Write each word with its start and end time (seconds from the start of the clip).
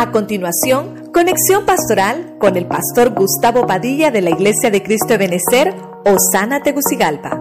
A 0.00 0.12
continuación, 0.12 1.12
conexión 1.12 1.66
pastoral 1.66 2.38
con 2.40 2.56
el 2.56 2.66
pastor 2.66 3.14
Gustavo 3.14 3.66
Padilla 3.66 4.10
de 4.10 4.22
la 4.22 4.30
Iglesia 4.30 4.70
de 4.70 4.82
Cristo 4.82 5.08
de 5.08 5.18
Benecer, 5.18 5.74
Osana 6.06 6.62
Tegucigalpa. 6.62 7.32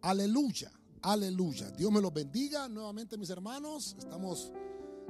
Aleluya, 0.00 0.70
aleluya. 1.02 1.72
Dios 1.72 1.90
me 1.90 2.00
los 2.00 2.14
bendiga 2.14 2.68
nuevamente 2.68 3.18
mis 3.18 3.30
hermanos. 3.30 3.96
Estamos 3.98 4.52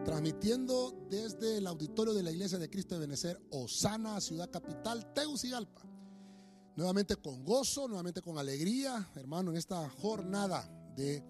transmitiendo 0.03 1.07
desde 1.11 1.59
el 1.59 1.67
auditorio 1.67 2.15
de 2.15 2.23
la 2.23 2.31
Iglesia 2.31 2.59
de 2.59 2.71
Cristo 2.71 2.95
de 2.95 3.03
Benecer, 3.03 3.39
Osana, 3.51 4.19
ciudad 4.23 4.49
capital, 4.51 5.13
Tegucigalpa. 5.13 5.83
Nuevamente 6.75 7.17
con 7.17 7.45
gozo, 7.45 7.87
nuevamente 7.87 8.23
con 8.23 8.39
alegría, 8.39 9.11
hermano, 9.15 9.51
en 9.51 9.59
esta 9.59 9.91
jornada 9.91 10.67
de 10.97 11.23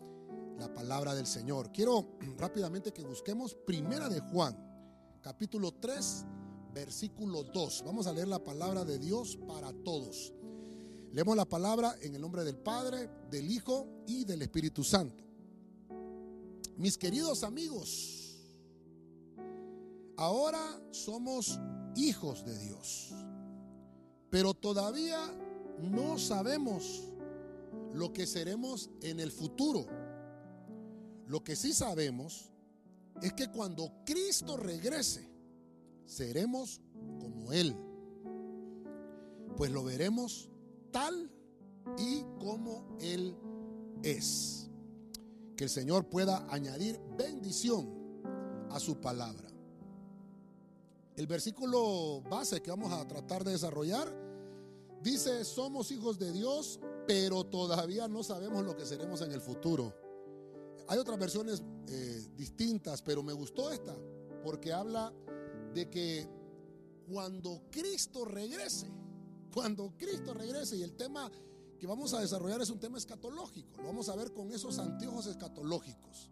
la 0.59 0.73
palabra 0.73 1.15
del 1.15 1.27
Señor. 1.27 1.71
Quiero 1.73 2.17
rápidamente 2.39 2.93
que 2.93 3.03
busquemos 3.03 3.55
Primera 3.55 4.09
de 4.09 4.21
Juan, 4.21 4.57
capítulo 5.21 5.73
3, 5.73 6.25
versículo 6.73 7.45
2. 7.45 7.83
Vamos 7.87 8.07
a 8.07 8.13
leer 8.13 8.29
la 8.29 8.43
palabra 8.43 8.85
de 8.85 8.99
Dios 8.99 9.39
para 9.47 9.73
todos. 9.73 10.33
Leemos 11.13 11.37
la 11.37 11.45
palabra 11.45 11.97
en 12.01 12.15
el 12.15 12.21
nombre 12.21 12.45
del 12.45 12.57
Padre, 12.57 13.09
del 13.31 13.51
Hijo 13.51 13.87
y 14.07 14.25
del 14.25 14.43
Espíritu 14.43 14.83
Santo. 14.83 15.23
Mis 16.77 16.99
queridos 16.99 17.45
amigos, 17.45 18.37
ahora 20.17 20.61
somos 20.91 21.61
hijos 21.95 22.45
de 22.45 22.59
Dios, 22.59 23.13
pero 24.29 24.55
todavía 24.55 25.21
no 25.81 26.19
sabemos 26.19 27.13
lo 27.93 28.13
que 28.13 28.27
seremos 28.27 28.91
en 29.01 29.21
el 29.21 29.31
futuro. 29.31 29.87
Lo 31.27 31.43
que 31.43 31.57
sí 31.57 31.73
sabemos 31.73 32.51
es 33.23 33.33
que 33.33 33.49
cuando 33.49 33.93
Cristo 34.05 34.57
regrese, 34.57 35.29
seremos 36.05 36.81
como 37.21 37.53
Él. 37.53 37.77
Pues 39.57 39.71
lo 39.71 39.85
veremos 39.85 40.49
tal 40.91 41.31
y 41.99 42.23
como 42.39 42.97
Él 43.01 43.37
es. 44.03 44.69
Que 45.57 45.65
el 45.65 45.71
Señor 45.71 46.09
pueda 46.09 46.47
añadir 46.53 47.01
bendición 47.17 47.89
a 48.71 48.81
su 48.81 49.01
palabra. 49.01 49.49
El 51.17 51.27
versículo 51.29 52.23
base 52.23 52.61
que 52.61 52.71
vamos 52.71 52.93
a 52.93 53.07
tratar 53.07 53.45
de 53.45 53.53
desarrollar 53.53 54.13
dice, 55.01 55.45
somos 55.45 55.93
hijos 55.93 56.19
de 56.19 56.33
Dios, 56.33 56.81
pero 57.07 57.45
todavía 57.45 58.09
no 58.09 58.25
sabemos 58.25 58.65
lo 58.65 58.77
que 58.77 58.85
seremos 58.85 59.21
en 59.21 59.31
el 59.31 59.41
futuro. 59.41 59.95
Hay 60.89 60.99
otras 60.99 61.19
versiones 61.19 61.63
eh, 61.89 62.27
distintas, 62.37 63.03
pero 63.03 63.23
me 63.23 63.33
gustó 63.33 63.71
esta, 63.71 63.97
porque 64.43 64.73
habla 64.73 65.13
de 65.73 65.89
que 65.89 66.29
cuando 67.09 67.63
Cristo 67.71 68.25
regrese, 68.25 68.91
cuando 69.53 69.95
Cristo 69.97 70.35
regrese, 70.35 70.77
y 70.77 70.83
el 70.83 70.95
tema 70.95 71.31
que 71.79 71.87
vamos 71.87 72.15
a 72.15 72.21
desarrollar 72.21 72.61
es 72.61 72.71
un 72.71 72.81
tema 72.81 72.99
escatológico, 72.99 73.79
lo 73.79 73.85
vamos 73.85 74.09
a 74.09 74.17
ver 74.17 74.33
con 74.33 74.53
esos 74.53 74.79
anteojos 74.79 75.27
escatológicos. 75.27 76.31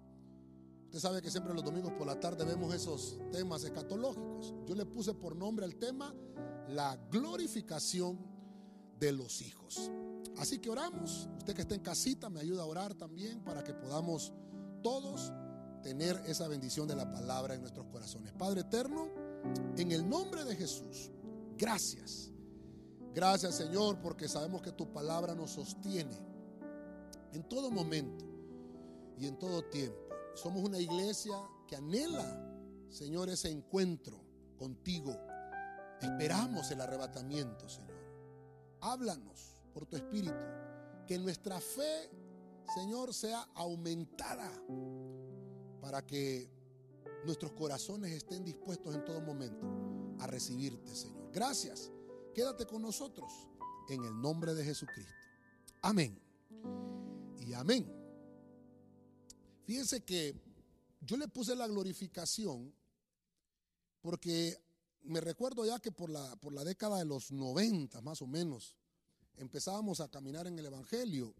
Usted 0.84 1.00
sabe 1.00 1.22
que 1.22 1.30
siempre 1.30 1.54
los 1.54 1.64
domingos 1.64 1.92
por 1.94 2.06
la 2.06 2.20
tarde 2.20 2.44
vemos 2.44 2.74
esos 2.74 3.18
temas 3.30 3.64
escatológicos. 3.64 4.52
Yo 4.66 4.74
le 4.74 4.84
puse 4.84 5.14
por 5.14 5.34
nombre 5.34 5.64
al 5.64 5.76
tema 5.76 6.14
la 6.68 6.96
glorificación 7.10 8.18
de 9.00 9.12
los 9.12 9.40
hijos. 9.40 9.90
Así 10.38 10.58
que 10.58 10.70
oramos. 10.70 11.28
Usted 11.38 11.54
que 11.54 11.62
está 11.62 11.74
en 11.74 11.82
casita 11.82 12.30
me 12.30 12.40
ayuda 12.40 12.62
a 12.62 12.66
orar 12.66 12.94
también 12.94 13.40
para 13.44 13.62
que 13.62 13.74
podamos 13.74 14.32
todos 14.82 15.32
tener 15.82 16.20
esa 16.26 16.48
bendición 16.48 16.86
de 16.86 16.96
la 16.96 17.10
palabra 17.10 17.54
en 17.54 17.60
nuestros 17.60 17.86
corazones. 17.86 18.32
Padre 18.32 18.60
eterno, 18.60 19.08
en 19.76 19.92
el 19.92 20.08
nombre 20.08 20.44
de 20.44 20.56
Jesús, 20.56 21.10
gracias. 21.58 22.30
Gracias 23.14 23.56
Señor 23.56 24.00
porque 24.00 24.28
sabemos 24.28 24.62
que 24.62 24.72
tu 24.72 24.90
palabra 24.90 25.34
nos 25.34 25.50
sostiene 25.50 26.16
en 27.32 27.42
todo 27.48 27.70
momento 27.70 28.24
y 29.18 29.26
en 29.26 29.38
todo 29.38 29.64
tiempo. 29.64 29.98
Somos 30.34 30.64
una 30.64 30.78
iglesia 30.78 31.36
que 31.66 31.76
anhela, 31.76 32.24
Señor, 32.88 33.28
ese 33.28 33.50
encuentro 33.50 34.18
contigo. 34.56 35.14
Esperamos 36.00 36.70
el 36.70 36.80
arrebatamiento, 36.80 37.68
Señor. 37.68 37.92
Háblanos 38.80 39.51
por 39.72 39.86
tu 39.86 39.96
espíritu. 39.96 40.34
Que 41.06 41.18
nuestra 41.18 41.60
fe, 41.60 42.10
Señor, 42.74 43.12
sea 43.12 43.42
aumentada 43.54 44.50
para 45.80 46.04
que 46.06 46.48
nuestros 47.24 47.52
corazones 47.52 48.12
estén 48.12 48.44
dispuestos 48.44 48.94
en 48.94 49.04
todo 49.04 49.20
momento 49.20 49.66
a 50.20 50.26
recibirte, 50.26 50.94
Señor. 50.94 51.30
Gracias. 51.32 51.90
Quédate 52.34 52.66
con 52.66 52.82
nosotros 52.82 53.30
en 53.88 54.04
el 54.04 54.20
nombre 54.20 54.54
de 54.54 54.64
Jesucristo. 54.64 55.12
Amén. 55.82 56.18
Y 57.38 57.52
amén. 57.52 57.92
Fíjense 59.64 60.04
que 60.04 60.34
yo 61.00 61.16
le 61.16 61.28
puse 61.28 61.54
la 61.56 61.66
glorificación 61.66 62.72
porque 64.00 64.56
me 65.02 65.20
recuerdo 65.20 65.64
ya 65.64 65.78
que 65.80 65.92
por 65.92 66.10
la, 66.10 66.36
por 66.36 66.52
la 66.52 66.64
década 66.64 66.98
de 66.98 67.04
los 67.04 67.32
90 67.32 68.00
más 68.02 68.22
o 68.22 68.26
menos, 68.26 68.76
empezábamos 69.36 70.00
a 70.00 70.08
caminar 70.08 70.46
en 70.46 70.58
el 70.58 70.66
Evangelio. 70.66 71.34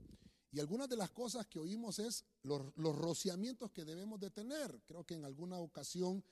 Y 0.50 0.60
algunas 0.60 0.88
de 0.88 0.96
las 0.96 1.10
cosas 1.10 1.46
que 1.46 1.58
oímos 1.58 1.98
es 1.98 2.24
los, 2.42 2.60
los, 2.76 2.94
rociamientos 2.96 3.70
que 3.70 3.84
debemos 3.84 4.20
de 4.20 4.30
tener. 4.30 4.82
Creo 4.86 5.04
que 5.04 5.14
en 5.14 5.24
alguna 5.24 5.58
ocasión 5.58 6.22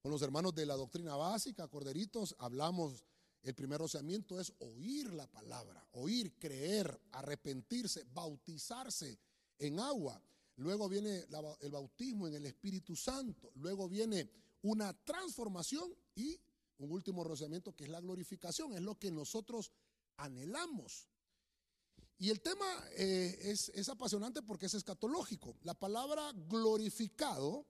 con 0.00 0.12
los 0.12 0.22
hermanos 0.22 0.54
de 0.54 0.66
la 0.66 0.76
doctrina 0.76 1.16
básica, 1.16 1.66
Corderitos, 1.66 2.36
hablamos, 2.38 3.04
el 3.42 3.54
primer 3.54 3.80
rociamiento 3.80 4.40
es 4.40 4.52
oír 4.60 5.12
la 5.12 5.26
palabra, 5.26 5.84
oír, 5.92 6.32
creer, 6.38 7.00
arrepentirse, 7.12 8.04
bautizarse 8.14 9.18
en 9.58 9.80
agua. 9.80 10.22
Luego 10.56 10.88
viene 10.88 11.26
el 11.60 11.70
bautismo 11.72 12.28
en 12.28 12.34
el 12.34 12.46
Espíritu 12.46 12.96
Santo. 12.96 13.50
Luego 13.56 13.88
viene 13.88 14.30
una 14.62 14.92
transformación 14.92 15.92
y 16.14 16.38
un 16.78 16.92
último 16.92 17.24
rociamiento 17.24 17.74
que 17.74 17.84
es 17.84 17.90
la 17.90 18.00
glorificación. 18.00 18.74
Es 18.74 18.82
lo 18.82 18.98
que 18.98 19.10
nosotros 19.10 19.72
anhelamos. 20.16 21.08
Y 22.18 22.30
el 22.30 22.40
tema 22.40 22.66
eh, 22.96 23.38
es, 23.42 23.68
es, 23.70 23.88
apasionante 23.88 24.42
porque 24.42 24.66
es 24.66 24.74
escatológico. 24.74 25.56
La 25.62 25.74
palabra 25.74 26.32
glorificado, 26.48 27.66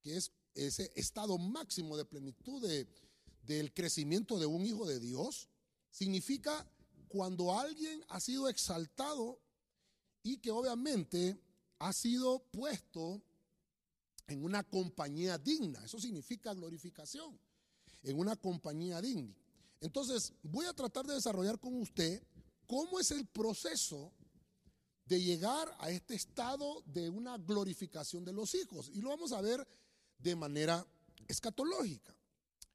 que 0.00 0.16
es 0.16 0.32
ese 0.54 0.92
estado 0.96 1.38
máximo 1.38 1.96
de 1.96 2.04
plenitud 2.04 2.60
de, 2.60 2.88
del 3.42 3.72
crecimiento 3.72 4.38
de 4.38 4.46
un 4.46 4.66
hijo 4.66 4.86
de 4.86 4.98
Dios, 4.98 5.48
significa 5.90 6.68
cuando 7.08 7.58
alguien 7.58 8.04
ha 8.08 8.20
sido 8.20 8.48
exaltado 8.48 9.40
y 10.22 10.38
que 10.38 10.50
obviamente 10.50 11.38
ha 11.78 11.92
sido 11.92 12.40
puesto 12.50 13.22
en 14.26 14.44
una 14.44 14.62
compañía 14.62 15.38
digna. 15.38 15.84
Eso 15.84 16.00
significa 16.00 16.54
glorificación, 16.54 17.38
en 18.02 18.18
una 18.18 18.36
compañía 18.36 19.00
digna. 19.00 19.36
Entonces, 19.82 20.32
voy 20.44 20.66
a 20.66 20.72
tratar 20.72 21.04
de 21.04 21.14
desarrollar 21.14 21.58
con 21.58 21.74
usted 21.80 22.22
cómo 22.66 23.00
es 23.00 23.10
el 23.10 23.26
proceso 23.26 24.12
de 25.04 25.20
llegar 25.20 25.76
a 25.80 25.90
este 25.90 26.14
estado 26.14 26.82
de 26.86 27.10
una 27.10 27.36
glorificación 27.36 28.24
de 28.24 28.32
los 28.32 28.54
hijos. 28.54 28.88
Y 28.94 29.00
lo 29.00 29.10
vamos 29.10 29.32
a 29.32 29.40
ver 29.40 29.66
de 30.18 30.36
manera 30.36 30.86
escatológica. 31.26 32.16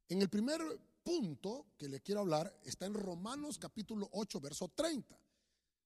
En 0.10 0.22
el 0.22 0.30
primer 0.30 0.62
punto 1.02 1.68
que 1.78 1.88
le 1.88 2.02
quiero 2.02 2.20
hablar 2.22 2.54
está 2.66 2.86
en 2.86 2.94
Romanos 2.94 3.58
capítulo 3.58 4.10
8, 4.12 4.42
verso 4.42 4.68
30. 4.68 5.18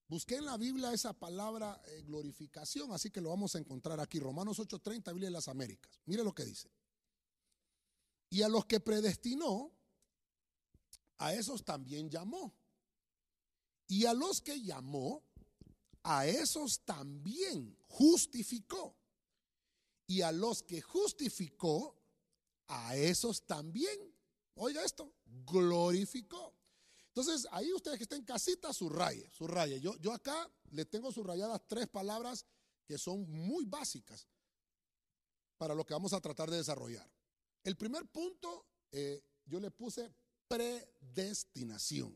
Busqué 0.08 0.34
en 0.34 0.46
la 0.46 0.56
Biblia 0.56 0.92
esa 0.92 1.12
palabra 1.12 1.80
eh, 1.86 2.02
glorificación, 2.02 2.92
así 2.92 3.10
que 3.10 3.20
lo 3.20 3.30
vamos 3.30 3.54
a 3.54 3.60
encontrar 3.60 4.00
aquí. 4.00 4.18
Romanos 4.18 4.58
8:30, 4.58 5.12
Biblia 5.12 5.28
de 5.28 5.34
las 5.34 5.46
Américas. 5.46 6.00
Mire 6.04 6.24
lo 6.24 6.34
que 6.34 6.44
dice. 6.44 6.68
Y 8.28 8.42
a 8.42 8.48
los 8.48 8.64
que 8.66 8.80
predestinó, 8.80 9.70
a 11.22 11.32
esos 11.34 11.64
también 11.64 12.10
llamó. 12.10 12.52
Y 13.86 14.06
a 14.06 14.12
los 14.12 14.40
que 14.40 14.60
llamó, 14.60 15.22
a 16.02 16.26
esos 16.26 16.80
también 16.84 17.78
justificó. 17.86 18.96
Y 20.08 20.22
a 20.22 20.32
los 20.32 20.64
que 20.64 20.80
justificó, 20.82 21.96
a 22.66 22.96
esos 22.96 23.46
también, 23.46 23.96
oiga 24.54 24.84
esto, 24.84 25.14
glorificó. 25.46 26.56
Entonces, 27.06 27.46
ahí 27.52 27.72
ustedes 27.72 27.98
que 27.98 28.04
estén 28.04 28.20
en 28.20 28.24
casita, 28.24 28.72
subraye, 28.72 29.30
subraye. 29.30 29.80
Yo, 29.80 29.96
yo 29.98 30.12
acá 30.12 30.50
le 30.70 30.86
tengo 30.86 31.12
subrayadas 31.12 31.60
tres 31.68 31.86
palabras 31.86 32.46
que 32.84 32.98
son 32.98 33.30
muy 33.30 33.64
básicas 33.64 34.26
para 35.56 35.74
lo 35.74 35.86
que 35.86 35.94
vamos 35.94 36.14
a 36.14 36.20
tratar 36.20 36.50
de 36.50 36.56
desarrollar. 36.56 37.08
El 37.62 37.76
primer 37.76 38.08
punto, 38.08 38.66
eh, 38.90 39.22
yo 39.44 39.60
le 39.60 39.70
puse 39.70 40.12
predestinación. 40.52 42.14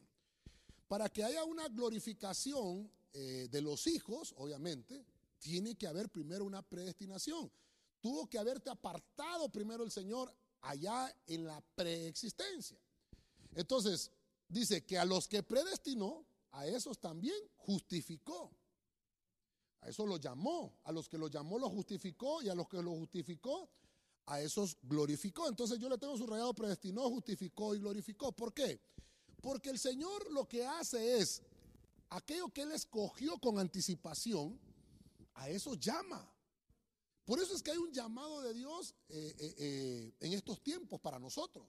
Para 0.88 1.09
que 1.09 1.25
haya 1.25 1.43
una 1.44 1.69
glorificación 1.69 2.91
eh, 3.15 3.49
de 3.50 3.62
los 3.62 3.87
hijos, 3.87 4.35
obviamente, 4.37 5.06
tiene 5.38 5.75
que 5.75 5.87
haber 5.87 6.11
primero 6.11 6.44
una 6.44 6.61
predestinación. 6.61 7.50
tuvo 8.03 8.29
que 8.29 8.38
haberte 8.38 8.71
apartado 8.71 9.49
primero 9.49 9.83
el 9.83 9.91
Señor 9.91 10.33
allá 10.61 11.12
en 11.27 11.44
la 11.47 11.61
preexistencia. 11.75 12.79
Entonces, 13.55 14.12
dice 14.49 14.85
que 14.85 14.99
a 14.99 15.05
los 15.05 15.27
que 15.27 15.43
predestinó, 15.43 16.27
a 16.53 16.67
esos 16.67 17.00
también 17.00 17.37
justificó. 17.56 18.55
A 19.81 19.89
esos 19.89 20.06
los 20.06 20.21
llamó, 20.21 20.79
a 20.85 20.93
los 20.93 21.09
que 21.09 21.19
los 21.19 21.31
llamó 21.31 21.59
los 21.59 21.71
justificó 21.71 22.43
y 22.43 22.49
a 22.50 22.55
los 22.55 22.69
que 22.69 22.82
los 22.82 22.94
justificó, 22.99 23.71
a 24.26 24.40
esos 24.40 24.76
glorificó. 24.82 25.49
Entonces 25.49 25.78
yo 25.78 25.88
le 25.88 25.99
tengo 25.99 26.17
subrayado 26.17 26.52
predestinó, 26.55 27.08
justificó 27.11 27.75
y 27.75 27.78
glorificó. 27.78 28.32
¿Por 28.32 28.52
qué? 28.52 28.81
Porque 29.40 29.70
el 29.70 29.78
Señor 29.78 30.31
lo 30.32 30.46
que 30.46 30.64
hace 30.67 31.19
es 31.19 31.43
aquello 32.11 32.49
que 32.49 32.62
Él 32.62 32.73
escogió 32.73 33.38
con 33.38 33.58
anticipación, 33.58 34.58
a 35.34 35.49
eso 35.49 35.75
llama. 35.75 36.32
Por 37.25 37.40
eso 37.40 37.55
es 37.55 37.62
que 37.62 37.73
hay 37.73 37.76
un 37.76 37.93
llamado 37.93 38.40
de 38.43 38.55
Dios 38.55 38.94
eh, 39.08 39.34
eh, 39.38 39.55
eh, 39.58 40.14
en 40.20 40.32
estos 40.32 40.62
tiempos 40.62 41.00
para 41.00 41.19
nosotros. 41.19 41.67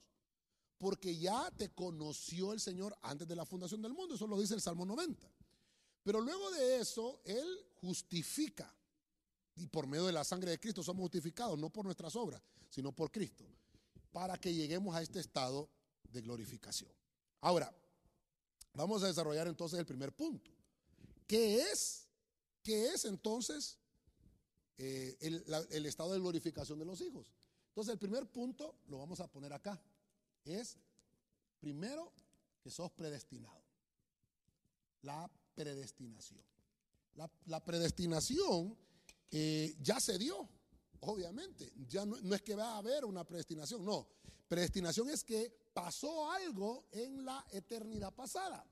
Porque 0.78 1.18
ya 1.18 1.50
te 1.50 1.70
conoció 1.70 2.52
el 2.52 2.60
Señor 2.60 2.96
antes 3.02 3.26
de 3.26 3.34
la 3.34 3.44
fundación 3.44 3.82
del 3.82 3.92
mundo. 3.92 4.14
Eso 4.14 4.28
lo 4.28 4.38
dice 4.38 4.54
el 4.54 4.60
Salmo 4.60 4.86
90. 4.86 5.28
Pero 6.04 6.20
luego 6.20 6.50
de 6.52 6.78
eso, 6.78 7.20
Él 7.24 7.46
justifica. 7.80 8.72
Y 9.58 9.66
por 9.66 9.86
medio 9.86 10.06
de 10.06 10.12
la 10.12 10.24
sangre 10.24 10.50
de 10.50 10.60
Cristo 10.60 10.82
somos 10.82 11.02
justificados, 11.02 11.58
no 11.58 11.70
por 11.70 11.84
nuestras 11.84 12.14
obras, 12.16 12.40
sino 12.70 12.92
por 12.92 13.10
Cristo. 13.10 13.44
Para 14.12 14.38
que 14.38 14.54
lleguemos 14.54 14.94
a 14.94 15.02
este 15.02 15.20
estado 15.20 15.68
de 16.10 16.22
glorificación. 16.22 16.90
Ahora, 17.40 17.74
vamos 18.74 19.02
a 19.02 19.08
desarrollar 19.08 19.48
entonces 19.48 19.78
el 19.78 19.86
primer 19.86 20.12
punto. 20.12 20.50
¿Qué 21.26 21.60
es? 21.60 22.06
¿Qué 22.62 22.88
es 22.88 23.04
entonces 23.04 23.78
eh, 24.80 25.16
el, 25.70 25.86
estado 25.86 26.12
de 26.12 26.20
glorificación 26.20 26.78
de 26.78 26.84
los 26.84 27.00
hijos. 27.00 27.32
Entonces 27.70 27.92
el 27.92 27.98
primer 27.98 28.26
punto 28.26 28.76
lo 28.86 28.98
vamos 28.98 29.18
a 29.18 29.26
poner 29.26 29.52
acá. 29.52 29.80
Es, 30.44 30.76
primero, 31.58 32.12
que 32.62 32.70
sos 32.70 32.90
predestinado. 32.92 33.60
La 35.02 35.28
predestinación. 35.54 36.40
La, 37.46 37.64
predestinación 37.64 38.78
eh, 39.30 39.76
ya 39.80 40.00
se 40.00 40.18
dio, 40.18 40.48
obviamente. 41.00 41.72
Ya 41.88 42.04
no, 42.04 42.16
es 42.34 42.42
que 42.42 42.54
va 42.54 42.74
a 42.74 42.78
haber 42.78 43.04
una 43.04 43.24
predestinación, 43.24 43.84
no. 43.84 44.08
Predestinación 44.48 45.10
es 45.10 45.24
que 45.24 45.70
pasó 45.72 46.30
algo 46.30 46.88
en 46.92 47.24
la 47.24 47.44
eternidad 47.52 48.14
pasada. 48.14 48.66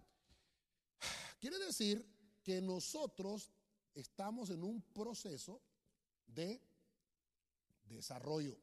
Quiere 1.38 1.58
decir 1.58 2.04
que 2.42 2.60
nosotros 2.62 3.50
estamos 3.94 4.50
en 4.50 4.62
un 4.62 4.80
proceso 4.80 5.60
de 6.26 6.60
desarrollo. 7.84 8.56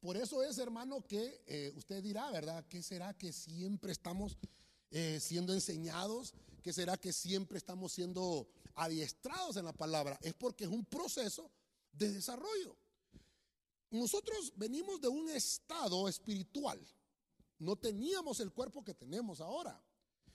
Por 0.00 0.16
eso 0.16 0.42
es, 0.42 0.58
hermano, 0.58 1.06
que 1.06 1.42
eh, 1.46 1.72
usted 1.76 2.02
dirá, 2.02 2.30
¿verdad? 2.30 2.64
¿Qué 2.68 2.82
será 2.82 3.14
que 3.14 3.32
siempre 3.32 3.90
estamos 3.92 4.38
eh, 4.90 5.18
siendo 5.20 5.52
enseñados? 5.52 6.34
¿Qué 6.62 6.72
será 6.72 6.96
que 6.96 7.12
siempre 7.12 7.58
estamos 7.58 7.92
siendo 7.92 8.48
adiestrados 8.78 9.56
en 9.56 9.64
la 9.64 9.72
palabra? 9.72 10.18
Es 10.22 10.34
porque 10.34 10.64
es 10.64 10.70
un 10.70 10.84
proceso 10.84 11.50
de 11.92 12.12
desarrollo. 12.12 12.76
Nosotros 13.90 14.52
venimos 14.56 15.00
de 15.00 15.08
un 15.08 15.28
estado 15.30 16.08
espiritual. 16.08 16.78
No 17.58 17.76
teníamos 17.76 18.40
el 18.40 18.52
cuerpo 18.52 18.84
que 18.84 18.94
tenemos 18.94 19.40
ahora, 19.40 19.82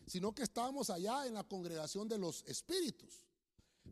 sino 0.08 0.34
que 0.34 0.44
estábamos 0.44 0.90
allá 0.90 1.26
en 1.26 1.36
la 1.36 1.44
congregación 1.44 2.08
de 2.08 2.18
los 2.18 2.44
espíritus. 2.46 3.26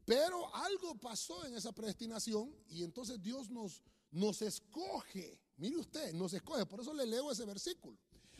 Pero 0.05 0.53
algo 0.55 0.95
pasó 0.95 1.45
en 1.45 1.55
esa 1.55 1.71
predestinación 1.71 2.53
y 2.69 2.83
entonces 2.83 3.21
Dios 3.21 3.49
nos, 3.49 3.81
nos 4.09 4.41
escoge. 4.41 5.39
Mire 5.57 5.77
usted, 5.77 6.13
nos 6.13 6.33
escoge. 6.33 6.65
Por 6.65 6.81
eso 6.81 6.93
le 6.93 7.05
leo 7.05 7.31
ese 7.31 7.45
versículo. 7.45 7.97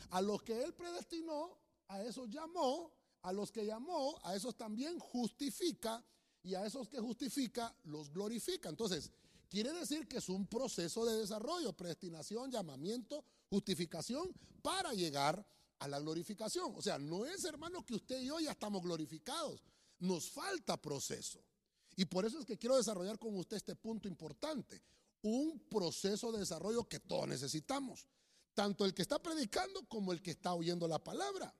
A 0.10 0.22
los 0.22 0.42
que 0.42 0.63
Él 0.63 0.74
predestinó, 0.74 1.58
a 1.88 2.02
esos 2.04 2.30
llamó. 2.30 2.92
A 3.23 3.31
los 3.31 3.51
que 3.51 3.65
llamó, 3.65 4.19
a 4.23 4.35
esos 4.35 4.56
también 4.56 5.00
justifica. 5.00 6.03
Y 6.44 6.56
a 6.56 6.65
esos 6.65 6.89
que 6.89 7.00
justifica, 7.00 7.75
los 7.83 8.12
glorifica. 8.12 8.69
Entonces, 8.69 9.12
quiere 9.47 9.71
decir 9.73 10.07
que 10.07 10.18
es 10.18 10.29
un 10.29 10.47
proceso 10.47 11.06
de 11.06 11.18
desarrollo, 11.18 11.73
predestinación, 11.73 12.51
llamamiento, 12.51 13.23
justificación, 13.50 14.33
para 14.63 14.94
llegar 14.94 15.45
a 15.79 15.88
la 15.88 16.00
glorificación. 16.00 16.73
O 16.75 16.81
sea, 16.81 16.97
no 16.97 17.25
es, 17.25 17.44
hermano, 17.45 17.85
que 17.85 17.95
usted 17.95 18.21
y 18.21 18.27
yo 18.27 18.39
ya 18.39 18.51
estamos 18.51 18.81
glorificados 18.81 19.62
nos 20.01 20.29
falta 20.29 20.81
proceso. 20.81 21.39
Y 21.95 22.06
por 22.06 22.25
eso 22.25 22.39
es 22.39 22.45
que 22.45 22.57
quiero 22.57 22.77
desarrollar 22.77 23.17
con 23.17 23.35
usted 23.38 23.57
este 23.57 23.75
punto 23.75 24.07
importante. 24.07 24.81
Un 25.21 25.59
proceso 25.69 26.31
de 26.31 26.39
desarrollo 26.39 26.88
que 26.88 27.00
todos 27.00 27.27
necesitamos. 27.27 28.07
Tanto 28.53 28.85
el 28.85 28.94
que 28.94 29.03
está 29.03 29.21
predicando 29.21 29.88
como 29.88 30.12
el 30.12 30.21
que 30.21 30.31
está 30.31 30.53
oyendo 30.53 30.88
la 30.88 31.00
palabra. 31.00 31.53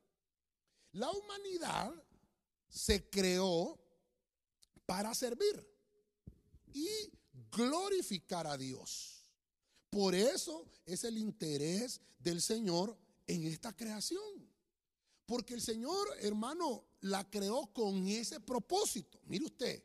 La 0.94 1.10
humanidad 1.10 1.94
se 2.68 3.10
creó 3.10 3.80
para 4.86 5.14
servir 5.14 5.68
y 6.74 6.88
glorificar 7.52 8.48
a 8.48 8.58
Dios. 8.58 9.24
Por 9.90 10.16
eso 10.16 10.66
es 10.86 11.04
el 11.04 11.18
interés 11.18 12.02
del 12.20 12.42
Señor 12.42 12.98
en 13.28 13.44
esta 13.44 13.76
creación. 13.76 14.50
Porque 15.26 15.54
el 15.54 15.62
Señor, 15.62 16.08
hermano, 16.20 16.84
la 17.02 17.30
creó 17.30 17.68
con 17.74 18.08
ese 18.08 18.40
propósito. 18.40 19.20
Mire 19.28 19.46
usted, 19.46 19.84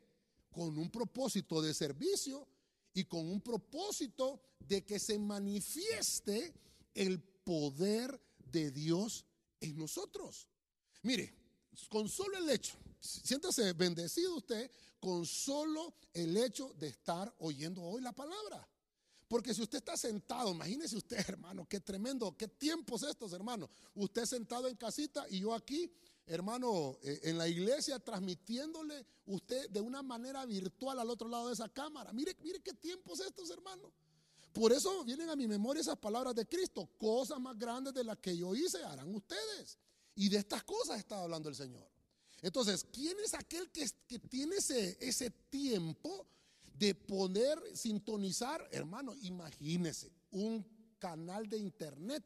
con 0.50 0.76
un 0.78 0.90
propósito 0.90 1.62
de 1.62 1.74
servicio 1.74 2.48
y 2.92 3.04
con 3.04 3.28
un 3.28 3.40
propósito 3.40 4.40
de 4.58 4.84
que 4.84 4.98
se 4.98 5.18
manifieste 5.18 6.52
el 6.94 7.20
poder 7.20 8.20
de 8.50 8.70
Dios 8.70 9.24
en 9.60 9.76
nosotros. 9.76 10.48
Mire, 11.06 11.32
con 11.88 12.08
solo 12.08 12.36
el 12.36 12.50
hecho, 12.50 12.74
siéntase 13.00 13.72
bendecido 13.74 14.34
usted 14.34 14.68
con 14.98 15.24
solo 15.24 15.94
el 16.12 16.36
hecho 16.36 16.74
de 16.80 16.88
estar 16.88 17.32
oyendo 17.38 17.80
hoy 17.80 18.02
la 18.02 18.10
palabra. 18.10 18.68
Porque 19.28 19.54
si 19.54 19.62
usted 19.62 19.78
está 19.78 19.96
sentado, 19.96 20.50
imagínese 20.50 20.96
usted, 20.96 21.18
hermano, 21.28 21.64
qué 21.68 21.78
tremendo, 21.78 22.36
qué 22.36 22.48
tiempos 22.48 23.04
estos, 23.04 23.32
hermano. 23.32 23.70
Usted 23.94 24.24
sentado 24.24 24.66
en 24.66 24.74
casita 24.74 25.24
y 25.30 25.38
yo 25.38 25.54
aquí, 25.54 25.92
hermano, 26.26 26.98
eh, 27.02 27.20
en 27.22 27.38
la 27.38 27.46
iglesia 27.46 28.00
transmitiéndole 28.00 29.06
usted 29.26 29.70
de 29.70 29.80
una 29.80 30.02
manera 30.02 30.44
virtual 30.44 30.98
al 30.98 31.08
otro 31.08 31.28
lado 31.28 31.46
de 31.46 31.54
esa 31.54 31.68
cámara. 31.68 32.12
Mire, 32.12 32.36
mire 32.42 32.60
qué 32.60 32.74
tiempos 32.74 33.20
estos, 33.20 33.48
hermano. 33.50 33.92
Por 34.52 34.72
eso 34.72 35.04
vienen 35.04 35.30
a 35.30 35.36
mi 35.36 35.46
memoria 35.46 35.82
esas 35.82 35.98
palabras 35.98 36.34
de 36.34 36.46
Cristo. 36.46 36.88
Cosas 36.98 37.38
más 37.38 37.56
grandes 37.56 37.94
de 37.94 38.02
las 38.02 38.18
que 38.18 38.36
yo 38.36 38.56
hice 38.56 38.82
harán 38.82 39.14
ustedes. 39.14 39.78
Y 40.16 40.28
de 40.28 40.38
estas 40.38 40.64
cosas 40.64 40.98
está 40.98 41.22
hablando 41.22 41.48
el 41.48 41.54
Señor. 41.54 41.88
Entonces, 42.42 42.86
¿quién 42.92 43.16
es 43.24 43.34
aquel 43.34 43.70
que, 43.70 43.88
que 44.08 44.18
tiene 44.18 44.56
ese, 44.56 44.98
ese 45.00 45.30
tiempo? 45.30 46.26
de 46.78 46.94
poner, 46.94 47.58
sintonizar, 47.74 48.68
hermano, 48.70 49.14
imagínese, 49.22 50.12
un 50.30 50.64
canal 50.98 51.48
de 51.48 51.58
internet. 51.58 52.24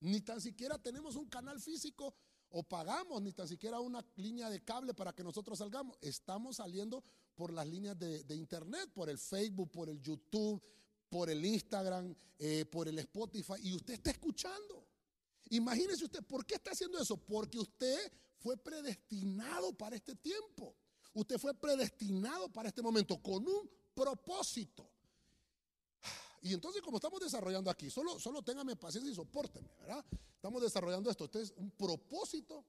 Ni 0.00 0.20
tan 0.20 0.40
siquiera 0.40 0.78
tenemos 0.78 1.16
un 1.16 1.26
canal 1.26 1.60
físico 1.60 2.14
o 2.50 2.62
pagamos 2.62 3.20
ni 3.20 3.32
tan 3.32 3.48
siquiera 3.48 3.80
una 3.80 4.04
línea 4.16 4.48
de 4.48 4.62
cable 4.62 4.94
para 4.94 5.12
que 5.12 5.24
nosotros 5.24 5.58
salgamos. 5.58 5.98
Estamos 6.00 6.56
saliendo 6.56 7.02
por 7.34 7.52
las 7.52 7.66
líneas 7.66 7.98
de, 7.98 8.34
internet, 8.34 8.90
por 8.94 9.10
el 9.10 9.18
Facebook, 9.18 9.70
por 9.70 9.88
el 9.88 10.00
YouTube, 10.00 10.62
por 11.08 11.28
el 11.28 11.44
Instagram, 11.44 12.14
eh, 12.38 12.64
por 12.66 12.88
el 12.88 12.98
Spotify, 13.00 13.54
y 13.62 13.74
usted 13.74 13.94
está 13.94 14.10
escuchando. 14.10 14.86
Imagínese 15.50 16.04
usted, 16.04 16.22
¿por 16.24 16.44
qué 16.44 16.54
está 16.56 16.72
haciendo 16.72 16.98
eso? 16.98 17.16
Porque 17.16 17.58
usted 17.58 18.12
fue 18.38 18.56
predestinado 18.56 19.72
para 19.72 19.96
este 19.96 20.14
tiempo. 20.14 20.76
Usted 21.14 21.38
fue 21.38 21.54
predestinado 21.54 22.48
para 22.52 22.68
este 22.68 22.82
momento 22.82 23.20
con 23.22 23.46
un 23.46 23.70
propósito. 23.94 24.88
Y 26.42 26.54
entonces, 26.54 26.80
como 26.82 26.98
estamos 26.98 27.20
desarrollando 27.20 27.70
aquí, 27.70 27.90
solo, 27.90 28.18
solo 28.20 28.42
téngame 28.42 28.76
paciencia 28.76 29.10
y 29.10 29.14
soportenme, 29.14 29.74
¿verdad? 29.80 30.04
Estamos 30.34 30.62
desarrollando 30.62 31.10
esto. 31.10 31.24
Este 31.24 31.42
es 31.42 31.52
un 31.56 31.70
propósito. 31.72 32.64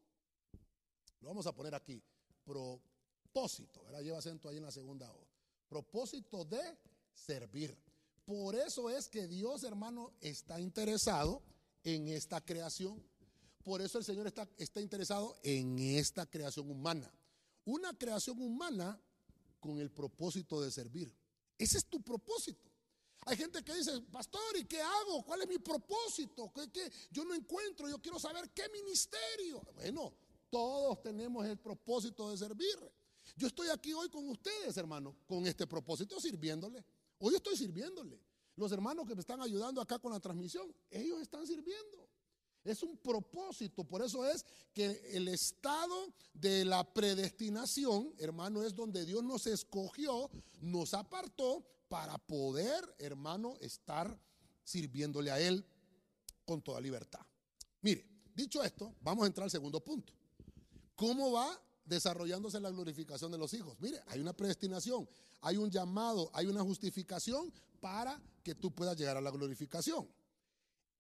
Lo 1.22 1.28
vamos 1.28 1.46
a 1.46 1.54
poner 1.54 1.76
aquí. 1.76 2.02
Propósito, 2.44 3.84
¿verdad? 3.84 4.02
Lleva 4.02 4.18
acento 4.18 4.50
ahí 4.50 4.58
en 4.58 4.64
la 4.64 4.72
segunda 4.72 5.12
O. 5.12 5.28
Propósito 5.68 6.46
de 6.46 6.80
servir. 7.14 7.78
Por 8.26 8.56
eso 8.56 8.90
es 8.90 9.08
que 9.08 9.28
Dios, 9.28 9.64
hermano, 9.64 10.14
está 10.20 10.60
interesado 10.60 11.44
en 11.84 12.08
esta 12.08 12.42
creación. 12.42 13.02
Por 13.64 13.82
eso 13.82 13.98
el 13.98 14.04
Señor 14.04 14.28
está, 14.28 14.48
está 14.58 14.82
interesado 14.82 15.38
en 15.44 15.78
esta 15.80 16.26
creación 16.26 16.70
humana. 16.70 17.12
Una 17.66 17.98
creación 17.98 18.42
humana 18.42 19.00
con 19.60 19.80
el 19.80 19.92
propósito 19.92 20.62
de 20.62 20.72
servir. 20.72 21.14
Ese 21.58 21.78
es 21.78 21.86
tu 21.86 22.02
propósito. 22.02 22.70
Hay 23.26 23.36
gente 23.36 23.62
que 23.64 23.76
dice, 23.76 24.02
pastor, 24.12 24.58
¿y 24.58 24.64
qué 24.64 24.82
hago? 24.82 25.24
¿Cuál 25.24 25.42
es 25.42 25.48
mi 25.48 25.60
propósito? 25.60 26.52
¿Qué, 26.54 26.92
Yo 27.12 27.26
no 27.26 27.36
encuentro, 27.36 27.90
yo 27.90 28.02
quiero 28.02 28.18
saber 28.18 28.50
qué 28.52 28.64
ministerio. 28.70 29.62
Bueno, 29.76 30.14
todos 30.50 31.02
tenemos 31.02 31.46
el 31.46 31.58
propósito 31.58 32.32
de 32.32 32.38
servir. 32.38 32.78
Yo 33.36 33.48
estoy 33.48 33.68
aquí 33.70 33.94
hoy 33.94 34.10
con 34.10 34.28
ustedes, 34.30 34.76
hermano, 34.78 35.16
con 35.28 35.46
este 35.46 35.68
propósito, 35.68 36.20
sirviéndole. 36.20 36.84
Hoy 37.20 37.36
estoy 37.36 37.58
sirviéndole. 37.58 38.20
Los 38.60 38.74
hermanos 38.74 39.08
que 39.08 39.16
me 39.16 39.22
están 39.22 39.42
ayudando 39.42 39.80
acá 39.80 40.00
con 40.00 40.12
la 40.12 40.20
transmisión, 40.20 40.76
ellos 40.92 41.22
están 41.22 41.48
sirviendo. 41.48 42.10
Es 42.66 42.84
un 42.84 42.98
propósito, 42.98 43.86
por 43.86 44.02
eso 44.02 44.30
es 44.30 44.46
que 44.74 45.02
el 45.14 45.30
estado 45.30 46.14
de 46.34 46.66
la 46.66 46.84
predestinación, 46.94 48.14
hermano, 48.18 48.62
es 48.62 48.76
donde 48.76 49.06
Dios 49.06 49.24
nos 49.24 49.48
escogió, 49.48 50.30
nos 50.60 50.94
apartó 50.94 51.66
para 51.88 52.18
poder, 52.18 52.84
hermano, 53.00 53.56
estar 53.62 54.20
sirviéndole 54.66 55.32
a 55.32 55.40
Él 55.40 55.66
con 56.44 56.62
toda 56.62 56.82
libertad. 56.82 57.22
Mire, 57.80 58.06
dicho 58.36 58.62
esto, 58.62 58.94
vamos 59.00 59.24
a 59.24 59.28
entrar 59.28 59.46
al 59.46 59.52
segundo 59.52 59.80
punto. 59.80 60.12
¿Cómo 60.96 61.32
va 61.32 61.58
desarrollándose 61.90 62.60
la 62.60 62.70
glorificación 62.70 63.32
de 63.32 63.38
los 63.38 63.54
hijos? 63.54 63.76
Mire, 63.80 64.02
hay 64.08 64.20
una 64.20 64.34
predestinación, 64.34 65.10
hay 65.42 65.58
un 65.58 65.70
llamado, 65.70 66.30
hay 66.34 66.46
una 66.46 66.62
justificación 66.62 67.52
para 67.82 68.22
que 68.44 68.56
tú 68.56 68.72
puedas 68.72 68.96
llegar 68.96 69.18
a 69.18 69.22
la 69.22 69.32
glorificación. 69.32 70.08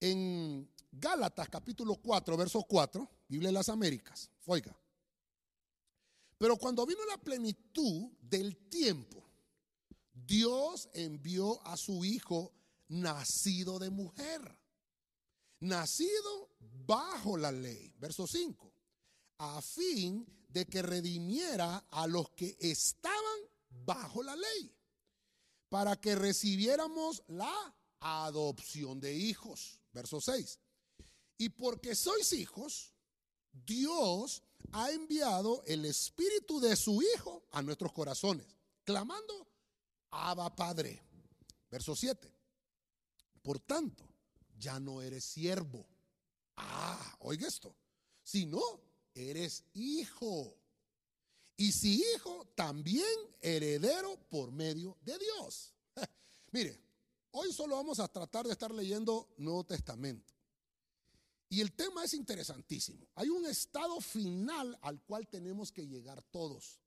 En 0.01 0.67
Gálatas 0.91 1.47
capítulo 1.49 1.95
4, 1.95 2.35
verso 2.35 2.63
4, 2.63 3.07
Biblia 3.27 3.49
de 3.49 3.53
las 3.53 3.69
Américas, 3.69 4.29
oiga. 4.45 4.75
Pero 6.37 6.57
cuando 6.57 6.85
vino 6.85 7.05
la 7.05 7.17
plenitud 7.17 8.09
del 8.21 8.57
tiempo, 8.69 9.23
Dios 10.13 10.89
envió 10.93 11.61
a 11.67 11.77
su 11.77 12.03
hijo 12.03 12.53
nacido 12.87 13.77
de 13.77 13.89
mujer, 13.89 14.57
nacido 15.59 16.49
bajo 16.87 17.37
la 17.37 17.51
ley, 17.51 17.93
verso 17.99 18.25
5, 18.25 18.71
a 19.37 19.61
fin 19.61 20.25
de 20.49 20.65
que 20.65 20.81
redimiera 20.81 21.85
a 21.89 22.07
los 22.07 22.29
que 22.31 22.57
estaban 22.59 23.39
bajo 23.69 24.23
la 24.23 24.35
ley, 24.35 24.75
para 25.69 25.95
que 25.99 26.15
recibiéramos 26.15 27.23
la 27.27 27.75
adopción 27.99 28.99
de 28.99 29.15
hijos, 29.15 29.79
verso 29.93 30.19
6. 30.19 30.59
Y 31.37 31.49
porque 31.49 31.95
sois 31.95 32.33
hijos, 32.33 32.93
Dios 33.51 34.43
ha 34.73 34.91
enviado 34.91 35.63
el 35.65 35.85
espíritu 35.85 36.59
de 36.59 36.75
su 36.75 37.01
Hijo 37.01 37.45
a 37.51 37.61
nuestros 37.61 37.93
corazones, 37.93 38.47
clamando, 38.83 39.47
Abba 40.11 40.55
Padre. 40.55 41.01
Verso 41.69 41.95
7. 41.95 42.33
Por 43.41 43.59
tanto, 43.59 44.03
ya 44.57 44.79
no 44.79 45.01
eres 45.01 45.23
siervo. 45.23 45.87
Ah, 46.55 47.15
oiga 47.19 47.47
esto. 47.47 47.75
Sino 48.23 48.59
eres 49.13 49.63
hijo. 49.73 50.55
Y 51.57 51.71
si 51.71 52.01
hijo, 52.15 52.47
también 52.55 53.05
heredero 53.41 54.17
por 54.29 54.51
medio 54.51 54.97
de 55.01 55.17
Dios. 55.17 55.73
Mire, 56.51 56.79
hoy 57.31 57.51
solo 57.51 57.75
vamos 57.75 57.99
a 57.99 58.07
tratar 58.07 58.45
de 58.45 58.53
estar 58.53 58.73
leyendo 58.73 59.33
Nuevo 59.37 59.65
Testamento. 59.65 60.33
Y 61.49 61.61
el 61.61 61.71
tema 61.73 62.03
es 62.05 62.13
interesantísimo. 62.13 63.07
Hay 63.15 63.29
un 63.29 63.45
estado 63.47 63.99
final 63.99 64.77
al 64.81 65.01
cual 65.01 65.27
tenemos 65.27 65.71
que 65.71 65.87
llegar 65.87 66.21
todos. 66.31 66.79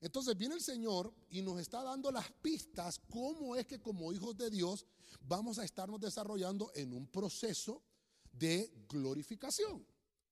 Entonces 0.00 0.36
viene 0.36 0.54
el 0.54 0.62
Señor 0.62 1.12
y 1.28 1.42
nos 1.42 1.60
está 1.60 1.82
dando 1.82 2.10
las 2.10 2.32
pistas 2.32 2.98
cómo 3.10 3.54
es 3.54 3.66
que 3.66 3.80
como 3.80 4.12
hijos 4.12 4.36
de 4.38 4.48
Dios 4.48 4.86
vamos 5.20 5.58
a 5.58 5.64
estarnos 5.64 6.00
desarrollando 6.00 6.72
en 6.74 6.94
un 6.94 7.06
proceso 7.06 7.82
de 8.32 8.72
glorificación. 8.88 9.86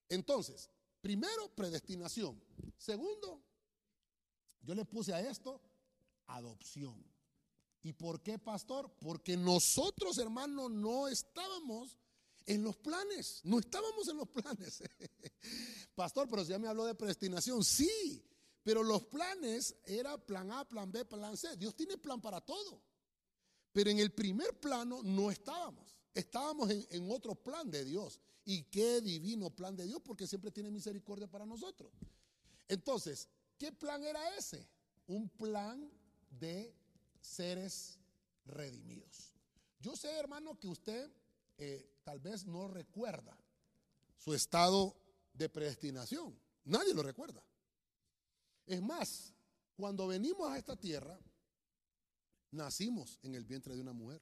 Entonces, 0.08 0.70
primero, 1.00 1.48
predestinación. 1.54 2.42
Segundo, 2.76 3.42
yo 4.60 4.74
le 4.74 4.84
puse 4.84 5.12
a 5.12 5.20
esto 5.20 5.60
adopción. 6.26 7.04
¿Y 7.82 7.92
por 7.92 8.22
qué, 8.22 8.38
pastor? 8.38 8.90
Porque 9.00 9.36
nosotros, 9.36 10.18
hermanos, 10.18 10.70
no 10.70 11.08
estábamos 11.08 11.98
en 12.48 12.62
los 12.62 12.76
planes. 12.76 13.40
No 13.44 13.58
estábamos 13.58 14.08
en 14.08 14.16
los 14.16 14.28
planes. 14.28 14.82
Pastor, 15.94 16.28
pero 16.28 16.44
si 16.44 16.50
ya 16.50 16.58
me 16.58 16.68
habló 16.68 16.84
de 16.86 16.94
predestinación. 16.94 17.62
Sí, 17.62 18.24
pero 18.62 18.82
los 18.82 19.04
planes 19.04 19.76
era 19.84 20.18
plan 20.18 20.50
A, 20.52 20.66
plan 20.66 20.90
B, 20.90 21.04
plan 21.04 21.36
C. 21.36 21.56
Dios 21.56 21.76
tiene 21.76 21.98
plan 21.98 22.20
para 22.20 22.40
todo. 22.40 22.82
Pero 23.72 23.90
en 23.90 23.98
el 23.98 24.12
primer 24.12 24.58
plano 24.58 25.02
no 25.02 25.30
estábamos. 25.30 25.97
Estábamos 26.18 26.68
en, 26.68 27.12
otro 27.12 27.36
plan 27.36 27.70
de 27.70 27.84
Dios. 27.84 28.20
Y 28.44 28.64
qué 28.64 29.00
divino 29.00 29.50
plan 29.50 29.76
de 29.76 29.86
Dios, 29.86 30.02
porque 30.04 30.26
siempre 30.26 30.50
tiene 30.50 30.68
misericordia 30.68 31.28
para 31.30 31.46
nosotros. 31.46 31.92
Entonces, 32.66 33.28
¿qué 33.56 33.70
plan 33.70 34.02
era 34.02 34.36
ese? 34.36 34.66
Un 35.06 35.28
plan 35.28 35.88
de 36.28 36.74
seres 37.20 38.00
redimidos. 38.46 39.32
Yo 39.78 39.94
sé, 39.94 40.10
hermano, 40.10 40.58
que 40.58 40.66
usted 40.66 41.08
eh, 41.56 41.88
tal 42.02 42.18
vez 42.18 42.44
no 42.44 42.66
recuerda 42.66 43.38
su 44.16 44.34
estado 44.34 44.96
de 45.34 45.48
predestinación. 45.48 46.36
Nadie 46.64 46.94
lo 46.94 47.04
recuerda. 47.04 47.44
Es 48.66 48.82
más, 48.82 49.32
cuando 49.76 50.08
venimos 50.08 50.50
a 50.50 50.58
esta 50.58 50.74
tierra, 50.74 51.16
nacimos 52.50 53.20
en 53.22 53.36
el 53.36 53.44
vientre 53.44 53.76
de 53.76 53.82
una 53.82 53.92
mujer. 53.92 54.20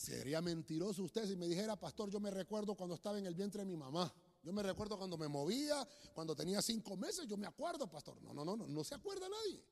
Sería 0.00 0.40
mentiroso 0.40 1.02
usted 1.02 1.28
si 1.28 1.36
me 1.36 1.46
dijera, 1.46 1.76
pastor, 1.76 2.10
yo 2.10 2.18
me 2.20 2.30
recuerdo 2.30 2.74
cuando 2.74 2.94
estaba 2.94 3.18
en 3.18 3.26
el 3.26 3.34
vientre 3.34 3.60
de 3.60 3.66
mi 3.66 3.76
mamá. 3.76 4.10
Yo 4.42 4.50
me 4.50 4.62
recuerdo 4.62 4.96
cuando 4.96 5.18
me 5.18 5.28
movía, 5.28 5.86
cuando 6.14 6.34
tenía 6.34 6.62
cinco 6.62 6.96
meses, 6.96 7.26
yo 7.28 7.36
me 7.36 7.46
acuerdo, 7.46 7.86
pastor. 7.86 8.18
No, 8.22 8.32
no, 8.32 8.42
no, 8.42 8.56
no, 8.56 8.66
no 8.66 8.82
se 8.82 8.94
acuerda 8.94 9.28
nadie. 9.28 9.62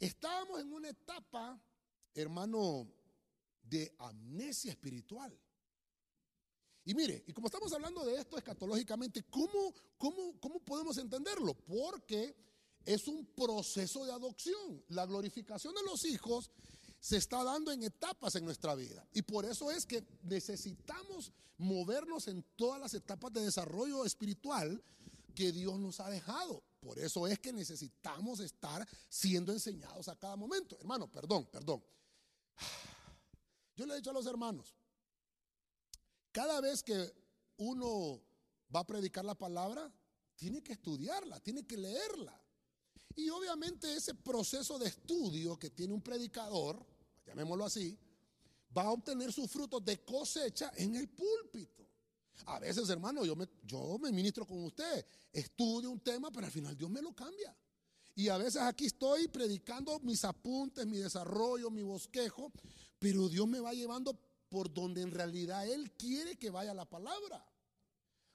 Estábamos 0.00 0.58
en 0.58 0.72
una 0.72 0.88
etapa, 0.88 1.62
hermano, 2.14 2.90
de 3.62 3.94
amnesia 3.98 4.70
espiritual. 4.70 5.38
Y 6.86 6.94
mire, 6.94 7.22
y 7.26 7.34
como 7.34 7.48
estamos 7.48 7.70
hablando 7.74 8.06
de 8.06 8.16
esto 8.16 8.38
escatológicamente, 8.38 9.24
¿cómo, 9.24 9.74
cómo, 9.98 10.40
cómo 10.40 10.60
podemos 10.60 10.96
entenderlo? 10.96 11.52
Porque 11.52 12.34
es 12.86 13.06
un 13.06 13.26
proceso 13.26 14.06
de 14.06 14.12
adopción. 14.12 14.82
La 14.88 15.04
glorificación 15.04 15.74
de 15.74 15.82
los 15.82 16.06
hijos 16.06 16.50
se 17.02 17.16
está 17.16 17.42
dando 17.42 17.72
en 17.72 17.82
etapas 17.82 18.36
en 18.36 18.44
nuestra 18.44 18.76
vida. 18.76 19.04
Y 19.12 19.22
por 19.22 19.44
eso 19.44 19.72
es 19.72 19.84
que 19.84 20.06
necesitamos 20.22 21.32
movernos 21.58 22.28
en 22.28 22.44
todas 22.54 22.80
las 22.80 22.94
etapas 22.94 23.32
de 23.32 23.40
desarrollo 23.40 24.04
espiritual 24.04 24.80
que 25.34 25.50
Dios 25.50 25.80
nos 25.80 25.98
ha 25.98 26.08
dejado. 26.08 26.62
Por 26.78 27.00
eso 27.00 27.26
es 27.26 27.40
que 27.40 27.52
necesitamos 27.52 28.38
estar 28.38 28.88
siendo 29.08 29.52
enseñados 29.52 30.06
a 30.06 30.14
cada 30.14 30.36
momento. 30.36 30.78
Hermano, 30.78 31.10
perdón, 31.10 31.46
perdón. 31.46 31.82
Yo 33.76 33.84
le 33.84 33.94
he 33.94 33.96
dicho 33.96 34.10
a 34.10 34.14
los 34.14 34.26
hermanos, 34.26 34.72
cada 36.30 36.60
vez 36.60 36.84
que 36.84 37.12
uno 37.56 38.20
va 38.72 38.78
a 38.78 38.86
predicar 38.86 39.24
la 39.24 39.34
palabra, 39.34 39.92
tiene 40.36 40.62
que 40.62 40.74
estudiarla, 40.74 41.40
tiene 41.40 41.66
que 41.66 41.76
leerla. 41.76 42.40
Y 43.16 43.28
obviamente 43.28 43.92
ese 43.92 44.14
proceso 44.14 44.78
de 44.78 44.86
estudio 44.86 45.58
que 45.58 45.70
tiene 45.70 45.94
un 45.94 46.00
predicador, 46.00 46.91
llamémoslo 47.26 47.64
así, 47.64 47.98
va 48.76 48.84
a 48.84 48.90
obtener 48.90 49.32
sus 49.32 49.50
frutos 49.50 49.84
de 49.84 50.02
cosecha 50.04 50.72
en 50.76 50.96
el 50.96 51.08
púlpito. 51.08 51.86
A 52.46 52.58
veces, 52.58 52.88
hermano, 52.88 53.24
yo 53.24 53.36
me, 53.36 53.48
yo 53.62 53.98
me 53.98 54.10
ministro 54.10 54.46
con 54.46 54.64
usted, 54.64 55.04
estudio 55.32 55.90
un 55.90 56.00
tema, 56.00 56.30
pero 56.30 56.46
al 56.46 56.52
final 56.52 56.76
Dios 56.76 56.90
me 56.90 57.02
lo 57.02 57.14
cambia. 57.14 57.56
Y 58.14 58.28
a 58.28 58.36
veces 58.36 58.60
aquí 58.62 58.86
estoy 58.86 59.28
predicando 59.28 59.98
mis 60.00 60.24
apuntes, 60.24 60.86
mi 60.86 60.98
desarrollo, 60.98 61.70
mi 61.70 61.82
bosquejo, 61.82 62.52
pero 62.98 63.28
Dios 63.28 63.46
me 63.48 63.60
va 63.60 63.72
llevando 63.72 64.18
por 64.48 64.72
donde 64.72 65.00
en 65.00 65.10
realidad 65.10 65.66
Él 65.66 65.92
quiere 65.92 66.36
que 66.36 66.50
vaya 66.50 66.74
la 66.74 66.84
palabra. 66.84 67.46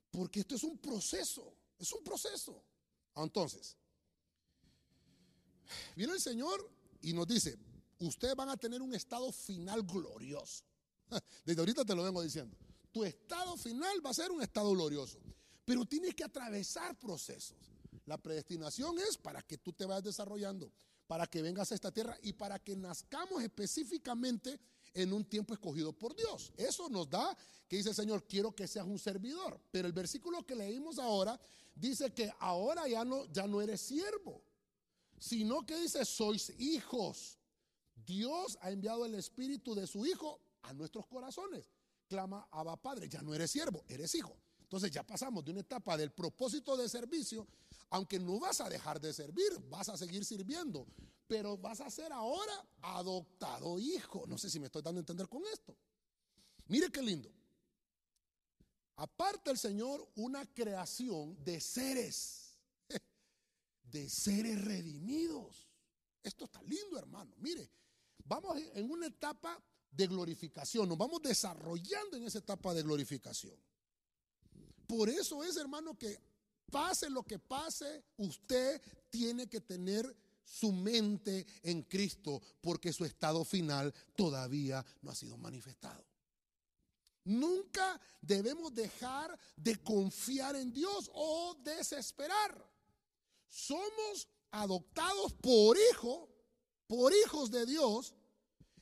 Porque 0.09 0.39
esto 0.39 0.55
es 0.55 0.63
un 0.63 0.77
proceso, 0.79 1.53
es 1.77 1.91
un 1.93 2.03
proceso. 2.03 2.63
Entonces, 3.15 3.77
viene 5.95 6.13
el 6.13 6.21
Señor 6.21 6.71
y 7.01 7.13
nos 7.13 7.27
dice, 7.27 7.57
ustedes 7.99 8.35
van 8.35 8.49
a 8.49 8.57
tener 8.57 8.81
un 8.81 8.93
estado 8.93 9.31
final 9.31 9.83
glorioso. 9.83 10.63
Desde 11.45 11.59
ahorita 11.59 11.85
te 11.85 11.95
lo 11.95 12.03
vengo 12.03 12.21
diciendo. 12.21 12.55
Tu 12.91 13.03
estado 13.03 13.57
final 13.57 14.05
va 14.05 14.11
a 14.11 14.13
ser 14.13 14.31
un 14.31 14.41
estado 14.41 14.71
glorioso. 14.71 15.19
Pero 15.65 15.85
tienes 15.85 16.15
que 16.15 16.23
atravesar 16.23 16.97
procesos. 16.97 17.57
La 18.05 18.17
predestinación 18.17 18.97
es 18.99 19.17
para 19.17 19.41
que 19.41 19.57
tú 19.57 19.73
te 19.73 19.85
vayas 19.85 20.03
desarrollando 20.03 20.71
para 21.07 21.25
que 21.25 21.41
vengas 21.41 21.71
a 21.71 21.75
esta 21.75 21.91
tierra 21.91 22.17
y 22.21 22.33
para 22.33 22.59
que 22.59 22.75
nazcamos 22.75 23.41
específicamente 23.41 24.59
en 24.93 25.13
un 25.13 25.23
tiempo 25.25 25.53
escogido 25.53 25.93
por 25.93 26.15
Dios. 26.15 26.51
Eso 26.57 26.89
nos 26.89 27.09
da 27.09 27.35
que 27.67 27.77
dice 27.77 27.89
el 27.89 27.95
Señor, 27.95 28.27
quiero 28.27 28.53
que 28.53 28.67
seas 28.67 28.85
un 28.85 28.99
servidor. 28.99 29.59
Pero 29.71 29.87
el 29.87 29.93
versículo 29.93 30.45
que 30.45 30.55
leímos 30.55 30.99
ahora 30.99 31.39
dice 31.73 32.13
que 32.13 32.31
ahora 32.39 32.87
ya 32.87 33.05
no, 33.05 33.25
ya 33.31 33.47
no 33.47 33.61
eres 33.61 33.81
siervo, 33.81 34.43
sino 35.17 35.65
que 35.65 35.77
dice, 35.77 36.03
sois 36.03 36.51
hijos. 36.59 37.36
Dios 38.07 38.57
ha 38.61 38.71
enviado 38.71 39.05
el 39.05 39.13
espíritu 39.15 39.75
de 39.75 39.85
su 39.85 40.05
hijo 40.05 40.39
a 40.63 40.73
nuestros 40.73 41.05
corazones. 41.07 41.69
Clama, 42.07 42.47
Abba 42.51 42.81
Padre, 42.81 43.09
ya 43.09 43.21
no 43.21 43.33
eres 43.35 43.51
siervo, 43.51 43.83
eres 43.89 44.15
hijo. 44.15 44.33
Entonces 44.61 44.89
ya 44.91 45.03
pasamos 45.03 45.43
de 45.43 45.51
una 45.51 45.59
etapa 45.59 45.95
del 45.95 46.11
propósito 46.11 46.75
de 46.75 46.89
servicio 46.89 47.47
Aunque 47.89 48.19
no 48.19 48.39
vas 48.39 48.59
a 48.59 48.69
dejar 48.69 48.99
de 48.99 49.13
servir, 49.13 49.49
vas 49.69 49.87
a 49.87 49.97
seguir 49.97 50.25
sirviendo, 50.25 50.87
pero 51.25 51.57
vas 51.57 51.79
a 51.79 51.89
ser 51.89 52.11
ahora 52.11 52.65
adoptado 52.81 53.77
hijo. 53.79 54.25
No 54.27 54.37
sé 54.37 54.49
si 54.49 54.59
me 54.59 54.65
estoy 54.65 54.81
dando 54.81 54.99
a 54.99 55.03
entender 55.03 55.27
con 55.27 55.43
esto. 55.53 55.75
Mire 56.67 56.89
qué 56.89 57.01
lindo. 57.01 57.29
Aparte 58.97 59.51
el 59.51 59.57
Señor 59.57 60.05
una 60.15 60.45
creación 60.45 61.41
de 61.43 61.61
seres, 61.61 62.57
de 63.83 64.09
seres 64.09 64.63
redimidos. 64.63 65.69
Esto 66.23 66.45
está 66.45 66.61
lindo, 66.63 66.97
hermano. 66.97 67.33
Mire, 67.37 67.69
vamos 68.27 68.57
en 68.73 68.89
una 68.89 69.07
etapa 69.07 69.61
de 69.91 70.07
glorificación, 70.07 70.87
nos 70.89 70.97
vamos 70.97 71.21
desarrollando 71.21 72.17
en 72.17 72.23
esa 72.23 72.39
etapa 72.39 72.73
de 72.73 72.83
glorificación. 72.83 73.55
Por 74.85 75.09
eso 75.09 75.43
es, 75.43 75.57
hermano, 75.57 75.97
que 75.97 76.19
pase 76.71 77.09
lo 77.09 77.23
que 77.23 77.39
pase, 77.39 78.03
usted 78.17 78.81
tiene 79.09 79.47
que 79.47 79.61
tener 79.61 80.15
su 80.43 80.71
mente 80.71 81.45
en 81.63 81.83
Cristo, 81.83 82.41
porque 82.61 82.93
su 82.93 83.03
estado 83.03 83.43
final 83.43 83.93
todavía 84.15 84.85
no 85.01 85.11
ha 85.11 85.15
sido 85.15 85.37
manifestado. 85.37 86.05
Nunca 87.25 87.99
debemos 88.21 88.73
dejar 88.73 89.37
de 89.57 89.75
confiar 89.83 90.55
en 90.55 90.71
Dios 90.71 91.11
o 91.13 91.57
desesperar. 91.61 92.65
Somos 93.49 94.29
adoptados 94.51 95.33
por 95.33 95.77
hijo, 95.91 96.29
por 96.87 97.13
hijos 97.13 97.51
de 97.51 97.65
Dios, 97.65 98.15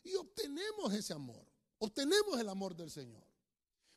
y 0.03 0.15
obtenemos 0.15 0.93
ese 0.93 1.13
amor. 1.13 1.45
Obtenemos 1.79 2.39
el 2.39 2.47
amor 2.47 2.75
del 2.75 2.91
Señor. 2.91 3.25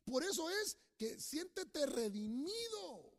Por 0.04 0.24
eso 0.24 0.48
es 0.50 0.78
que 0.96 1.20
siéntete 1.20 1.86
redimido. 1.86 3.12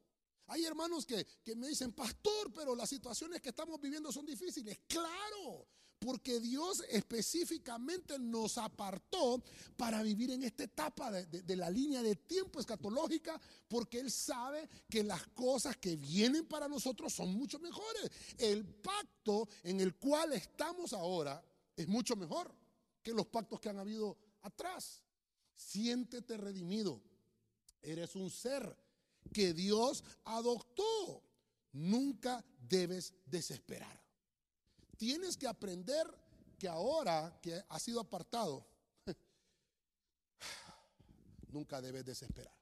Hay 0.47 0.65
hermanos 0.65 1.05
que, 1.05 1.25
que, 1.43 1.55
me 1.55 1.67
dicen, 1.67 1.93
pastor, 1.93 2.51
pero 2.53 2.75
las 2.75 2.89
situaciones 2.89 3.41
que 3.41 3.49
estamos 3.49 3.79
viviendo 3.79 4.11
son 4.11 4.25
difíciles. 4.25 4.79
Claro, 4.87 5.67
porque 5.99 6.39
Dios 6.39 6.83
específicamente 6.89 8.17
nos 8.17 8.57
apartó 8.57 9.43
para 9.75 10.01
vivir 10.01 10.31
en 10.31 10.43
esta 10.43 10.63
etapa 10.63 11.11
de, 11.11 11.55
la 11.57 11.69
línea 11.69 12.01
de 12.01 12.15
tiempo 12.15 12.59
escatológica, 12.59 13.39
porque 13.67 13.99
Él 13.99 14.09
sabe 14.09 14.69
que 14.89 15.03
las 15.03 15.27
cosas 15.27 15.75
que 15.75 15.97
vienen 15.97 16.45
para 16.47 16.69
nosotros 16.69 17.13
son 17.13 17.33
mucho 17.33 17.59
mejores. 17.59 18.09
El 18.37 18.65
pacto 18.65 19.49
en 19.63 19.81
el 19.81 19.95
cual 19.95 20.33
estamos 20.33 20.93
ahora 20.93 21.43
es 21.75 21.87
mucho 21.87 22.15
mejor 22.15 22.55
que 23.03 23.13
los 23.13 23.27
pactos 23.27 23.59
que 23.59 23.69
han 23.69 23.79
habido 23.79 24.17
atrás. 24.41 25.03
Siéntete 25.55 26.37
redimido. 26.37 27.01
Eres 27.81 28.15
un 28.15 28.29
ser 28.29 28.73
que 29.33 29.53
Dios 29.53 30.03
adoptó. 30.23 31.23
Nunca 31.73 32.43
debes 32.57 33.13
desesperar 33.25 34.08
tienes 34.99 35.37
que 35.37 35.47
aprender 35.47 36.05
que 36.59 36.67
ahora 36.67 37.39
que 37.41 37.63
has 37.69 37.81
sido 37.81 38.01
apartado, 38.01 38.67
nunca 41.47 41.81
debes 41.81 42.05
desesperar. 42.05 42.53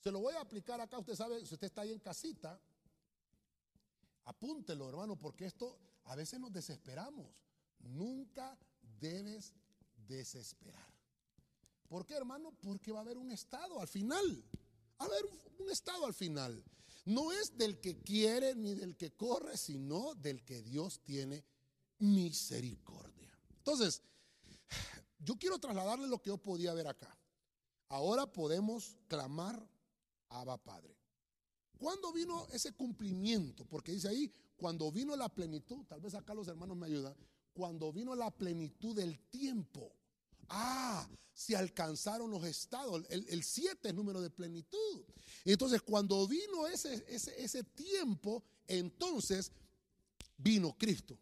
Se 0.00 0.10
lo 0.10 0.18
voy 0.18 0.34
a 0.34 0.40
aplicar 0.40 0.80
acá, 0.80 0.98
usted 0.98 1.14
sabe, 1.14 1.46
si 1.46 1.54
usted 1.54 1.68
está 1.68 1.82
ahí 1.82 1.92
en 1.92 2.00
casita, 2.00 2.60
apúntelo, 4.24 4.88
hermano, 4.88 5.16
porque 5.16 5.46
esto 5.46 5.78
a 6.06 6.16
veces 6.16 6.40
nos 6.40 6.52
desesperamos. 6.52 7.30
Nunca 7.78 8.58
debes 8.98 9.54
desesperar. 9.94 10.92
¿Por 11.86 12.04
qué, 12.04 12.14
hermano? 12.14 12.52
Porque 12.60 12.90
va 12.90 12.98
a 12.98 13.02
haber 13.02 13.18
un 13.18 13.30
estado 13.30 13.80
al 13.80 13.86
final. 13.86 14.44
Va 15.00 15.04
a 15.04 15.08
haber 15.08 15.24
un, 15.26 15.64
un 15.64 15.70
estado 15.70 16.06
al 16.06 16.14
final. 16.14 16.64
No 17.04 17.30
es 17.30 17.56
del 17.56 17.80
que 17.80 18.02
quiere 18.02 18.56
ni 18.56 18.74
del 18.74 18.96
que 18.96 19.14
corre, 19.14 19.56
sino 19.56 20.16
del 20.16 20.44
que 20.44 20.62
Dios 20.62 21.00
tiene 21.04 21.51
misericordia. 22.02 23.32
Entonces, 23.58 24.02
yo 25.20 25.36
quiero 25.38 25.58
trasladarle 25.58 26.08
lo 26.08 26.20
que 26.20 26.30
yo 26.30 26.36
podía 26.36 26.74
ver 26.74 26.88
acá. 26.88 27.16
Ahora 27.88 28.26
podemos 28.26 28.96
clamar 29.06 29.64
Abba 30.28 30.58
Padre. 30.58 30.96
¿Cuándo 31.78 32.12
vino 32.12 32.46
ese 32.52 32.72
cumplimiento? 32.72 33.64
Porque 33.64 33.92
dice 33.92 34.08
ahí, 34.08 34.32
cuando 34.56 34.90
vino 34.90 35.14
la 35.16 35.28
plenitud, 35.28 35.84
tal 35.86 36.00
vez 36.00 36.14
acá 36.14 36.34
los 36.34 36.48
hermanos 36.48 36.76
me 36.76 36.86
ayudan, 36.86 37.14
cuando 37.52 37.92
vino 37.92 38.14
la 38.14 38.30
plenitud 38.30 38.96
del 38.96 39.18
tiempo. 39.28 39.92
Ah, 40.48 41.08
se 41.32 41.56
alcanzaron 41.56 42.30
los 42.30 42.44
estados. 42.44 43.04
El 43.08 43.42
7 43.44 43.88
es 43.88 43.94
número 43.94 44.20
de 44.20 44.30
plenitud. 44.30 45.04
Entonces, 45.44 45.82
cuando 45.82 46.26
vino 46.26 46.66
ese, 46.66 47.04
ese, 47.08 47.42
ese 47.42 47.62
tiempo, 47.62 48.42
entonces 48.66 49.52
vino 50.36 50.76
Cristo. 50.76 51.18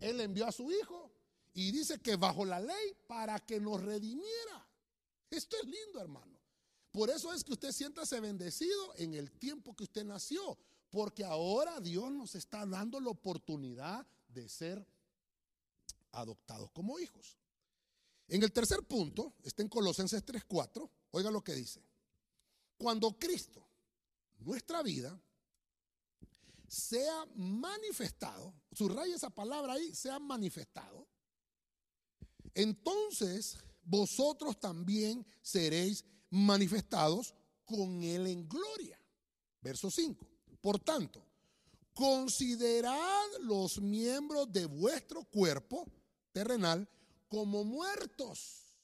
Él 0.00 0.20
envió 0.20 0.46
a 0.46 0.52
su 0.52 0.70
hijo 0.72 1.12
y 1.52 1.70
dice 1.70 2.00
que 2.00 2.16
bajo 2.16 2.44
la 2.44 2.60
ley 2.60 2.96
para 3.06 3.38
que 3.38 3.60
nos 3.60 3.80
redimiera. 3.82 4.66
Esto 5.30 5.56
es 5.62 5.64
lindo, 5.64 6.00
hermano. 6.00 6.38
Por 6.90 7.10
eso 7.10 7.32
es 7.32 7.44
que 7.44 7.52
usted 7.52 7.70
siéntase 7.70 8.18
bendecido 8.18 8.94
en 8.96 9.14
el 9.14 9.30
tiempo 9.30 9.76
que 9.76 9.84
usted 9.84 10.04
nació, 10.04 10.58
porque 10.90 11.24
ahora 11.24 11.78
Dios 11.80 12.10
nos 12.10 12.34
está 12.34 12.66
dando 12.66 12.98
la 12.98 13.10
oportunidad 13.10 14.04
de 14.28 14.48
ser 14.48 14.84
adoptados 16.12 16.70
como 16.72 16.98
hijos. 16.98 17.36
En 18.26 18.42
el 18.42 18.52
tercer 18.52 18.82
punto, 18.84 19.34
está 19.42 19.62
en 19.62 19.68
Colosenses 19.68 20.24
3:4, 20.24 20.90
oiga 21.12 21.30
lo 21.30 21.42
que 21.42 21.54
dice. 21.54 21.82
Cuando 22.76 23.16
Cristo, 23.18 23.64
nuestra 24.38 24.82
vida, 24.82 25.20
sea 26.70 27.26
manifestado, 27.34 28.54
subraya 28.70 29.16
esa 29.16 29.28
palabra 29.28 29.72
ahí, 29.72 29.92
sea 29.92 30.20
manifestado, 30.20 31.04
entonces 32.54 33.58
vosotros 33.82 34.60
también 34.60 35.26
seréis 35.42 36.04
manifestados 36.30 37.34
con 37.64 38.04
él 38.04 38.28
en 38.28 38.48
gloria. 38.48 39.00
Verso 39.60 39.90
5. 39.90 40.24
Por 40.60 40.78
tanto, 40.78 41.26
considerad 41.92 43.26
los 43.40 43.80
miembros 43.80 44.52
de 44.52 44.66
vuestro 44.66 45.24
cuerpo 45.24 45.90
terrenal 46.30 46.88
como 47.26 47.64
muertos 47.64 48.76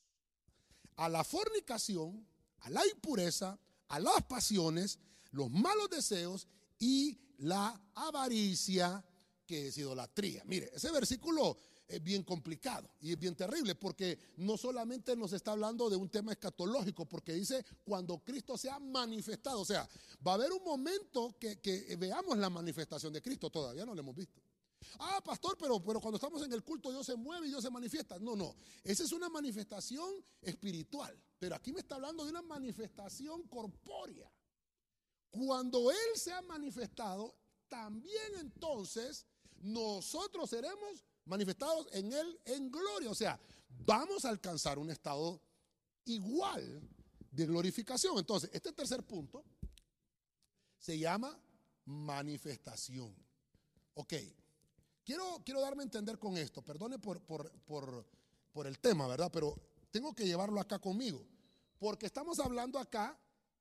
a 0.97 1.09
la 1.09 1.23
fornicación, 1.23 2.27
a 2.59 2.71
la 2.71 2.85
impureza, 2.89 3.61
a 3.87 4.01
las 4.01 4.25
pasiones, 4.25 4.99
los 5.31 5.49
malos 5.53 5.89
deseos 5.89 6.49
y 6.81 7.26
la 7.39 7.81
avaricia, 7.95 9.05
que 9.47 9.69
es 9.69 9.79
idolatría. 9.79 10.43
Mire, 10.47 10.71
ese 10.75 10.91
versículo 10.91 11.57
es 11.89 12.03
bien 12.03 12.25
complicado 12.25 12.91
y 13.01 13.13
es 13.13 13.19
bien 13.19 13.37
terrible 13.37 13.75
porque 13.75 14.19
no 14.39 14.57
solamente 14.57 15.15
nos 15.17 15.33
está 15.33 15.53
hablando 15.53 15.89
de 15.89 15.97
un 15.97 16.09
tema 16.09 16.33
escatológico, 16.33 17.07
porque 17.07 17.33
dice 17.33 17.65
cuando 17.85 18.19
Cristo 18.19 18.59
sea 18.59 18.79
manifestado, 18.79 19.61
o 19.61 19.65
sea, 19.65 19.89
va 20.27 20.33
a 20.33 20.35
haber 20.35 20.53
un 20.53 20.65
momento 20.65 21.37
que, 21.39 21.97
veamos 21.99 22.39
la 22.39 22.51
manifestación 22.51 23.13
de 23.13 23.23
Cristo, 23.23 23.51
todavía 23.51 23.87
no 23.87 23.95
lo 23.95 24.01
hemos 24.01 24.17
visto. 24.17 24.43
Ah, 24.99 25.21
pastor, 25.25 25.57
pero, 25.59 25.83
pero 25.83 26.01
cuando 26.01 26.17
estamos 26.17 26.43
en 26.43 26.53
el 26.53 26.63
culto 26.63 26.91
Dios 26.91 27.07
se 27.07 27.17
mueve 27.17 27.47
y 27.47 27.51
Dios 27.51 27.63
se 27.63 27.71
manifiesta. 27.71 28.19
No, 28.19 28.37
no, 28.37 28.57
esa 28.83 29.05
es 29.05 29.13
una 29.13 29.29
manifestación 29.29 30.11
espiritual, 30.43 31.17
pero 31.39 31.55
aquí 31.55 31.73
me 31.73 31.81
está 31.81 31.95
hablando 31.97 32.25
de 32.25 32.31
una 32.31 32.43
manifestación 32.43 33.43
corpórea. 33.45 34.31
Cuando 35.37 35.91
Él 35.91 35.97
se 36.15 36.33
ha 36.33 36.41
manifestado, 36.43 37.35
también 37.69 38.37
entonces 38.39 39.27
nosotros 39.61 40.49
seremos 40.49 41.05
manifestados 41.25 41.89
en 41.93 42.13
Él 42.13 42.41
en 42.45 42.71
gloria. 42.71 43.11
O 43.11 43.15
sea, 43.15 43.39
vamos 43.69 44.25
a 44.25 44.31
alcanzar 44.31 44.79
un 44.79 44.91
estado 44.91 45.43
igual 46.05 46.81
de 47.31 47.47
glorificación. 47.47 48.19
Entonces, 48.19 48.51
este 48.53 48.73
tercer 48.73 49.03
punto 49.03 49.45
se 50.79 50.99
llama 50.99 51.39
manifestación. 51.85 53.15
Ok, 53.95 54.15
quiero, 55.05 55.43
quiero 55.45 55.61
darme 55.61 55.83
a 55.83 55.85
entender 55.85 56.19
con 56.19 56.37
esto. 56.37 56.63
Perdone 56.63 56.99
por, 56.99 57.21
por, 57.21 57.51
por, 57.63 58.07
por 58.53 58.67
el 58.67 58.79
tema, 58.79 59.07
¿verdad? 59.07 59.31
Pero 59.33 59.61
tengo 59.91 60.15
que 60.15 60.25
llevarlo 60.25 60.61
acá 60.61 60.79
conmigo. 60.79 61.27
Porque 61.79 62.07
estamos 62.07 62.39
hablando 62.41 62.79
acá 62.79 63.19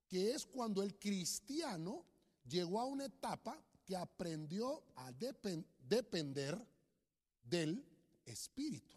que 0.07 0.31
es 0.33 0.45
cuando 0.45 0.83
el 0.83 0.97
cristiano 0.97 2.05
llegó 2.47 2.79
a 2.79 2.85
una 2.85 3.05
etapa 3.05 3.61
que 3.85 3.95
aprendió 3.95 4.83
a 4.95 5.11
depender 5.11 6.57
del 7.43 7.85
Espíritu. 8.25 8.95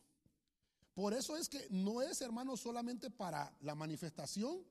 Por 0.94 1.14
eso 1.14 1.36
es 1.36 1.48
que 1.48 1.66
no 1.70 2.02
es, 2.02 2.20
hermano, 2.22 2.56
solamente 2.56 3.10
para 3.10 3.54
la 3.60 3.74
manifestación. 3.74 4.64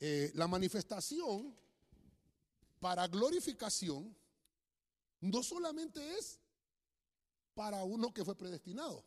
Eh, 0.00 0.30
la 0.34 0.46
manifestación 0.46 1.56
para 2.78 3.08
glorificación 3.08 4.14
no 5.20 5.42
solamente 5.42 6.18
es 6.18 6.38
para 7.54 7.82
uno 7.82 8.12
que 8.12 8.24
fue 8.24 8.36
predestinado. 8.36 9.04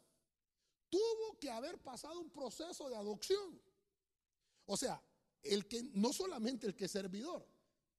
Tuvo 0.90 1.40
que 1.40 1.50
haber 1.50 1.78
pasado 1.78 2.20
un 2.20 2.30
proceso 2.30 2.90
de 2.90 2.96
adopción. 2.96 3.62
O 4.66 4.76
sea, 4.76 5.02
el 5.44 5.68
que 5.68 5.84
no 5.94 6.14
solamente 6.14 6.68
el 6.68 6.76
que 6.76 6.86
es 6.86 6.92
servidor, 6.92 7.48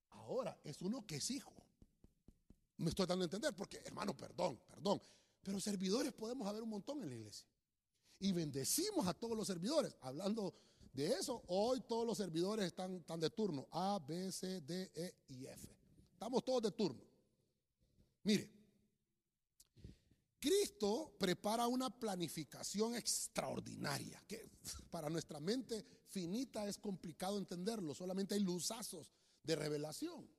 ahora 0.09 0.59
es 0.63 0.81
uno 0.81 1.05
que 1.05 1.17
es 1.17 1.31
hijo. 1.31 1.53
Me 2.77 2.89
estoy 2.89 3.05
dando 3.05 3.23
a 3.23 3.25
entender, 3.25 3.55
porque 3.55 3.81
hermano, 3.85 4.15
perdón, 4.15 4.59
perdón. 4.67 5.01
Pero 5.41 5.59
servidores 5.59 6.13
podemos 6.13 6.47
haber 6.47 6.63
un 6.63 6.69
montón 6.69 7.01
en 7.01 7.09
la 7.09 7.15
iglesia. 7.15 7.47
Y 8.19 8.31
bendecimos 8.31 9.05
a 9.07 9.13
todos 9.13 9.37
los 9.37 9.45
servidores. 9.47 9.95
Hablando 10.01 10.53
de 10.93 11.07
eso, 11.07 11.43
hoy 11.47 11.81
todos 11.81 12.05
los 12.05 12.17
servidores 12.17 12.65
están, 12.65 12.95
están 12.95 13.19
de 13.19 13.29
turno. 13.29 13.67
A, 13.71 13.99
B, 13.99 14.31
C, 14.31 14.61
D, 14.61 14.91
E 14.95 15.15
y 15.27 15.45
F. 15.45 15.77
Estamos 16.13 16.43
todos 16.45 16.63
de 16.63 16.71
turno. 16.71 17.03
Mire, 18.23 18.49
Cristo 20.39 21.15
prepara 21.17 21.67
una 21.67 21.89
planificación 21.89 22.95
extraordinaria, 22.95 24.21
que 24.27 24.49
para 24.89 25.09
nuestra 25.09 25.39
mente 25.39 25.85
finita 26.13 26.67
es 26.67 26.77
complicado 26.77 27.37
entenderlo, 27.37 27.95
solamente 27.95 28.35
hay 28.35 28.41
luzazos 28.41 29.11
de 29.43 29.55
revelación. 29.55 30.29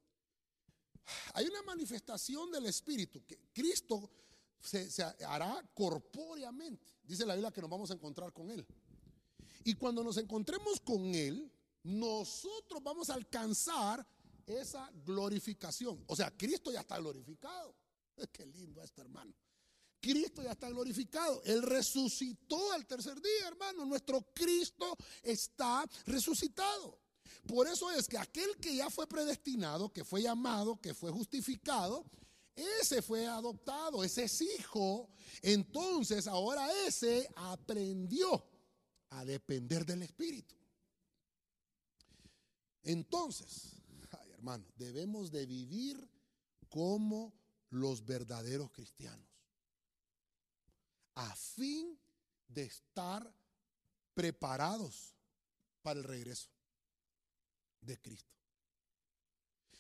Hay 1.35 1.47
una 1.47 1.63
manifestación 1.63 2.51
del 2.51 2.67
Espíritu 2.67 3.23
que 3.27 3.39
Cristo 3.53 4.11
se, 4.61 4.89
hará 5.27 5.63
corpóreamente. 5.75 6.95
Dice 7.03 7.27
la 7.27 7.35
Biblia 7.35 7.53
que 7.53 7.61
nos 7.61 7.69
vamos 7.69 7.91
a 7.91 7.95
encontrar 7.95 8.33
con 8.33 8.51
Él. 8.51 8.65
Y 9.65 9.75
cuando 9.75 10.03
nos 10.03 10.17
encontremos 10.17 10.81
con 10.81 11.15
Él, 11.15 11.51
nosotros 11.83 12.83
vamos 12.83 13.11
a 13.11 13.15
alcanzar 13.15 14.07
esa 14.47 14.91
glorificación. 15.05 16.03
O 16.07 16.17
sea, 16.17 16.31
Cristo 16.31 16.73
ya 16.73 16.81
está 16.81 16.99
glorificado. 16.99 17.75
Qué 18.33 18.47
lindo 18.47 18.83
esto, 18.83 19.03
hermano. 19.03 19.35
Cristo 20.05 20.43
ya 20.43 20.53
está 20.53 20.69
glorificado. 20.69 21.43
Él 21.45 21.63
resucitó 21.63 22.73
al 22.73 22.87
tercer 22.87 23.15
día, 23.23 23.49
hermano. 23.49 23.87
Nuestro 23.87 24.21
Cristo 24.35 24.95
está 25.23 25.83
resucitado. 26.05 27.01
Por 27.47 27.67
eso 27.67 27.91
es 27.91 28.07
que 28.07 28.19
aquel 28.19 28.55
que 28.59 28.77
ya 28.77 28.91
fue 28.91 29.07
predestinado, 29.07 29.91
que 29.91 30.05
fue 30.05 30.21
llamado, 30.21 30.79
que 30.79 30.93
fue 30.93 31.11
justificado, 31.11 32.05
ese 32.55 33.01
fue 33.01 33.27
adoptado, 33.27 34.05
ese 34.05 34.25
es 34.25 34.43
hijo. 34.43 35.09
Entonces 35.41 36.27
ahora 36.27 36.69
ese 36.87 37.27
aprendió 37.37 38.45
a 39.09 39.25
depender 39.25 39.87
del 39.87 40.03
Espíritu. 40.03 40.55
Entonces, 42.83 43.73
hermano, 44.35 44.67
debemos 44.77 45.31
de 45.31 45.47
vivir 45.47 46.11
como 46.69 47.33
los 47.71 48.05
verdaderos 48.05 48.71
cristianos 48.71 49.34
a 51.15 51.35
fin 51.37 51.99
de 52.49 52.65
estar 52.65 53.33
preparados 54.15 55.15
para 55.83 56.01
el 56.01 56.05
regreso 56.05 56.49
de 57.81 58.01
Cristo. 58.01 58.33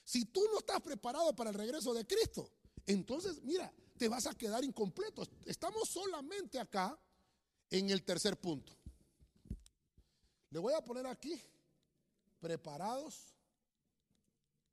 Si 0.04 0.26
tú 0.26 0.44
no 0.52 0.58
estás 0.58 0.80
preparado 0.80 1.34
para 1.34 1.50
el 1.50 1.56
regreso 1.56 1.94
de 1.94 2.06
Cristo, 2.06 2.50
entonces 2.86 3.42
mira, 3.42 3.72
te 3.96 4.08
vas 4.08 4.26
a 4.26 4.34
quedar 4.34 4.62
incompleto. 4.64 5.26
Estamos 5.46 5.88
solamente 5.88 6.58
acá 6.58 6.98
en 7.70 7.90
el 7.90 8.04
tercer 8.04 8.38
punto. 8.38 8.76
Le 10.50 10.58
voy 10.58 10.74
a 10.74 10.84
poner 10.84 11.06
aquí, 11.06 11.40
preparados 12.38 13.34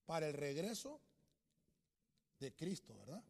para 0.05 0.27
el 0.27 0.33
regreso 0.33 1.01
de 2.39 2.53
Cristo, 2.53 2.95
¿verdad? 2.97 3.23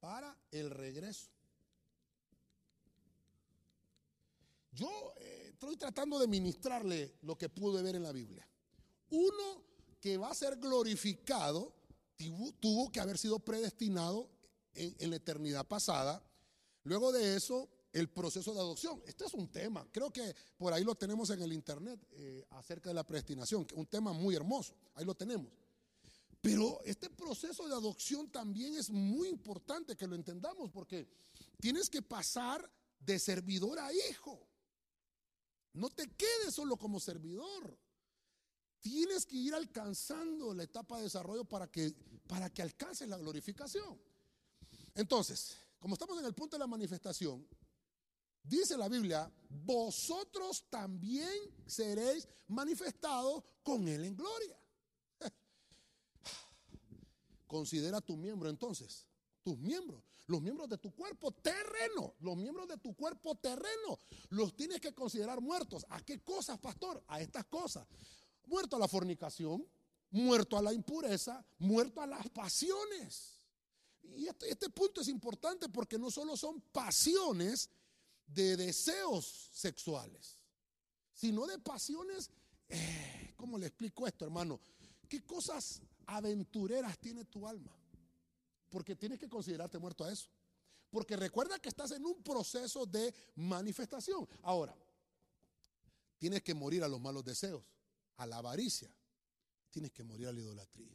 Para 0.00 0.36
el 0.50 0.70
regreso. 0.70 1.30
Yo 4.72 5.14
eh, 5.16 5.50
estoy 5.52 5.76
tratando 5.76 6.18
de 6.18 6.28
ministrarle 6.28 7.16
lo 7.22 7.36
que 7.36 7.48
pude 7.48 7.82
ver 7.82 7.96
en 7.96 8.02
la 8.02 8.12
Biblia. 8.12 8.46
Uno 9.10 9.64
que 10.00 10.16
va 10.16 10.30
a 10.30 10.34
ser 10.34 10.56
glorificado 10.56 11.74
tuvo, 12.60 12.92
que 12.92 13.00
haber 13.00 13.18
sido 13.18 13.38
predestinado 13.38 14.28
en, 14.74 15.10
la 15.10 15.16
eternidad 15.16 15.66
pasada. 15.66 16.22
Luego 16.84 17.12
de 17.12 17.36
eso, 17.36 17.68
el 17.92 18.08
proceso 18.08 18.52
de 18.52 18.60
adopción. 18.60 19.02
Este 19.06 19.24
es 19.24 19.34
un 19.34 19.48
tema, 19.48 19.86
creo 19.90 20.10
que 20.10 20.34
por 20.56 20.72
ahí 20.72 20.84
lo 20.84 20.94
tenemos 20.94 21.30
en 21.30 21.42
el 21.42 21.52
internet 21.52 22.00
eh, 22.12 22.44
acerca 22.50 22.90
de 22.90 22.94
la 22.94 23.06
predestinación, 23.06 23.66
un 23.74 23.86
tema 23.86 24.12
muy 24.12 24.34
hermoso, 24.34 24.74
ahí 24.94 25.04
lo 25.04 25.14
tenemos. 25.14 25.48
Pero 26.40 26.80
este 26.84 27.10
proceso 27.10 27.68
de 27.68 27.74
adopción 27.74 28.30
también 28.30 28.74
es 28.74 28.90
muy 28.90 29.28
importante 29.28 29.96
que 29.96 30.06
lo 30.06 30.14
entendamos 30.14 30.70
porque 30.70 31.06
tienes 31.58 31.90
que 31.90 32.00
pasar 32.00 32.70
de 32.98 33.18
servidor 33.18 33.78
a 33.78 33.92
hijo. 33.92 34.49
No 35.72 35.90
te 35.90 36.08
quedes 36.10 36.54
solo 36.54 36.76
como 36.76 37.00
servidor. 37.00 37.78
Tienes 38.80 39.26
que 39.26 39.36
ir 39.36 39.54
alcanzando 39.54 40.54
la 40.54 40.64
etapa 40.64 40.96
de 40.96 41.04
desarrollo 41.04 41.44
para 41.44 41.70
que, 41.70 41.94
para 42.26 42.50
que 42.50 42.62
alcances 42.62 43.08
la 43.08 43.18
glorificación. 43.18 44.00
Entonces, 44.94 45.56
como 45.78 45.94
estamos 45.94 46.18
en 46.18 46.24
el 46.24 46.34
punto 46.34 46.56
de 46.56 46.60
la 46.60 46.66
manifestación, 46.66 47.46
dice 48.42 48.76
la 48.76 48.88
Biblia, 48.88 49.30
vosotros 49.48 50.64
también 50.70 51.30
seréis 51.66 52.26
manifestados 52.48 53.44
con 53.62 53.86
Él 53.86 54.04
en 54.04 54.16
gloria. 54.16 54.58
Considera 57.46 58.00
tu 58.00 58.16
miembro 58.16 58.48
entonces, 58.48 59.06
tus 59.42 59.58
miembros 59.58 60.09
los 60.30 60.40
miembros 60.40 60.68
de 60.68 60.78
tu 60.78 60.94
cuerpo 60.94 61.32
terreno, 61.32 62.14
los 62.20 62.36
miembros 62.36 62.68
de 62.68 62.78
tu 62.78 62.94
cuerpo 62.94 63.34
terreno, 63.34 63.98
los 64.28 64.54
tienes 64.54 64.80
que 64.80 64.94
considerar 64.94 65.40
muertos. 65.40 65.84
¿A 65.90 66.00
qué 66.02 66.20
cosas, 66.20 66.56
pastor? 66.60 67.02
A 67.08 67.20
estas 67.20 67.46
cosas. 67.46 67.86
Muerto 68.46 68.76
a 68.76 68.78
la 68.78 68.86
fornicación, 68.86 69.66
muerto 70.10 70.56
a 70.56 70.62
la 70.62 70.72
impureza, 70.72 71.44
muerto 71.58 72.00
a 72.00 72.06
las 72.06 72.28
pasiones. 72.30 73.40
Y 74.02 74.28
este, 74.28 74.48
este 74.50 74.70
punto 74.70 75.00
es 75.00 75.08
importante 75.08 75.68
porque 75.68 75.98
no 75.98 76.12
solo 76.12 76.36
son 76.36 76.60
pasiones 76.72 77.68
de 78.24 78.56
deseos 78.56 79.50
sexuales, 79.52 80.36
sino 81.12 81.44
de 81.44 81.58
pasiones, 81.58 82.30
eh, 82.68 83.34
¿cómo 83.36 83.58
le 83.58 83.66
explico 83.66 84.06
esto, 84.06 84.24
hermano? 84.24 84.60
¿Qué 85.08 85.26
cosas 85.26 85.82
aventureras 86.06 86.96
tiene 87.00 87.24
tu 87.24 87.48
alma? 87.48 87.79
Porque 88.70 88.96
tienes 88.96 89.18
que 89.18 89.28
considerarte 89.28 89.78
muerto 89.78 90.04
a 90.04 90.12
eso. 90.12 90.30
Porque 90.90 91.16
recuerda 91.16 91.58
que 91.58 91.68
estás 91.68 91.90
en 91.92 92.04
un 92.04 92.22
proceso 92.22 92.86
de 92.86 93.14
manifestación. 93.36 94.28
Ahora, 94.42 94.74
tienes 96.18 96.42
que 96.42 96.54
morir 96.54 96.82
a 96.82 96.88
los 96.88 97.00
malos 97.00 97.24
deseos, 97.24 97.62
a 98.16 98.26
la 98.26 98.38
avaricia. 98.38 98.92
Tienes 99.70 99.92
que 99.92 100.02
morir 100.02 100.26
a 100.28 100.32
la 100.32 100.40
idolatría. 100.40 100.90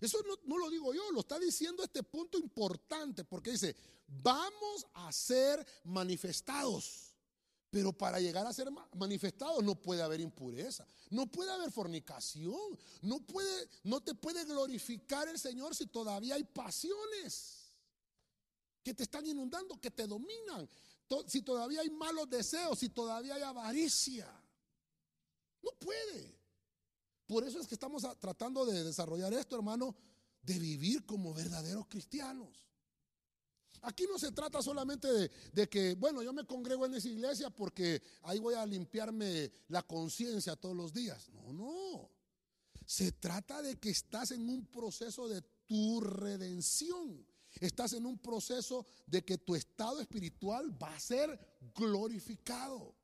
Eso 0.00 0.18
no, 0.26 0.38
no, 0.44 0.58
lo 0.58 0.68
digo 0.68 0.92
yo, 0.92 1.10
lo 1.12 1.20
está 1.20 1.38
diciendo 1.38 1.82
este 1.82 2.02
punto 2.02 2.38
importante, 2.38 3.24
porque 3.24 3.52
dice, 3.52 3.74
vamos 4.06 4.86
a 4.92 5.10
ser 5.12 5.64
manifestados. 5.84 7.13
Pero 7.74 7.92
para 7.92 8.20
llegar 8.20 8.46
a 8.46 8.52
ser 8.52 8.68
manifestado 8.94 9.60
no 9.60 9.74
puede 9.74 10.00
haber 10.00 10.20
impureza, 10.20 10.86
no 11.10 11.26
puede 11.26 11.50
haber 11.50 11.72
fornicación, 11.72 12.78
no, 13.02 13.18
puede, 13.26 13.68
no 13.82 14.00
te 14.00 14.14
puede 14.14 14.44
glorificar 14.44 15.26
el 15.26 15.40
Señor 15.40 15.74
si 15.74 15.86
todavía 15.86 16.36
hay 16.36 16.44
pasiones 16.44 17.74
que 18.80 18.94
te 18.94 19.02
están 19.02 19.26
inundando, 19.26 19.80
que 19.80 19.90
te 19.90 20.06
dominan, 20.06 20.70
si 21.26 21.42
todavía 21.42 21.80
hay 21.80 21.90
malos 21.90 22.30
deseos, 22.30 22.78
si 22.78 22.90
todavía 22.90 23.34
hay 23.34 23.42
avaricia. 23.42 24.30
No 25.60 25.72
puede. 25.72 26.38
Por 27.26 27.42
eso 27.42 27.58
es 27.58 27.66
que 27.66 27.74
estamos 27.74 28.06
tratando 28.20 28.64
de 28.66 28.84
desarrollar 28.84 29.34
esto, 29.34 29.56
hermano, 29.56 29.96
de 30.42 30.60
vivir 30.60 31.04
como 31.04 31.34
verdaderos 31.34 31.88
cristianos. 31.88 32.68
Aquí 33.84 34.06
no 34.10 34.18
se 34.18 34.32
trata 34.32 34.62
solamente 34.62 35.08
de, 35.52 35.68
que, 35.68 35.94
bueno, 35.94 36.22
yo 36.22 36.32
me 36.32 36.46
congrego 36.46 36.86
en 36.86 36.94
esa 36.94 37.08
iglesia 37.08 37.50
porque 37.50 38.02
ahí 38.22 38.38
voy 38.38 38.54
a 38.54 38.64
limpiarme 38.64 39.52
la 39.68 39.82
conciencia 39.82 40.56
todos 40.56 40.74
los 40.74 40.92
días. 40.92 41.28
No, 41.30 41.52
no. 41.52 42.10
Se 42.86 43.12
trata 43.12 43.60
de 43.60 43.76
que 43.76 43.90
estás 43.90 44.30
en 44.30 44.48
un 44.48 44.66
proceso 44.66 45.28
de 45.28 45.42
tu 45.66 46.00
redención. 46.00 47.26
Estás 47.60 47.92
en 47.92 48.06
un 48.06 48.18
proceso 48.18 48.86
de 49.06 49.22
que 49.24 49.38
tu 49.38 49.54
estado 49.54 50.00
espiritual 50.00 50.82
va 50.82 50.94
a 50.94 51.00
ser 51.00 51.38
glorificado. 51.74 52.94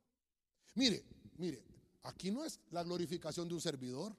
Mire, 0.74 1.04
mire, 1.36 1.62
aquí 2.02 2.30
no 2.30 2.44
es 2.44 2.58
la 2.70 2.82
glorificación 2.82 3.48
de 3.48 3.54
un 3.54 3.60
servidor. 3.60 4.16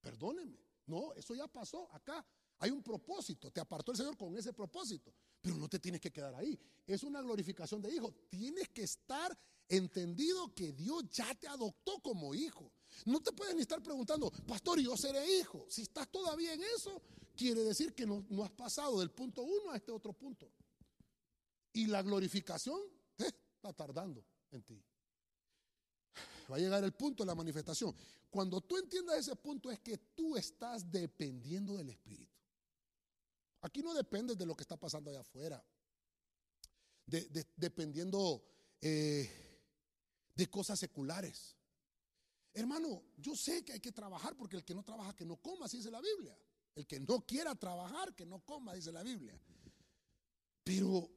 Perdóneme. 0.00 0.58
No, 0.86 1.14
eso 1.14 1.34
ya 1.34 1.46
pasó 1.46 1.90
acá. 1.92 2.26
Hay 2.58 2.70
un 2.70 2.82
propósito. 2.82 3.50
Te 3.50 3.60
apartó 3.60 3.92
el 3.92 3.98
Señor 3.98 4.16
con 4.16 4.36
ese 4.36 4.52
propósito. 4.52 5.12
Pero 5.40 5.56
no 5.56 5.68
te 5.68 5.78
tienes 5.78 6.00
que 6.00 6.12
quedar 6.12 6.34
ahí. 6.34 6.58
Es 6.86 7.02
una 7.02 7.20
glorificación 7.20 7.82
de 7.82 7.94
hijo. 7.94 8.12
Tienes 8.30 8.68
que 8.70 8.82
estar 8.82 9.36
entendido 9.68 10.54
que 10.54 10.72
Dios 10.72 11.08
ya 11.10 11.34
te 11.34 11.48
adoptó 11.48 12.00
como 12.00 12.34
hijo. 12.34 12.72
No 13.06 13.20
te 13.20 13.32
puedes 13.32 13.54
ni 13.54 13.62
estar 13.62 13.82
preguntando, 13.82 14.30
pastor, 14.46 14.80
yo 14.80 14.96
seré 14.96 15.38
hijo. 15.38 15.66
Si 15.68 15.82
estás 15.82 16.08
todavía 16.10 16.52
en 16.54 16.62
eso, 16.76 17.02
quiere 17.36 17.62
decir 17.62 17.94
que 17.94 18.06
no, 18.06 18.24
has 18.42 18.50
pasado 18.50 19.00
del 19.00 19.10
punto 19.10 19.42
uno 19.42 19.72
a 19.72 19.76
este 19.76 19.92
otro 19.92 20.12
punto. 20.12 20.50
Y 21.72 21.86
la 21.86 22.02
glorificación 22.02 22.80
eh, 23.18 23.30
está 23.56 23.72
tardando 23.72 24.24
en 24.52 24.62
ti. 24.62 24.82
Va 26.50 26.56
a 26.56 26.58
llegar 26.58 26.84
el 26.84 26.92
punto 26.92 27.24
de 27.24 27.26
la 27.26 27.34
manifestación. 27.34 27.94
Cuando 28.30 28.60
tú 28.60 28.76
entiendas 28.76 29.18
ese 29.18 29.34
punto 29.34 29.70
es 29.70 29.80
que 29.80 29.98
tú 30.14 30.36
estás 30.36 30.90
dependiendo 30.90 31.76
del 31.76 31.90
Espíritu. 31.90 32.33
Aquí 33.64 33.82
no 33.82 33.94
depende 33.94 34.36
de 34.36 34.44
lo 34.44 34.54
que 34.54 34.62
está 34.62 34.76
pasando 34.76 35.10
allá 35.10 35.20
afuera. 35.20 35.64
dependiendo 37.06 38.44
eh, 38.80 39.30
de 40.34 40.50
cosas 40.50 40.78
seculares. 40.78 41.56
Hermano, 42.52 43.02
yo 43.16 43.34
sé 43.34 43.64
que 43.64 43.72
hay 43.72 43.80
que 43.80 43.90
trabajar 43.90 44.36
porque 44.36 44.56
el 44.56 44.64
que 44.64 44.74
no 44.74 44.84
trabaja, 44.84 45.16
que 45.16 45.24
no 45.24 45.38
coma, 45.38 45.64
así 45.64 45.78
dice 45.78 45.90
la 45.90 46.02
Biblia. 46.02 46.36
El 46.74 46.86
que 46.86 47.00
no 47.00 47.24
quiera 47.24 47.54
trabajar, 47.54 48.14
que 48.14 48.26
no 48.26 48.44
coma, 48.44 48.74
dice 48.74 48.92
la 48.92 49.02
Biblia. 49.02 49.40
Pero 50.62 51.10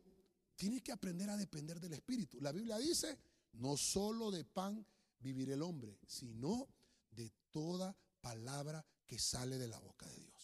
tiene 0.56 0.82
que 0.82 0.94
aprender 0.94 1.30
a 1.30 1.36
depender 1.36 1.82
del 1.82 1.94
Espíritu. 1.94 2.40
La 2.40 2.54
Biblia 2.54 2.78
dice, 2.78 3.20
no 3.54 3.76
solo 3.76 4.32
de 4.32 4.46
pan 4.46 4.86
vivir 5.20 5.52
el 5.52 5.62
hombre, 5.62 6.00
sino 6.08 6.70
de 7.12 7.30
toda 7.52 7.94
palabra 8.22 8.86
que 9.06 9.20
sale 9.20 9.58
de 9.58 9.68
la 9.68 9.80
boca 9.80 10.08
de 10.08 10.18
Dios. 10.18 10.37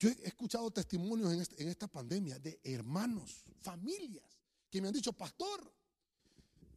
Yo 0.00 0.08
he 0.08 0.26
escuchado 0.26 0.70
testimonios 0.70 1.30
en, 1.30 1.42
este, 1.42 1.68
esta 1.68 1.86
pandemia 1.86 2.38
de 2.38 2.58
hermanos, 2.64 3.44
familias, 3.60 4.24
que 4.70 4.80
me 4.80 4.88
han 4.88 4.94
dicho, 4.94 5.12
pastor, 5.12 5.70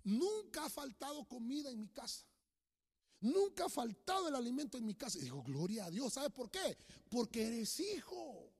nunca 0.03 0.65
ha 0.65 0.69
faltado 0.69 1.25
comida 1.25 1.71
en 1.71 1.79
mi 1.79 1.87
casa. 1.87 2.25
Nunca 3.21 3.65
ha 3.65 3.69
faltado 3.69 4.27
el 4.27 4.35
alimento 4.35 4.77
en 4.77 4.85
mi 4.85 4.93
casa. 4.95 5.17
Y 5.19 5.21
digo, 5.21 5.41
gloria 5.41 5.85
a 5.85 5.89
Dios. 5.89 6.11
¿Sabes 6.11 6.31
por 6.31 6.51
qué? 6.51 6.77
Porque 7.07 7.47
eres 7.47 7.79
hijo. 7.79 8.51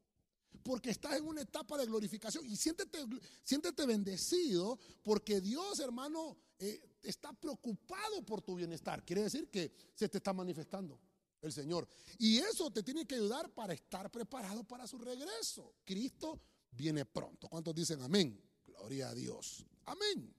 Porque 0.64 0.92
estás 0.92 1.18
en 1.18 1.28
una 1.28 1.42
etapa 1.42 1.78
de 1.78 1.86
glorificación. 1.86 2.46
Y 2.46 2.56
siéntete, 2.56 3.00
siéntete 3.44 3.86
bendecido 3.86 4.80
porque 5.04 5.42
Dios, 5.42 5.82
hermano, 5.82 6.38
eh, 6.58 6.82
está 7.02 7.34
preocupado 7.34 8.26
por 8.26 8.42
tu 8.42 8.56
bienestar. 8.56 9.04
Quiere 9.04 9.24
decir 9.24 9.50
que 9.50 9.74
se 9.94 10.08
te 10.08 10.20
está 10.20 10.32
manifestando 10.32 10.98
el 11.44 11.52
Señor. 11.52 11.88
Y 12.18 12.40
eso 12.40 12.72
te 12.72 12.82
tiene 12.84 13.06
que 13.06 13.16
ayudar 13.16 13.54
para 13.54 13.74
estar 13.74 14.10
preparado 14.12 14.64
para 14.64 14.88
su 14.88 14.98
regreso. 14.98 15.76
Cristo 15.84 16.42
viene 16.72 17.06
pronto. 17.06 17.48
¿Cuántos 17.50 17.76
dicen 17.76 18.02
amén? 18.02 18.42
Gloria 18.66 19.10
a 19.10 19.14
Dios. 19.14 19.66
Amén. 19.86 20.34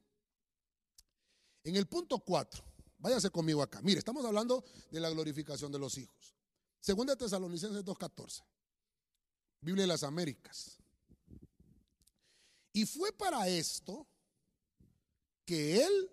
En 1.62 1.76
el 1.76 1.86
punto 1.86 2.18
4. 2.18 2.64
Váyase 2.98 3.30
conmigo 3.30 3.62
acá. 3.62 3.80
Mire, 3.82 3.98
estamos 3.98 4.24
hablando 4.24 4.64
de 4.90 5.00
la 5.00 5.10
glorificación 5.10 5.70
de 5.70 5.78
los 5.78 5.98
hijos. 5.98 6.34
Segunda 6.80 7.16
Tesalonicenses 7.16 7.84
2.14. 7.84 8.42
Biblia 9.60 9.82
de 9.84 9.88
las 9.88 10.02
Américas. 10.02 10.78
Y 12.72 12.86
fue 12.86 13.12
para 13.12 13.46
esto 13.48 14.06
que 15.44 15.84
Él 15.84 16.10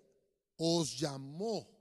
os 0.56 0.98
llamó 0.98 1.71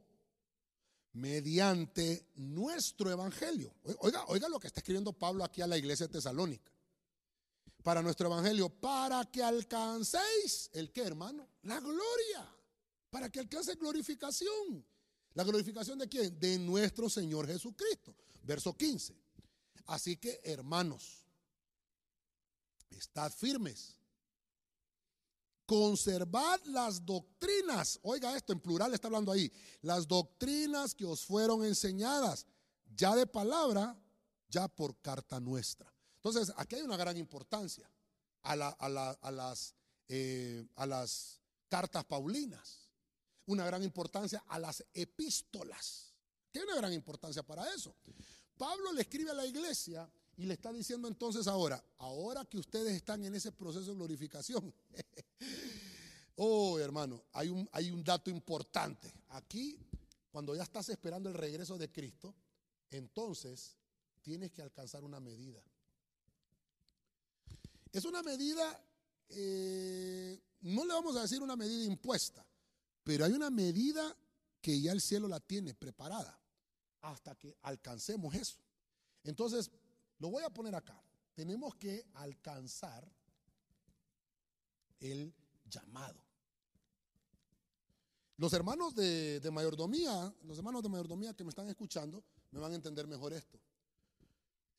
mediante 1.14 2.28
nuestro 2.36 3.12
evangelio. 3.12 3.74
Oiga, 4.00 4.26
oiga 4.28 4.48
lo 4.48 4.60
que 4.60 4.68
está 4.68 4.80
escribiendo 4.80 5.14
Pablo 5.14 5.44
aquí 5.44 5.62
a 5.62 5.68
la 5.68 5.78
iglesia 5.78 6.08
de 6.08 6.14
Tesalónica. 6.14 6.72
Para 7.84 8.02
nuestro 8.02 8.28
evangelio, 8.28 8.70
para 8.70 9.26
que 9.26 9.44
alcancéis 9.44 10.70
el 10.74 10.92
que, 10.92 11.02
hermano, 11.02 11.50
la 11.64 11.80
gloria, 11.80 12.56
para 13.10 13.30
que 13.30 13.40
alcance 13.40 13.76
glorificación. 13.76 14.86
¿La 15.34 15.44
glorificación 15.44 15.98
de 15.98 16.08
quién? 16.08 16.40
De 16.40 16.60
nuestro 16.60 17.10
Señor 17.10 17.48
Jesucristo. 17.48 18.16
Verso 18.44 18.76
15. 18.76 19.16
Así 19.86 20.18
que, 20.18 20.40
hermanos, 20.44 21.26
estad 22.90 23.32
firmes. 23.32 23.98
Conservad 25.72 26.60
las 26.66 27.06
doctrinas. 27.06 27.98
Oiga 28.04 28.36
esto, 28.36 28.52
en 28.52 28.60
plural 28.60 28.94
está 28.94 29.08
hablando 29.08 29.32
ahí. 29.32 29.50
Las 29.82 30.06
doctrinas 30.06 30.94
que 30.94 31.06
os 31.06 31.24
fueron 31.24 31.64
enseñadas, 31.64 32.46
ya 32.94 33.16
de 33.16 33.26
palabra, 33.26 33.98
ya 34.50 34.68
por 34.68 34.98
carta 34.98 35.40
nuestra. 35.40 35.90
Entonces, 36.18 36.54
aquí 36.58 36.76
hay 36.76 36.82
una 36.82 36.98
gran 36.98 37.16
importancia 37.16 37.90
a, 38.44 38.58
las, 38.58 39.74
eh, 40.10 40.68
a 40.76 40.86
las 40.86 41.40
cartas 41.70 42.04
paulinas 42.04 42.90
una 43.46 43.66
gran 43.66 43.82
importancia 43.82 44.44
a 44.50 44.60
las 44.60 44.84
epístolas. 44.94 46.14
Tiene 46.52 46.68
una 46.68 46.82
gran 46.82 46.92
importancia 46.92 47.44
para 47.44 47.74
eso. 47.74 47.96
Pablo 48.58 48.92
le 48.92 49.04
escribe 49.04 49.32
a 49.32 49.36
la 49.36 49.46
iglesia 49.46 50.10
y 50.38 50.46
le 50.46 50.54
está 50.54 50.72
diciendo 50.72 51.08
entonces 51.08 51.48
ahora, 51.48 51.84
ahora 51.98 52.46
que 52.46 52.58
ustedes 52.58 52.94
están 52.94 53.24
en 53.26 53.36
ese 53.36 53.52
proceso 53.52 53.92
de 53.92 53.96
glorificación. 53.96 54.74
oh, 56.36 56.80
hermano, 56.80 57.24
hay 57.34 57.50
un, 57.50 57.68
hay 57.72 57.92
un 57.92 58.04
dato 58.04 58.30
importante. 58.30 59.14
Aquí, 59.30 59.78
cuando 60.32 60.56
ya 60.56 60.64
estás 60.64 60.90
esperando 60.90 61.30
el 61.30 61.36
regreso 61.36 61.78
de 61.78 61.92
Cristo, 61.92 62.34
entonces 62.90 63.76
tienes 64.22 64.52
que 64.52 64.62
alcanzar 64.62 65.04
una 65.04 65.20
medida. 65.20 65.62
Es 67.92 68.06
una 68.06 68.24
medida, 68.24 68.84
eh, 69.30 70.42
no 70.62 70.86
le 70.86 70.94
vamos 70.94 71.16
a 71.18 71.24
decir 71.24 71.42
una 71.42 71.56
medida 71.56 71.84
impuesta, 71.84 72.46
pero 73.04 73.26
hay 73.26 73.34
una 73.34 73.50
medida 73.50 74.16
que 74.62 74.80
ya 74.80 74.92
el 74.92 75.02
cielo 75.02 75.28
la 75.28 75.40
tiene 75.40 75.74
preparada 75.74 76.40
hasta 77.02 77.36
que 77.36 77.58
alcancemos 77.64 78.34
eso. 78.36 78.58
Entonces, 79.24 79.70
lo 80.22 80.30
voy 80.30 80.44
a 80.44 80.50
poner 80.52 80.76
acá. 80.76 81.04
Tenemos 81.34 81.76
que 81.76 82.06
alcanzar 82.14 83.12
el 85.00 85.34
llamado. 85.66 86.24
Los 88.38 88.54
hermanos 88.54 88.94
de, 88.94 89.42
mayordomía, 89.52 90.34
los 90.44 90.58
hermanos 90.58 90.84
de 90.84 90.90
mayordomía 90.90 91.34
que 91.34 91.44
me 91.44 91.50
están 91.50 91.68
escuchando, 91.70 92.24
me 92.52 92.60
van 92.60 92.72
a 92.72 92.76
entender 92.76 93.08
mejor 93.08 93.34
esto. 93.34 93.60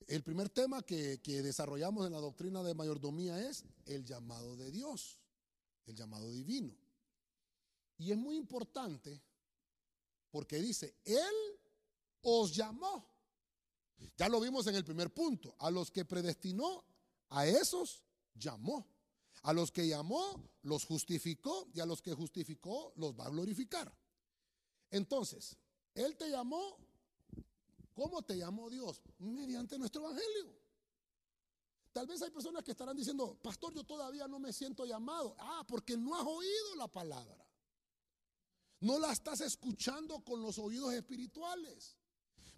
El 0.06 0.22
primer 0.22 0.48
tema 0.48 0.82
que, 0.82 1.20
que 1.20 1.42
desarrollamos 1.42 2.06
en 2.06 2.12
la 2.12 2.20
doctrina 2.20 2.62
de 2.62 2.74
mayordomía 2.74 3.40
es 3.48 3.64
el 3.84 4.04
llamado 4.04 4.56
de 4.56 4.70
Dios, 4.70 5.18
el 5.86 5.96
llamado 5.96 6.30
divino. 6.30 6.76
Y 7.98 8.12
es 8.12 8.16
muy 8.16 8.36
importante 8.36 9.20
porque 10.30 10.60
dice, 10.60 10.94
Él 11.04 11.34
os 12.20 12.54
llamó. 12.54 13.11
Ya 14.16 14.28
lo 14.28 14.40
vimos 14.40 14.66
en 14.66 14.74
el 14.74 14.84
primer 14.84 15.12
punto. 15.12 15.54
A 15.58 15.70
los 15.70 15.90
que 15.90 16.04
predestinó, 16.04 16.84
a 17.30 17.46
esos 17.46 18.02
llamó. 18.34 18.86
A 19.42 19.52
los 19.52 19.72
que 19.72 19.86
llamó, 19.86 20.48
los 20.62 20.84
justificó. 20.84 21.68
Y 21.74 21.80
a 21.80 21.86
los 21.86 22.02
que 22.02 22.14
justificó, 22.14 22.92
los 22.96 23.18
va 23.18 23.26
a 23.26 23.30
glorificar. 23.30 23.92
Entonces, 24.90 25.56
Él 25.94 26.16
te 26.16 26.30
llamó. 26.30 26.78
¿Cómo 27.94 28.22
te 28.22 28.36
llamó 28.36 28.70
Dios? 28.70 29.02
Mediante 29.18 29.78
nuestro 29.78 30.02
evangelio. 30.02 30.62
Tal 31.92 32.06
vez 32.06 32.22
hay 32.22 32.30
personas 32.30 32.64
que 32.64 32.70
estarán 32.70 32.96
diciendo, 32.96 33.38
pastor, 33.42 33.74
yo 33.74 33.84
todavía 33.84 34.26
no 34.26 34.38
me 34.38 34.52
siento 34.52 34.86
llamado. 34.86 35.34
Ah, 35.38 35.64
porque 35.68 35.96
no 35.96 36.14
has 36.14 36.26
oído 36.26 36.76
la 36.76 36.88
palabra. 36.88 37.46
No 38.80 38.98
la 38.98 39.12
estás 39.12 39.40
escuchando 39.42 40.20
con 40.24 40.42
los 40.42 40.58
oídos 40.58 40.92
espirituales. 40.94 41.96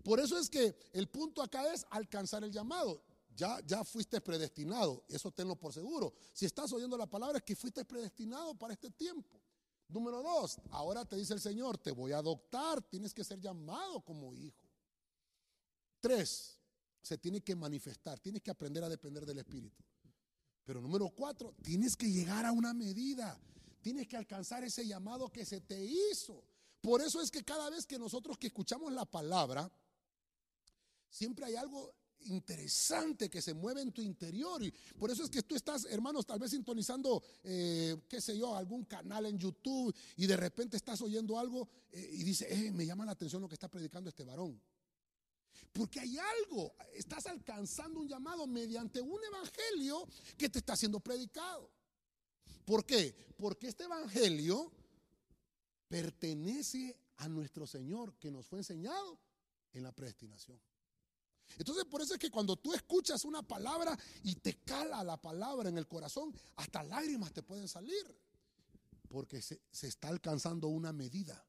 Por 0.03 0.21
eso 0.21 0.39
es 0.39 0.51
que 0.51 0.77
el 0.93 1.09
punto 1.09 1.43
acá 1.43 1.73
es 1.73 1.87
alcanzar 1.91 2.45
el 2.45 2.51
llamado. 2.51 3.03
Ya, 3.37 3.61
ya 3.67 3.83
fuiste 3.85 4.21
predestinado, 4.21 5.05
eso 5.09 5.31
tenlo 5.33 5.57
por 5.57 5.73
seguro. 5.73 6.15
Si 6.33 6.47
estás 6.47 6.73
oyendo 6.73 6.97
la 6.97 7.07
palabra 7.07 7.39
es 7.39 7.45
que 7.45 7.57
fuiste 7.57 7.85
predestinado 7.85 8.55
para 8.55 8.75
este 8.75 8.91
tiempo. 8.91 9.41
Número 9.89 10.23
dos, 10.23 10.57
ahora 10.71 11.05
te 11.05 11.17
dice 11.17 11.35
el 11.35 11.41
Señor, 11.41 11.79
te 11.79 11.91
voy 11.91 12.13
a 12.13 12.19
adoptar, 12.19 12.81
tienes 12.83 13.13
que 13.13 13.25
ser 13.25 13.41
llamado 13.41 14.01
como 14.01 14.35
hijo. 14.35 14.69
Tres, 16.01 16.59
se 17.03 17.19
tiene 17.19 17.41
que 17.43 17.57
manifestar, 17.57 18.19
tienes 18.21 18.43
que 18.43 18.51
aprender 18.51 18.85
a 18.85 18.89
depender 18.89 19.27
del 19.27 19.39
Espíritu. 19.39 19.83
Pero 20.65 20.81
número 20.81 21.11
cuatro, 21.11 21.55
tienes 21.63 21.97
que 21.97 22.11
llegar 22.11 22.47
a 22.47 22.53
una 22.53 22.73
medida. 22.73 23.39
Tienes 23.83 24.09
que 24.09 24.17
alcanzar 24.17 24.65
ese 24.65 24.87
llamado 24.87 25.31
que 25.31 25.45
se 25.45 25.61
te 25.61 25.79
hizo. 25.85 26.43
Por 26.81 27.03
eso 27.03 27.21
es 27.21 27.31
que 27.31 27.45
cada 27.45 27.69
vez 27.69 27.87
que 27.87 27.99
nosotros 27.99 28.39
que 28.39 28.47
escuchamos 28.47 28.93
la 28.93 29.05
palabra, 29.05 29.71
siempre 31.15 31.47
hay 31.47 31.55
algo 31.55 31.95
interesante 32.27 33.31
que 33.31 33.41
se 33.41 33.55
mueve 33.55 33.83
en 33.83 33.93
tu 33.93 34.03
interior. 34.03 34.63
Y 34.63 34.73
por 34.99 35.11
eso 35.11 35.23
es 35.23 35.31
que 35.31 35.43
tú 35.43 35.55
estás, 35.55 35.85
hermanos, 35.85 36.27
tal 36.27 36.41
vez 36.41 36.51
sintonizando, 36.51 37.23
eh, 37.45 37.97
qué 38.09 38.21
sé 38.21 38.37
yo, 38.37 38.57
algún 38.57 38.85
canal 38.85 39.27
en 39.27 39.39
YouTube 39.39 39.95
y 40.17 40.27
de 40.27 40.37
repente 40.37 40.77
estás 40.77 41.01
oyendo 41.03 41.39
algo 41.39 41.69
eh, 41.93 42.11
y 42.13 42.25
dice, 42.25 42.47
eh, 42.51 42.73
me 42.73 42.85
llama 42.85 43.05
la 43.05 43.13
atención 43.13 43.41
lo 43.41 43.49
que 43.49 43.55
está 43.55 43.69
predicando 43.69 44.11
este 44.11 44.25
varón. 44.25 44.61
Porque 45.73 46.01
hay 46.01 46.19
algo, 46.19 46.75
estás 46.95 47.27
alcanzando 47.27 48.01
un 48.01 48.09
llamado 48.09 48.47
mediante 48.47 49.01
un 49.01 49.21
evangelio 49.25 50.09
que 50.37 50.49
te 50.49 50.59
está 50.59 50.77
siendo 50.77 51.01
predicado. 51.01 51.71
¿Por 52.65 52.85
qué? 52.85 53.15
Porque 53.37 53.69
este 53.69 53.85
evangelio 53.85 54.73
pertenece 55.89 56.97
a 57.19 57.29
nuestro 57.29 57.67
Señor 57.67 58.15
que 58.19 58.31
nos 58.31 58.47
fue 58.47 58.61
enseñado 58.61 59.21
en 59.73 59.83
la 59.83 59.93
predestinación. 59.93 60.61
Entonces, 61.59 61.85
por 61.85 62.01
eso 62.01 62.15
es 62.15 62.21
que 62.21 62.31
cuando 62.31 62.57
tú 62.57 62.75
escuchas 62.75 63.25
una 63.25 63.43
palabra 63.43 63.99
y 64.23 64.35
te 64.37 64.59
cala 64.65 65.03
la 65.05 65.21
palabra 65.21 65.69
en 65.69 65.79
el 65.79 65.87
corazón, 65.87 66.35
hasta 66.57 66.83
lágrimas 66.83 67.33
te 67.33 67.43
pueden 67.43 67.69
salir. 67.69 68.17
Porque 69.09 69.41
se, 69.41 69.61
está 69.71 70.09
alcanzando 70.09 70.69
una 70.69 70.93
medida. 70.93 71.45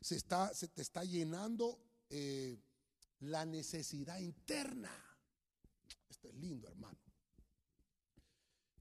Se, 0.00 0.16
está, 0.16 0.54
se 0.54 0.68
te 0.68 0.82
está 0.82 1.04
llenando 1.04 1.80
eh, 2.10 2.58
la 3.20 3.46
necesidad 3.46 4.18
interna. 4.18 4.90
esto 6.08 6.28
es 6.28 6.34
lindo, 6.34 6.68
hermano. 6.68 6.98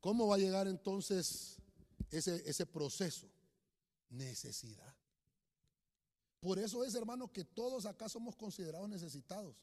¿Cómo 0.01 0.27
va 0.27 0.35
a 0.35 0.39
llegar 0.39 0.67
entonces 0.67 1.57
ese, 2.11 2.47
ese 2.47 2.65
proceso? 2.65 3.27
Necesidad. 4.09 4.95
Por 6.39 6.59
eso 6.59 6.83
es, 6.83 6.93
hermano, 6.93 7.31
que 7.33 7.43
todos 7.43 7.87
acá 7.87 8.07
somos 8.07 8.35
considerados 8.35 8.87
necesitados. 8.87 9.55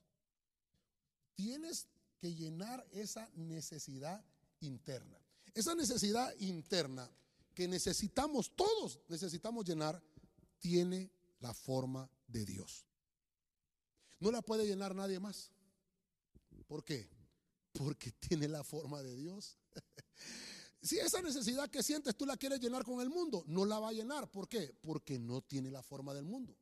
Tienes 1.34 1.88
que 2.18 2.34
llenar 2.34 2.86
esa 2.92 3.28
necesidad 3.34 4.24
interna. 4.60 5.18
Esa 5.54 5.74
necesidad 5.74 6.34
interna 6.38 7.10
que 7.54 7.68
necesitamos, 7.68 8.54
todos 8.56 9.00
necesitamos 9.08 9.64
llenar, 9.66 10.02
tiene 10.58 11.10
la 11.40 11.52
forma 11.52 12.08
de 12.28 12.44
Dios. 12.44 12.86
No 14.20 14.30
la 14.30 14.40
puede 14.40 14.66
llenar 14.66 14.94
nadie 14.94 15.18
más. 15.18 15.50
¿Por 16.66 16.84
qué? 16.84 17.08
Porque 17.72 18.12
tiene 18.28 18.48
la 18.48 18.64
forma 18.64 19.02
de 19.02 19.16
Dios. 19.16 19.58
Si 20.84 20.98
esa 20.98 21.22
necesidad 21.22 21.70
que 21.70 21.80
sientes 21.80 22.16
tú 22.16 22.26
la 22.26 22.36
quieres 22.36 22.58
llenar 22.58 22.84
con 22.84 23.00
el 23.00 23.08
mundo, 23.08 23.44
no 23.46 23.64
la 23.64 23.78
va 23.78 23.90
a 23.90 23.92
llenar. 23.92 24.28
¿Por 24.28 24.48
qué? 24.48 24.74
Porque 24.82 25.16
no 25.16 25.40
tiene 25.40 25.70
la 25.70 25.80
forma 25.80 26.12
del 26.12 26.24
mundo. 26.24 26.56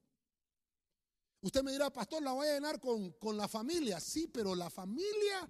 Usted 1.43 1.63
me 1.63 1.73
dirá, 1.73 1.91
pastor, 1.91 2.23
la 2.23 2.33
voy 2.33 2.47
a 2.49 2.55
llenar 2.55 2.81
con, 2.81 3.13
con 3.13 3.37
la 3.37 3.49
familia. 3.49 3.99
Sí, 4.01 4.29
pero 4.29 4.55
la 4.55 4.69
familia 4.69 5.49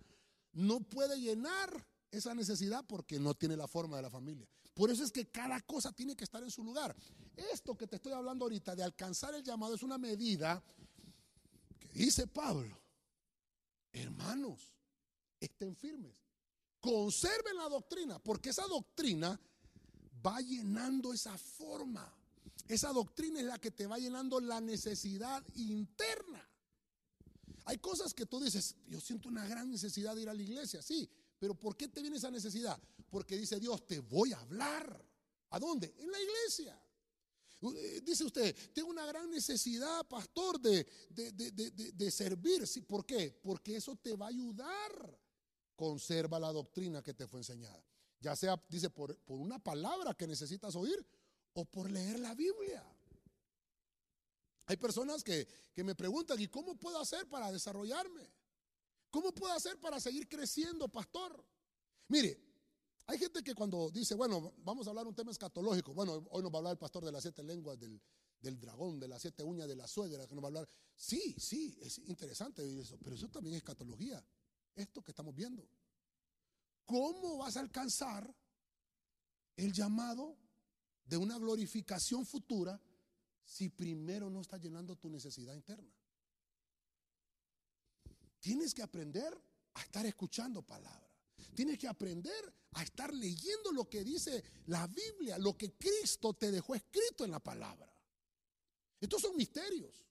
no 0.52 0.80
puede 0.80 1.20
llenar 1.20 1.86
esa 2.10 2.34
necesidad 2.34 2.84
porque 2.86 3.18
no 3.18 3.34
tiene 3.34 3.56
la 3.56 3.68
forma 3.68 3.96
de 3.96 4.02
la 4.02 4.10
familia. 4.10 4.48
Por 4.74 4.90
eso 4.90 5.04
es 5.04 5.12
que 5.12 5.30
cada 5.30 5.60
cosa 5.60 5.92
tiene 5.92 6.16
que 6.16 6.24
estar 6.24 6.42
en 6.42 6.50
su 6.50 6.62
lugar. 6.62 6.96
Esto 7.36 7.76
que 7.76 7.86
te 7.86 7.96
estoy 7.96 8.12
hablando 8.12 8.44
ahorita 8.44 8.74
de 8.74 8.82
alcanzar 8.82 9.34
el 9.34 9.42
llamado 9.42 9.74
es 9.74 9.82
una 9.82 9.98
medida 9.98 10.62
que 11.78 11.88
dice 11.92 12.26
Pablo, 12.26 12.80
hermanos, 13.92 14.72
estén 15.40 15.74
firmes, 15.74 16.22
conserven 16.80 17.56
la 17.56 17.68
doctrina, 17.68 18.18
porque 18.18 18.50
esa 18.50 18.66
doctrina 18.66 19.38
va 20.24 20.40
llenando 20.40 21.12
esa 21.12 21.36
forma. 21.36 22.12
Esa 22.68 22.92
doctrina 22.92 23.40
es 23.40 23.46
la 23.46 23.58
que 23.58 23.70
te 23.70 23.86
va 23.86 23.98
llenando 23.98 24.40
la 24.40 24.60
necesidad 24.60 25.44
interna. 25.54 26.46
Hay 27.64 27.78
cosas 27.78 28.14
que 28.14 28.26
tú 28.26 28.40
dices, 28.40 28.76
yo 28.86 29.00
siento 29.00 29.28
una 29.28 29.46
gran 29.46 29.70
necesidad 29.70 30.14
de 30.14 30.22
ir 30.22 30.28
a 30.28 30.34
la 30.34 30.42
iglesia, 30.42 30.82
sí, 30.82 31.08
pero 31.38 31.54
¿por 31.54 31.76
qué 31.76 31.88
te 31.88 32.00
viene 32.00 32.16
esa 32.16 32.30
necesidad? 32.30 32.80
Porque 33.08 33.36
dice 33.36 33.58
Dios, 33.58 33.86
te 33.86 34.00
voy 34.00 34.32
a 34.32 34.40
hablar. 34.40 35.04
¿A 35.50 35.58
dónde? 35.58 35.94
En 35.98 36.10
la 36.10 36.18
iglesia. 36.20 36.80
Eh, 37.62 38.00
dice 38.02 38.24
usted, 38.24 38.56
tengo 38.72 38.88
una 38.88 39.04
gran 39.04 39.30
necesidad, 39.30 40.06
pastor, 40.06 40.60
de, 40.60 40.86
de, 41.10 42.10
servir. 42.10 42.66
Sí, 42.66 42.82
¿Por 42.82 43.04
qué? 43.04 43.38
Porque 43.42 43.76
eso 43.76 43.96
te 43.96 44.16
va 44.16 44.26
a 44.26 44.30
ayudar. 44.30 45.20
Conserva 45.76 46.38
la 46.38 46.52
doctrina 46.52 47.02
que 47.02 47.14
te 47.14 47.26
fue 47.26 47.40
enseñada. 47.40 47.84
Ya 48.20 48.36
sea, 48.36 48.62
dice, 48.68 48.90
por, 48.90 49.16
por 49.18 49.40
una 49.40 49.58
palabra 49.58 50.14
que 50.14 50.26
necesitas 50.26 50.74
oír 50.76 51.04
o 51.54 51.64
por 51.64 51.90
leer 51.90 52.18
la 52.18 52.34
Biblia. 52.34 52.84
Hay 54.66 54.76
personas 54.76 55.24
que, 55.24 55.48
que 55.72 55.82
me 55.82 55.94
preguntan, 55.94 56.40
¿y 56.40 56.48
cómo 56.48 56.76
puedo 56.76 57.00
hacer 57.00 57.28
para 57.28 57.50
desarrollarme? 57.50 58.30
¿Cómo 59.10 59.32
puedo 59.32 59.52
hacer 59.52 59.78
para 59.80 59.98
seguir 59.98 60.28
creciendo, 60.28 60.88
pastor? 60.88 61.44
Mire, 62.08 62.40
hay 63.06 63.18
gente 63.18 63.42
que 63.42 63.54
cuando 63.54 63.90
dice, 63.90 64.14
bueno, 64.14 64.54
vamos 64.58 64.86
a 64.86 64.90
hablar 64.90 65.06
un 65.06 65.14
tema 65.14 65.32
escatológico, 65.32 65.92
bueno, 65.92 66.24
hoy 66.30 66.42
nos 66.42 66.52
va 66.52 66.56
a 66.56 66.58
hablar 66.58 66.72
el 66.74 66.78
pastor 66.78 67.04
de 67.04 67.10
las 67.10 67.22
siete 67.22 67.42
lenguas 67.42 67.76
del, 67.76 68.00
dragón, 68.60 69.00
de 69.00 69.08
las 69.08 69.20
siete 69.20 69.42
uñas 69.42 69.66
de 69.66 69.74
la 69.74 69.88
suegra, 69.88 70.28
que 70.28 70.34
nos 70.36 70.44
va 70.44 70.46
a 70.46 70.50
hablar. 70.50 70.68
Sí, 70.94 71.34
sí, 71.36 71.76
es 71.82 71.98
interesante 71.98 72.62
eso, 72.80 72.96
pero 73.02 73.16
eso 73.16 73.28
también 73.28 73.54
es 73.54 73.62
escatología, 73.62 74.24
esto 74.76 75.02
que 75.02 75.10
estamos 75.10 75.34
viendo. 75.34 75.68
¿Cómo 76.84 77.38
vas 77.38 77.56
a 77.56 77.60
alcanzar 77.60 78.32
el 79.56 79.72
llamado 79.72 80.38
de 81.10 81.16
una 81.16 81.38
glorificación 81.38 82.24
futura 82.24 82.80
si 83.44 83.68
primero 83.68 84.30
no 84.30 84.40
estás 84.40 84.60
llenando 84.60 84.94
tu 84.94 85.10
necesidad 85.10 85.54
interna? 85.54 85.92
Tienes 88.38 88.72
que 88.72 88.82
aprender 88.82 89.36
a 89.74 89.82
estar 89.82 90.06
escuchando 90.06 90.62
palabras. 90.62 91.10
Tienes 91.52 91.78
que 91.78 91.88
aprender 91.88 92.54
a 92.74 92.84
estar 92.84 93.12
leyendo 93.12 93.72
lo 93.72 93.88
que 93.88 94.04
dice 94.04 94.44
la 94.66 94.86
Biblia, 94.86 95.36
lo 95.38 95.58
que 95.58 95.72
Cristo 95.72 96.34
te 96.34 96.52
dejó 96.52 96.76
escrito 96.76 97.24
en 97.24 97.32
la 97.32 97.40
palabra. 97.40 97.92
Estos 99.00 99.20
son 99.20 99.36
misterios. 99.36 100.06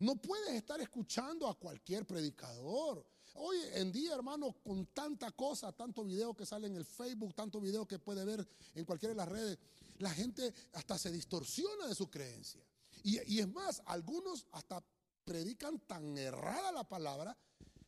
No 0.00 0.16
puedes 0.16 0.54
estar 0.54 0.80
escuchando 0.80 1.48
a 1.48 1.56
cualquier 1.56 2.04
predicador. 2.04 3.06
Hoy 3.34 3.56
en 3.74 3.90
día, 3.92 4.14
hermano, 4.14 4.52
con 4.62 4.86
tanta 4.86 5.30
cosa, 5.30 5.72
tanto 5.72 6.04
video 6.04 6.34
que 6.34 6.44
sale 6.44 6.66
en 6.66 6.76
el 6.76 6.84
Facebook, 6.84 7.34
tanto 7.34 7.60
video 7.60 7.86
que 7.86 7.98
puede 7.98 8.24
ver 8.24 8.46
en 8.74 8.84
cualquiera 8.84 9.14
de 9.14 9.16
las 9.16 9.28
redes, 9.28 9.58
la 9.98 10.10
gente 10.10 10.52
hasta 10.72 10.98
se 10.98 11.10
distorsiona 11.10 11.86
de 11.86 11.94
su 11.94 12.10
creencia. 12.10 12.62
Y, 13.02 13.34
y 13.34 13.40
es 13.40 13.48
más, 13.48 13.82
algunos 13.86 14.46
hasta 14.52 14.84
predican 15.24 15.78
tan 15.80 16.16
errada 16.18 16.72
la 16.72 16.84
palabra 16.84 17.36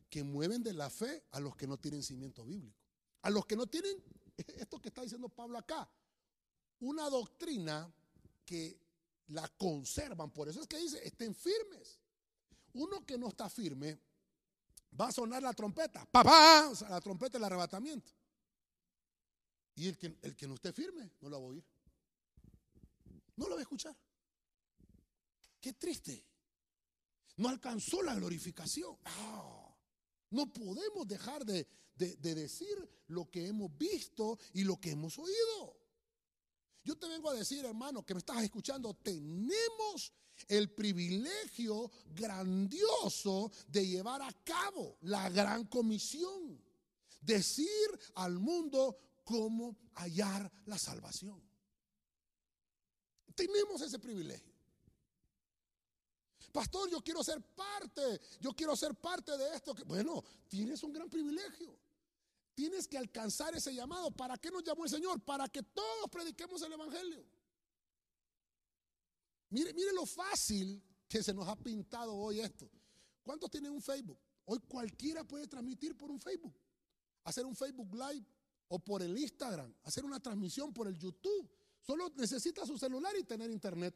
que 0.09 0.23
mueven 0.23 0.63
de 0.63 0.73
la 0.73 0.89
fe 0.89 1.25
a 1.33 1.41
los 1.41 1.57
que 1.57 1.67
no 1.67 1.77
tienen 1.77 2.03
cimiento 2.03 2.45
bíblico. 2.45 2.79
A 3.23 3.31
los 3.31 3.45
que 3.47 3.57
no 3.57 3.67
tienen, 3.67 4.03
esto 4.37 4.81
que 4.81 4.89
está 4.89 5.03
diciendo 5.03 5.29
Pablo 5.29 5.59
acá, 5.59 5.89
una 6.81 7.09
doctrina 7.11 7.93
que 8.45 8.79
la 9.29 9.49
conservan. 9.49 10.31
Por 10.31 10.49
eso 10.49 10.61
es 10.61 10.67
que 10.67 10.79
dice, 10.79 11.07
estén 11.07 11.35
firmes. 11.35 11.99
Uno 12.75 13.05
que 13.07 13.17
no 13.17 13.29
está 13.29 13.49
firme, 13.49 13.99
va 15.01 15.09
a 15.09 15.13
sonar 15.13 15.43
la 15.43 15.53
trompeta. 15.53 16.07
¡Papá! 16.11 16.71
la 16.89 17.01
trompeta 17.01 17.39
del 17.39 17.45
arrebatamiento. 17.45 18.13
Y 19.77 19.89
el 19.89 19.99
que, 19.99 20.17
el 20.23 20.37
que 20.37 20.47
no 20.47 20.55
esté 20.55 20.73
firme, 20.73 21.11
no 21.21 21.29
lo 21.29 21.41
va 21.41 21.47
a 21.47 21.49
oír. 21.49 21.65
No 23.37 23.49
lo 23.49 23.55
va 23.55 23.61
a 23.61 23.63
escuchar. 23.63 23.97
Qué 25.61 25.73
triste. 25.73 26.25
No 27.37 27.49
alcanzó 27.49 28.03
la 28.03 28.15
glorificación. 28.15 28.97
Ah, 29.05 29.75
no 30.31 30.53
podemos 30.53 31.07
dejar 31.09 31.45
de, 31.45 31.67
decir 31.97 32.77
lo 33.09 33.31
que 33.31 33.47
hemos 33.47 33.77
visto 33.77 34.39
y 34.53 34.65
lo 34.65 34.81
que 34.81 34.91
hemos 34.91 35.19
oído. 35.19 35.81
Yo 36.85 36.97
te 36.97 37.09
vengo 37.09 37.31
a 37.31 37.35
decir, 37.35 37.65
hermano, 37.65 38.05
que 38.05 38.15
me 38.15 38.19
estás 38.19 38.43
escuchando, 38.43 38.95
tenemos 38.95 40.13
el 40.49 40.71
privilegio 40.71 41.91
grandioso 42.15 43.51
de 43.69 43.87
llevar 43.87 44.23
a 44.23 44.33
cabo 44.45 44.97
la 45.03 45.29
gran 45.31 45.67
comisión. 45.67 46.63
Decir 47.21 47.69
al 48.17 48.39
mundo 48.39 48.99
cómo 49.25 49.77
hallar 49.95 50.51
la 50.67 50.79
salvación. 50.79 51.43
Tenemos 53.35 53.81
ese 53.81 53.99
privilegio. 53.99 54.55
Pastor, 56.53 56.89
yo 56.89 57.01
quiero 57.01 57.25
ser 57.25 57.41
parte, 57.43 58.21
yo 58.39 58.53
quiero 58.53 58.77
ser 58.77 58.95
parte 58.95 59.37
de 59.37 59.57
esto. 59.57 59.75
Bueno, 59.87 60.23
tienes 60.49 60.83
un 60.85 60.93
gran 60.93 61.11
privilegio. 61.11 61.77
Tienes 62.55 62.87
que 62.87 62.97
alcanzar 62.97 63.57
ese 63.57 63.75
llamado. 63.75 64.13
¿Para 64.13 64.39
qué 64.39 64.51
nos 64.53 64.63
llamó 64.63 64.85
el 64.85 64.91
Señor? 64.91 65.21
Para 65.21 65.49
que 65.49 65.65
todos 65.65 66.09
prediquemos 66.11 66.63
el 66.63 66.73
Evangelio. 66.73 67.27
Mire, 69.55 69.73
mire 69.73 69.93
lo 69.93 70.05
fácil 70.05 70.83
que 71.09 71.23
se 71.23 71.33
nos 71.33 71.47
ha 71.47 71.55
pintado 71.55 72.13
hoy 72.13 72.41
esto. 72.41 72.69
¿Cuántos 73.23 73.49
tienen 73.53 73.71
un 73.71 73.81
Facebook? 73.81 74.19
Hoy 74.47 74.59
cualquiera 74.67 75.23
puede 75.23 75.47
transmitir 75.47 75.97
por 75.97 76.11
un 76.11 76.21
Facebook. 76.21 76.59
Hacer 77.23 77.47
un 77.47 77.55
Facebook 77.55 77.95
Live 77.95 78.27
o 78.67 78.81
por 78.81 79.01
el 79.01 79.17
Instagram. 79.17 79.73
Hacer 79.85 80.05
una 80.05 80.19
transmisión 80.19 80.73
por 80.73 80.89
el 80.89 80.99
YouTube. 80.99 81.49
Solo 81.81 82.13
necesita 82.17 82.67
su 82.67 82.77
celular 82.77 83.15
y 83.17 83.23
tener 83.23 83.49
internet. 83.49 83.95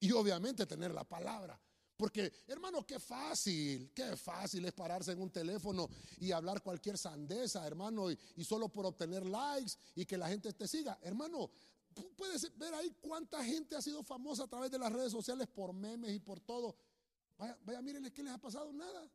Y 0.00 0.12
obviamente 0.12 0.64
tener 0.64 0.94
la 0.94 1.04
palabra. 1.04 1.60
Porque, 1.94 2.32
hermano, 2.46 2.86
qué 2.86 2.98
fácil, 2.98 3.92
qué 3.94 4.16
fácil 4.16 4.64
es 4.64 4.72
pararse 4.72 5.12
en 5.12 5.20
un 5.20 5.30
teléfono 5.30 5.90
y 6.18 6.32
hablar 6.32 6.62
cualquier 6.62 6.96
sandeza, 6.96 7.66
hermano, 7.66 8.10
y, 8.10 8.44
solo 8.44 8.70
por 8.70 8.86
obtener 8.86 9.26
likes 9.26 9.72
y 9.94 10.06
que 10.06 10.16
la 10.16 10.28
gente 10.28 10.54
te 10.54 10.66
siga. 10.66 10.98
Hermano, 11.02 11.50
puedes 12.16 12.56
ver 12.58 12.74
ahí 12.74 12.94
cuánta 13.00 13.44
gente 13.44 13.76
ha 13.76 13.82
sido 13.82 14.02
famosa 14.02 14.44
a 14.44 14.48
través 14.48 14.70
de 14.70 14.78
las 14.78 14.92
redes 14.92 15.12
sociales 15.12 15.46
por 15.48 15.72
memes 15.72 16.14
y 16.14 16.20
por 16.20 16.40
todo. 16.40 16.76
Vaya, 17.38 17.58
vaya, 17.64 17.82
mírenle 17.82 18.12
qué 18.12 18.22
les 18.22 18.32
ha 18.32 18.38
pasado, 18.38 18.72
nada. 18.72 19.10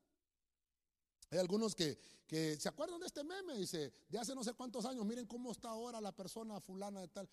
Hay 1.29 1.39
algunos 1.39 1.73
que, 1.75 1.97
que, 2.27 2.59
se 2.59 2.69
acuerdan 2.69 2.99
de 2.99 3.07
este 3.07 3.23
meme, 3.23 3.55
dice, 3.55 3.93
de 4.09 4.19
hace 4.19 4.35
no 4.35 4.43
sé 4.43 4.53
cuántos 4.53 4.85
años, 4.85 5.05
miren 5.05 5.25
cómo 5.25 5.51
está 5.51 5.69
ahora 5.69 6.01
la 6.01 6.11
persona 6.11 6.59
fulana 6.59 7.01
de 7.01 7.07
tal. 7.07 7.29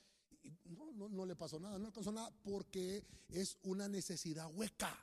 No, 0.65 0.93
no, 0.93 1.09
no 1.09 1.27
le 1.27 1.35
pasó 1.35 1.59
nada, 1.59 1.79
no 1.79 1.87
le 1.87 1.93
pasó 1.93 2.13
nada 2.13 2.31
porque 2.43 3.05
es 3.29 3.59
una 3.63 3.89
necesidad 3.89 4.49
hueca 4.55 4.97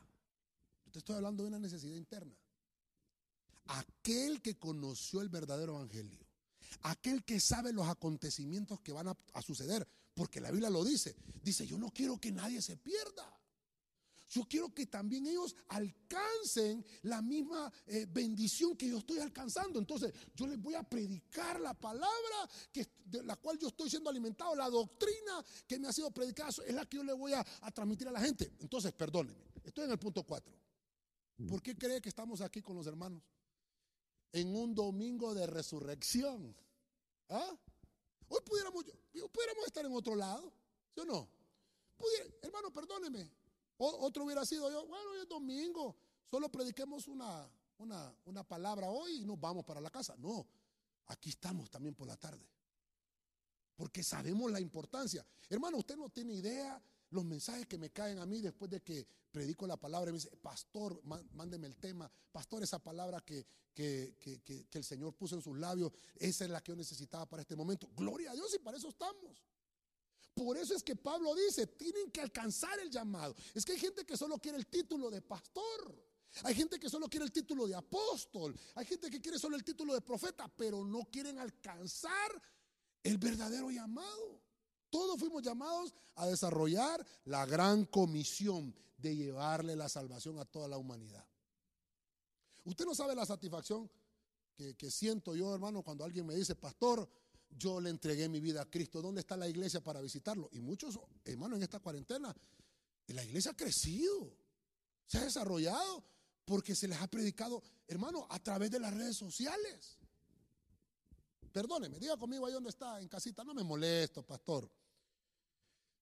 estoy 0.99 1.15
hablando 1.15 1.43
de 1.43 1.49
una 1.49 1.59
necesidad 1.59 1.95
interna. 1.95 2.35
Aquel 3.67 4.41
que 4.41 4.57
conoció 4.57 5.21
el 5.21 5.29
verdadero 5.29 5.75
evangelio, 5.75 6.19
aquel 6.81 7.23
que 7.23 7.39
sabe 7.39 7.73
los 7.73 7.87
acontecimientos 7.87 8.79
que 8.81 8.93
van 8.93 9.07
a, 9.07 9.41
suceder, 9.41 9.87
porque 10.15 10.39
la 10.41 10.49
Biblia 10.49 10.69
lo 10.69 10.83
dice, 10.83 11.15
dice, 11.43 11.67
yo 11.67 11.77
no 11.77 11.91
quiero 11.91 12.19
que 12.19 12.31
nadie 12.31 12.61
se 12.61 12.77
pierda. 12.77 13.31
Yo 14.27 14.43
quiero 14.45 14.73
que 14.73 14.87
también 14.87 15.27
ellos 15.27 15.55
alcancen 15.67 16.83
la 17.03 17.21
misma 17.21 17.71
eh, 17.85 18.07
bendición 18.09 18.75
que 18.75 18.89
yo 18.89 18.97
estoy 18.97 19.19
alcanzando. 19.19 19.77
Entonces, 19.77 20.11
yo 20.33 20.47
les 20.47 20.59
voy 20.59 20.73
a 20.73 20.83
predicar 20.83 21.59
la 21.59 21.73
palabra 21.73 22.49
que, 22.71 22.87
de 23.05 23.23
la 23.23 23.35
cual 23.35 23.59
yo 23.59 23.67
estoy 23.67 23.89
siendo 23.89 24.09
alimentado, 24.09 24.55
la 24.55 24.69
doctrina 24.69 25.45
que 25.67 25.77
me 25.77 25.87
ha 25.87 25.93
sido 25.93 26.09
predicada, 26.11 26.49
es 26.49 26.73
la 26.73 26.85
que 26.85 26.97
yo 26.97 27.03
le 27.03 27.13
voy 27.13 27.33
a, 27.33 27.45
a 27.61 27.71
transmitir 27.71 28.07
a 28.07 28.11
la 28.11 28.19
gente. 28.19 28.51
Entonces, 28.59 28.93
perdónenme, 28.93 29.45
estoy 29.63 29.85
en 29.85 29.91
el 29.91 29.99
punto 29.99 30.23
4. 30.23 30.53
¿Por 31.47 31.61
qué 31.61 31.77
cree 31.77 32.01
que 32.01 32.09
estamos 32.09 32.41
aquí 32.41 32.61
con 32.61 32.75
los 32.75 32.87
hermanos? 32.87 33.21
En 34.31 34.55
un 34.55 34.73
domingo 34.73 35.35
de 35.35 35.45
resurrección. 35.45 36.55
¿Ah? 37.29 37.57
Hoy 38.29 38.39
pudiéramos, 38.45 38.83
pudiéramos 39.31 39.65
estar 39.65 39.85
en 39.85 39.93
otro 39.93 40.15
lado, 40.15 40.51
¿sí 40.93 41.01
o 41.01 41.05
no? 41.05 41.29
hermano, 42.41 42.71
perdóneme, 42.71 43.31
otro 43.77 44.25
hubiera 44.25 44.45
sido 44.45 44.69
yo, 44.69 44.85
bueno, 44.85 45.11
hoy 45.11 45.19
es 45.21 45.27
domingo, 45.27 45.95
solo 46.29 46.49
prediquemos 46.49 47.07
una, 47.07 47.49
una, 47.77 48.13
una 48.25 48.43
palabra 48.43 48.89
hoy 48.89 49.21
y 49.21 49.25
nos 49.25 49.39
vamos 49.39 49.63
para 49.65 49.81
la 49.81 49.89
casa. 49.89 50.15
No, 50.17 50.45
aquí 51.07 51.29
estamos 51.29 51.69
también 51.69 51.95
por 51.95 52.07
la 52.07 52.17
tarde. 52.17 52.45
Porque 53.75 54.03
sabemos 54.03 54.51
la 54.51 54.59
importancia. 54.59 55.25
Hermano, 55.49 55.77
usted 55.77 55.97
no 55.97 56.09
tiene 56.09 56.33
idea 56.33 56.81
los 57.09 57.25
mensajes 57.25 57.67
que 57.67 57.77
me 57.77 57.91
caen 57.91 58.19
a 58.19 58.25
mí 58.25 58.41
después 58.41 58.69
de 58.69 58.81
que 58.81 59.07
predico 59.31 59.67
la 59.67 59.77
palabra 59.77 60.11
me 60.11 60.17
dice, 60.17 60.35
pastor, 60.37 61.01
mándeme 61.03 61.67
el 61.67 61.75
tema, 61.75 62.09
pastor, 62.31 62.63
esa 62.63 62.79
palabra 62.79 63.21
que, 63.21 63.45
que, 63.73 64.15
que, 64.19 64.41
que, 64.41 64.77
el 64.77 64.83
Señor 64.83 65.13
puso 65.15 65.35
en 65.35 65.41
sus 65.41 65.57
labios, 65.57 65.91
esa 66.15 66.45
es 66.45 66.51
la 66.51 66.63
que 66.63 66.71
yo 66.71 66.75
necesitaba 66.75 67.25
para 67.25 67.41
este 67.41 67.55
momento. 67.55 67.89
Gloria 67.95 68.31
a 68.31 68.33
Dios 68.33 68.53
y 68.53 68.59
para 68.59 68.77
eso 68.77 68.89
estamos. 68.89 69.43
Por 70.33 70.57
eso 70.57 70.75
es 70.75 70.83
que 70.83 70.95
Pablo 70.95 71.33
dice, 71.35 71.67
tienen 71.67 72.11
que 72.11 72.21
alcanzar 72.21 72.77
el 72.79 72.89
llamado. 72.89 73.35
Es 73.53 73.65
que 73.65 73.71
hay 73.71 73.79
gente 73.79 74.05
que 74.05 74.17
solo 74.17 74.37
quiere 74.37 74.57
el 74.57 74.67
título 74.67 75.09
de 75.09 75.21
pastor. 75.21 75.95
Hay 76.43 76.53
gente 76.53 76.77
que 76.77 76.89
solo 76.89 77.07
quiere 77.07 77.25
el 77.25 77.31
título 77.31 77.65
de 77.67 77.75
apóstol. 77.75 78.57
Hay 78.75 78.85
gente 78.85 79.09
que 79.09 79.21
quiere 79.21 79.39
solo 79.39 79.55
el 79.55 79.63
título 79.63 79.93
de 79.93 80.01
profeta, 80.01 80.51
pero 80.53 80.83
no 80.83 81.05
quieren 81.05 81.39
alcanzar 81.39 82.41
el 83.03 83.17
verdadero 83.17 83.71
llamado. 83.71 84.44
Todos 84.89 85.19
fuimos 85.19 85.43
llamados 85.43 85.93
a 86.15 86.27
desarrollar 86.27 87.05
la 87.25 87.45
gran 87.45 87.85
comisión 87.85 88.75
de 88.97 89.15
llevarle 89.15 89.75
la 89.75 89.89
salvación 89.89 90.39
a 90.39 90.45
toda 90.45 90.67
la 90.67 90.77
humanidad. 90.77 91.25
Usted 92.63 92.85
no 92.85 92.95
sabe 92.95 93.15
la 93.15 93.25
satisfacción 93.25 93.89
que, 94.55 94.89
siento 94.89 95.35
yo, 95.35 95.53
hermano, 95.53 95.83
cuando 95.83 96.03
alguien 96.03 96.25
me 96.25 96.33
dice, 96.33 96.55
pastor, 96.55 97.07
yo 97.49 97.79
le 97.79 97.89
entregué 97.89 98.27
mi 98.29 98.39
vida 98.39 98.61
a 98.61 98.69
Cristo. 98.69 99.01
¿Dónde 99.01 99.21
está 99.21 99.37
la 99.37 99.47
iglesia 99.47 99.81
para 99.81 100.01
visitarlo? 100.01 100.49
Y 100.53 100.61
muchos, 100.61 100.99
hermanos, 101.25 101.57
en 101.57 101.63
esta 101.63 101.79
cuarentena, 101.79 102.35
la 103.07 103.23
iglesia 103.23 103.51
ha 103.51 103.57
crecido, 103.57 104.33
se 105.05 105.17
ha 105.17 105.23
desarrollado, 105.25 106.03
porque 106.45 106.75
se 106.75 106.87
les 106.87 106.99
ha 107.01 107.07
predicado, 107.07 107.61
hermano, 107.87 108.27
a 108.29 108.39
través 108.39 108.71
de 108.71 108.79
las 108.79 108.93
redes 108.93 109.17
sociales. 109.17 109.97
Perdóneme, 111.55 111.97
diga 111.99 112.17
conmigo 112.17 112.45
ahí 112.45 112.51
donde 112.51 112.69
está, 112.69 112.99
en 112.99 113.07
casita, 113.07 113.45
no 113.45 113.53
me 113.53 113.63
molesto, 113.63 114.23
pastor. 114.23 114.69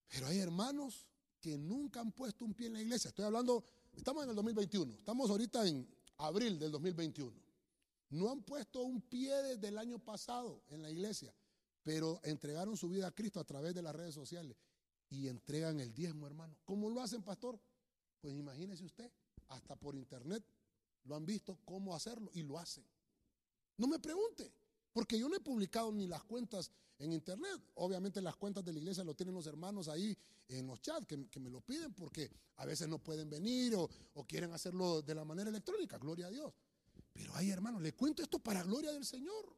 Pero 0.08 0.26
hay 0.26 0.40
hermanos 0.40 1.06
que 1.40 1.60
nunca 1.60 2.00
han 2.00 2.12
puesto 2.12 2.44
un 2.44 2.56
pie 2.56 2.68
en 2.68 2.74
la 2.74 2.82
iglesia. 2.82 3.10
Estoy 3.10 3.26
hablando, 3.26 3.64
estamos 3.94 4.24
en 4.24 4.32
el 4.32 4.36
2021, 4.36 4.96
estamos 4.96 5.30
ahorita 5.30 5.68
en 5.68 5.88
abril 6.18 6.58
del 6.58 6.72
2021. 6.72 7.40
No 8.10 8.32
han 8.32 8.42
puesto 8.42 8.82
un 8.82 9.02
pie 9.02 9.32
desde 9.44 9.68
el 9.68 9.78
año 9.78 10.00
pasado 10.00 10.64
en 10.70 10.82
la 10.82 10.90
iglesia 10.90 11.32
pero 11.84 12.22
entregaron 12.24 12.78
su 12.78 12.90
vida 12.90 13.08
a 13.08 13.12
Cristo 13.12 13.40
a 13.40 13.44
través 13.44 13.76
de 13.76 13.82
las 13.82 13.94
redes 13.94 14.16
sociales 14.16 14.58
y 15.10 15.28
entregan 15.28 15.80
el 15.80 15.94
diezmo, 15.94 16.26
hermano. 16.26 16.58
¿Cómo 16.64 16.90
lo 16.90 17.02
hacen, 17.02 17.22
pastor? 17.22 17.60
Pues 18.22 18.34
imagínese 18.34 18.86
usted, 18.86 19.12
hasta 19.50 19.76
por 19.76 19.96
internet 19.96 20.44
lo 21.04 21.16
han 21.16 21.26
visto 21.26 21.60
cómo 21.66 21.94
hacerlo 21.94 22.32
y 22.34 22.44
lo 22.44 22.58
hacen. 22.58 22.86
No 23.78 23.88
me 23.88 24.00
pregunte, 24.00 24.54
porque 24.94 25.18
yo 25.18 25.28
no 25.28 25.36
he 25.36 25.40
publicado 25.40 25.92
ni 25.92 26.08
las 26.08 26.24
cuentas 26.24 26.72
en 27.00 27.12
internet. 27.12 27.60
Obviamente 27.76 28.22
las 28.22 28.36
cuentas 28.36 28.64
de 28.64 28.72
la 28.72 28.80
iglesia 28.80 29.04
lo 29.04 29.16
tienen 29.16 29.36
los 29.36 29.48
hermanos 29.48 29.90
ahí 29.90 30.18
en 30.48 30.68
los 30.68 30.82
chats 30.82 31.08
que, 31.08 31.40
me 31.40 31.50
lo 31.50 31.62
piden 31.62 31.94
porque 31.94 32.32
a 32.58 32.66
veces 32.66 32.88
no 32.88 33.00
pueden 33.00 33.30
venir 33.30 33.76
o, 33.76 33.90
o 34.14 34.26
quieren 34.26 34.54
hacerlo 34.54 35.02
de 35.02 35.16
la 35.16 35.26
manera 35.26 35.50
electrónica, 35.50 35.98
gloria 35.98 36.28
a 36.28 36.32
Dios. 36.32 36.54
Pero 37.12 37.36
hay 37.36 37.50
hermanos, 37.50 37.82
le 37.82 37.94
cuento 37.94 38.24
esto 38.24 38.40
para 38.40 38.64
gloria 38.64 38.92
del 38.92 39.06
Señor 39.06 39.56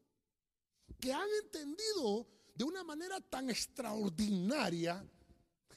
que 0.99 1.13
han 1.13 1.27
entendido 1.43 2.27
de 2.53 2.63
una 2.63 2.83
manera 2.83 3.19
tan 3.19 3.49
extraordinaria 3.49 5.05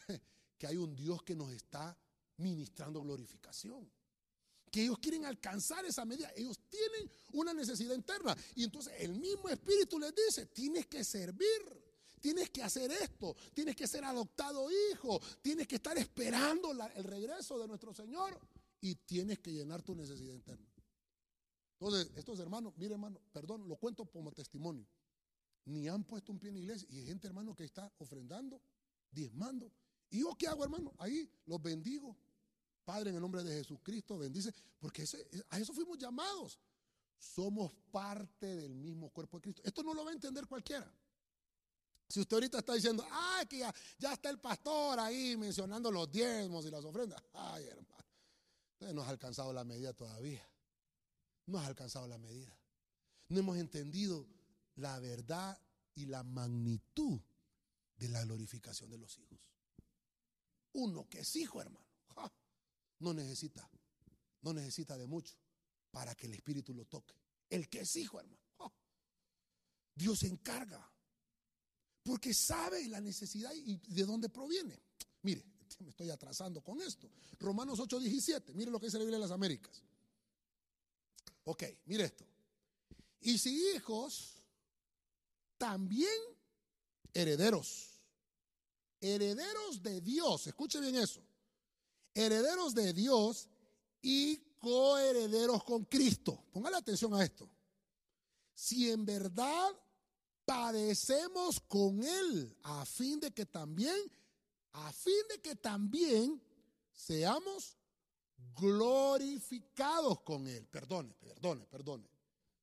que 0.58 0.66
hay 0.66 0.76
un 0.76 0.94
Dios 0.94 1.22
que 1.22 1.34
nos 1.34 1.50
está 1.52 1.96
ministrando 2.36 3.02
glorificación. 3.02 3.90
Que 4.70 4.82
ellos 4.82 4.98
quieren 4.98 5.24
alcanzar 5.24 5.84
esa 5.84 6.04
medida. 6.04 6.32
Ellos 6.36 6.58
tienen 6.68 7.10
una 7.32 7.52
necesidad 7.54 7.94
interna. 7.94 8.36
Y 8.54 8.64
entonces 8.64 8.92
el 8.98 9.14
mismo 9.14 9.48
Espíritu 9.48 9.98
les 9.98 10.14
dice, 10.14 10.46
tienes 10.46 10.86
que 10.86 11.04
servir. 11.04 11.88
Tienes 12.20 12.50
que 12.50 12.64
hacer 12.64 12.90
esto, 12.90 13.36
tienes 13.54 13.76
que 13.76 13.86
ser 13.86 14.04
adoptado 14.04 14.68
hijo, 14.90 15.20
tienes 15.40 15.68
que 15.68 15.76
estar 15.76 15.96
esperando 15.96 16.72
el 16.72 17.04
regreso 17.04 17.60
de 17.60 17.68
nuestro 17.68 17.94
Señor 17.94 18.36
y 18.80 18.96
tienes 18.96 19.38
que 19.38 19.52
llenar 19.52 19.82
tu 19.82 19.94
necesidad 19.94 20.34
interna. 20.34 20.66
Entonces, 21.78 22.10
estos 22.16 22.40
hermanos, 22.40 22.74
mire 22.76 22.94
hermano, 22.94 23.20
perdón, 23.30 23.68
lo 23.68 23.76
cuento 23.76 24.04
como 24.06 24.32
testimonio 24.32 24.84
ni 25.68 25.86
han 25.86 26.04
puesto 26.04 26.32
un 26.32 26.38
pie 26.38 26.48
en 26.48 26.54
la 26.56 26.60
iglesia. 26.60 26.88
Y 26.90 26.98
hay 26.98 27.06
gente, 27.06 27.26
hermano, 27.26 27.54
que 27.54 27.64
está 27.64 27.92
ofrendando, 27.98 28.60
diezmando. 29.10 29.70
¿Y 30.10 30.20
yo 30.20 30.34
qué 30.38 30.48
hago, 30.48 30.64
hermano? 30.64 30.94
Ahí 30.98 31.30
los 31.46 31.62
bendigo. 31.62 32.16
Padre, 32.88 33.10
en 33.10 33.16
el 33.16 33.20
nombre 33.20 33.44
de 33.44 33.52
Jesucristo, 33.52 34.16
bendice. 34.16 34.50
Porque 34.80 35.04
a 35.50 35.58
eso 35.58 35.74
fuimos 35.74 35.98
llamados. 35.98 36.58
Somos 37.18 37.74
parte 37.90 38.46
del 38.56 38.74
mismo 38.74 39.10
cuerpo 39.10 39.36
de 39.36 39.42
Cristo. 39.42 39.62
Esto 39.62 39.82
no 39.82 39.92
lo 39.92 40.06
va 40.06 40.10
a 40.10 40.14
entender 40.14 40.46
cualquiera. 40.46 40.90
Si 42.08 42.18
usted 42.18 42.36
ahorita 42.36 42.60
está 42.60 42.72
diciendo, 42.72 43.06
ay, 43.10 43.44
que 43.44 43.58
ya, 43.58 43.74
ya 43.98 44.14
está 44.14 44.30
el 44.30 44.40
pastor 44.40 44.98
ahí 45.00 45.36
mencionando 45.36 45.90
los 45.90 46.10
diezmos 46.10 46.64
y 46.64 46.70
las 46.70 46.82
ofrendas. 46.82 47.22
Ay, 47.34 47.66
hermano. 47.66 48.06
Entonces 48.72 48.94
no 48.94 49.02
has 49.02 49.10
alcanzado 49.10 49.52
la 49.52 49.64
medida 49.64 49.92
todavía. 49.92 50.48
No 51.44 51.58
has 51.58 51.66
alcanzado 51.66 52.08
la 52.08 52.16
medida. 52.16 52.58
No 53.28 53.38
hemos 53.38 53.58
entendido 53.58 54.26
la 54.76 54.98
verdad 54.98 55.60
y 55.94 56.06
la 56.06 56.22
magnitud 56.22 57.20
de 57.98 58.08
la 58.08 58.24
glorificación 58.24 58.88
de 58.88 58.96
los 58.96 59.18
hijos. 59.18 59.38
Uno 60.72 61.06
que 61.06 61.20
es 61.20 61.36
hijo, 61.36 61.60
hermano, 61.60 61.87
no 63.00 63.14
necesita, 63.14 63.68
no 64.42 64.52
necesita 64.52 64.96
de 64.96 65.06
mucho 65.06 65.34
para 65.90 66.14
que 66.14 66.26
el 66.26 66.34
Espíritu 66.34 66.74
lo 66.74 66.84
toque. 66.84 67.14
El 67.48 67.68
que 67.68 67.80
es 67.80 67.96
hijo, 67.96 68.20
hermano, 68.20 68.74
Dios 69.94 70.20
se 70.20 70.28
encarga 70.28 70.92
porque 72.02 72.32
sabe 72.32 72.86
la 72.88 73.00
necesidad 73.00 73.52
y 73.54 73.76
de 73.76 74.04
dónde 74.04 74.28
proviene. 74.28 74.80
Mire, 75.22 75.44
me 75.80 75.90
estoy 75.90 76.10
atrasando 76.10 76.62
con 76.62 76.80
esto. 76.80 77.10
Romanos 77.38 77.78
8:17, 77.78 78.54
mire 78.54 78.70
lo 78.70 78.78
que 78.78 78.86
dice 78.86 78.98
la 78.98 79.04
Biblia 79.04 79.18
de 79.18 79.24
las 79.24 79.30
Américas. 79.30 79.82
Ok, 81.44 81.64
mire 81.86 82.04
esto. 82.04 82.26
Y 83.20 83.38
si 83.38 83.74
hijos, 83.74 84.42
también 85.56 86.18
herederos. 87.12 87.86
Herederos 89.00 89.82
de 89.82 90.00
Dios, 90.00 90.46
escuche 90.46 90.80
bien 90.80 90.96
eso. 90.96 91.22
Herederos 92.18 92.74
de 92.74 92.92
Dios 92.92 93.48
y 94.02 94.36
coherederos 94.58 95.62
con 95.62 95.84
Cristo. 95.84 96.44
Póngale 96.52 96.76
atención 96.76 97.14
a 97.14 97.22
esto. 97.22 97.48
Si 98.52 98.90
en 98.90 99.04
verdad 99.04 99.70
padecemos 100.44 101.60
con 101.60 102.02
Él, 102.02 102.56
a 102.64 102.84
fin 102.84 103.20
de 103.20 103.30
que 103.30 103.46
también, 103.46 103.96
a 104.72 104.92
fin 104.92 105.22
de 105.30 105.40
que 105.40 105.54
también 105.54 106.42
seamos 106.92 107.76
glorificados 108.56 110.20
con 110.22 110.46
Él. 110.48 110.66
Perdone, 110.66 111.14
perdone, 111.14 111.66
perdone. 111.66 112.08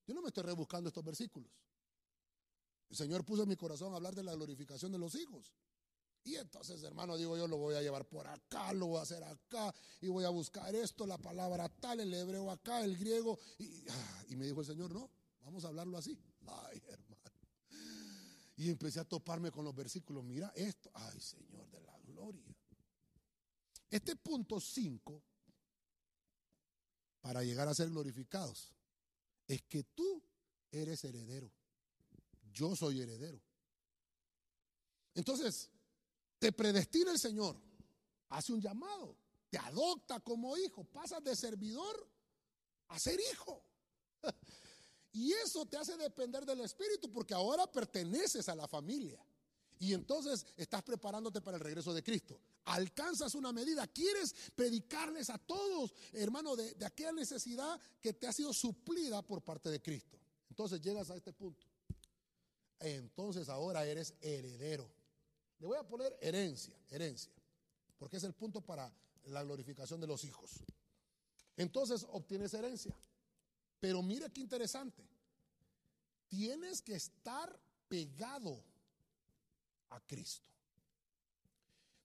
Yo 0.06 0.14
no 0.14 0.22
me 0.22 0.28
estoy 0.28 0.44
rebuscando 0.44 0.90
estos 0.90 1.04
versículos. 1.04 1.50
El 2.90 2.98
Señor 2.98 3.24
puso 3.24 3.44
en 3.44 3.50
mi 3.50 3.56
corazón 3.56 3.96
hablar 3.96 4.16
de 4.16 4.24
la 4.24 4.34
glorificación 4.34 4.92
de 4.92 5.00
los 5.00 5.16
hijos. 5.16 5.54
Y 6.26 6.36
entonces, 6.36 6.84
hermano, 6.84 7.16
digo 7.16 7.38
yo, 7.38 7.48
lo 7.48 7.58
voy 7.58 7.76
a 7.76 7.82
llevar 7.82 8.06
por 8.06 8.28
acá, 8.28 8.74
lo 8.74 8.88
voy 8.88 9.00
a 9.00 9.04
hacer 9.04 9.24
acá, 9.24 9.74
y 10.02 10.10
voy 10.10 10.26
a 10.26 10.30
buscar 10.30 10.76
esto, 10.76 11.06
la 11.06 11.18
palabra 11.18 11.70
tal, 11.70 12.02
el 12.02 12.14
hebreo 12.14 12.52
acá, 12.52 12.84
el 12.84 12.98
griego. 12.98 13.40
Y, 13.58 13.88
ah, 13.90 14.24
y 14.30 14.36
me 14.36 14.46
dijo 14.46 14.60
el 14.60 14.66
Señor, 14.66 14.92
no, 14.92 15.10
vamos 15.44 15.64
a 15.64 15.70
hablarlo 15.70 15.98
así. 15.98 16.20
Ay, 16.48 16.82
hermano. 16.88 17.22
Y 18.58 18.70
empecé 18.70 19.00
a 19.00 19.06
toparme 19.06 19.52
con 19.52 19.64
los 19.64 19.76
versículos. 19.76 20.24
Mira 20.24 20.52
esto. 20.56 20.90
Ay, 20.94 21.20
Señor 21.20 21.70
de 21.70 21.82
la 21.82 21.98
gloria. 22.00 22.56
Este 23.90 24.16
punto 24.16 24.60
5, 24.60 25.24
para 27.22 27.44
llegar 27.44 27.68
a 27.68 27.74
ser 27.74 27.90
glorificados, 27.90 28.74
es 29.48 29.62
que 29.64 29.84
tú 29.84 30.24
eres 30.72 31.04
heredero 31.04 31.52
yo 32.56 32.76
soy 32.76 33.02
heredero. 33.02 33.40
Entonces, 35.14 35.70
te 36.40 36.52
predestina 36.52 37.12
el 37.12 37.20
Señor, 37.20 37.58
hace 38.30 38.54
un 38.54 38.62
llamado, 38.62 39.16
te 39.50 39.58
adopta 39.58 40.20
como 40.20 40.58
hijo, 40.58 40.84
pasas 40.84 41.24
de 41.24 41.36
servidor 41.36 42.10
a 42.90 43.00
ser 43.00 43.20
hijo. 43.32 43.64
Y 45.16 45.32
eso 45.32 45.66
te 45.66 45.78
hace 45.78 45.96
depender 45.96 46.46
del 46.46 46.60
Espíritu 46.60 47.10
porque 47.10 47.34
ahora 47.34 47.66
perteneces 47.72 48.50
a 48.50 48.56
la 48.56 48.68
familia. 48.68 49.18
Y 49.80 49.94
entonces 49.94 50.46
estás 50.58 50.84
preparándote 50.84 51.40
para 51.40 51.56
el 51.56 51.64
regreso 51.64 51.94
de 51.94 52.04
Cristo. 52.04 52.38
Alcanzas 52.66 53.34
una 53.34 53.54
medida, 53.54 53.88
quieres 53.88 54.36
predicarles 54.54 55.30
a 55.30 55.38
todos, 55.38 55.94
hermano, 56.12 56.58
de, 56.58 56.74
de, 56.74 56.86
aquella 56.86 57.14
necesidad 57.14 57.80
que 58.02 58.12
te 58.12 58.28
ha 58.28 58.34
sido 58.34 58.52
suplida 58.52 59.22
por 59.22 59.42
parte 59.42 59.70
de 59.70 59.82
Cristo. 59.82 60.20
Entonces 60.50 60.82
llegas 60.82 61.10
a 61.10 61.16
este 61.16 61.32
punto. 61.32 61.66
Entonces 62.80 63.48
ahora 63.48 63.86
eres 63.86 64.16
heredero. 64.20 64.92
Le 65.60 65.68
voy 65.68 65.78
a 65.78 65.88
poner 65.88 66.18
herencia, 66.22 66.76
herencia, 66.90 67.32
porque 67.98 68.18
es 68.18 68.24
el 68.24 68.34
punto 68.34 68.62
para 68.62 68.92
la 69.26 69.44
glorificación 69.44 70.02
de 70.02 70.08
los 70.08 70.24
hijos. 70.24 70.64
Entonces 71.58 72.06
obtienes 72.10 72.54
herencia. 72.54 72.96
Pero 73.80 74.02
mire 74.02 74.30
qué 74.32 74.42
interesante. 74.42 75.08
Tienes 76.28 76.82
que 76.82 76.96
estar 76.96 77.58
pegado 77.88 78.64
a 79.90 80.00
Cristo. 80.02 80.46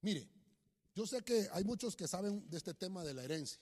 Mire, 0.03 0.28
yo 0.94 1.07
sé 1.07 1.22
que 1.22 1.48
hay 1.53 1.64
muchos 1.64 1.96
que 1.96 2.09
saben 2.09 2.48
de 2.48 2.57
este 2.57 2.74
tema 2.74 3.05
de 3.05 3.14
la 3.14 3.24
herencia. 3.24 3.61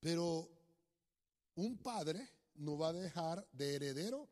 Pero 0.00 0.48
un 1.54 1.78
padre 1.78 2.28
no 2.56 2.76
va 2.76 2.88
a 2.88 2.92
dejar 2.92 3.46
de 3.52 3.74
heredero 3.74 4.28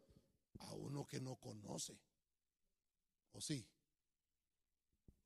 a 0.60 0.74
uno 0.74 1.06
que 1.06 1.20
no 1.20 1.36
conoce. 1.36 1.98
¿O 3.42 3.44
sí? 3.44 3.66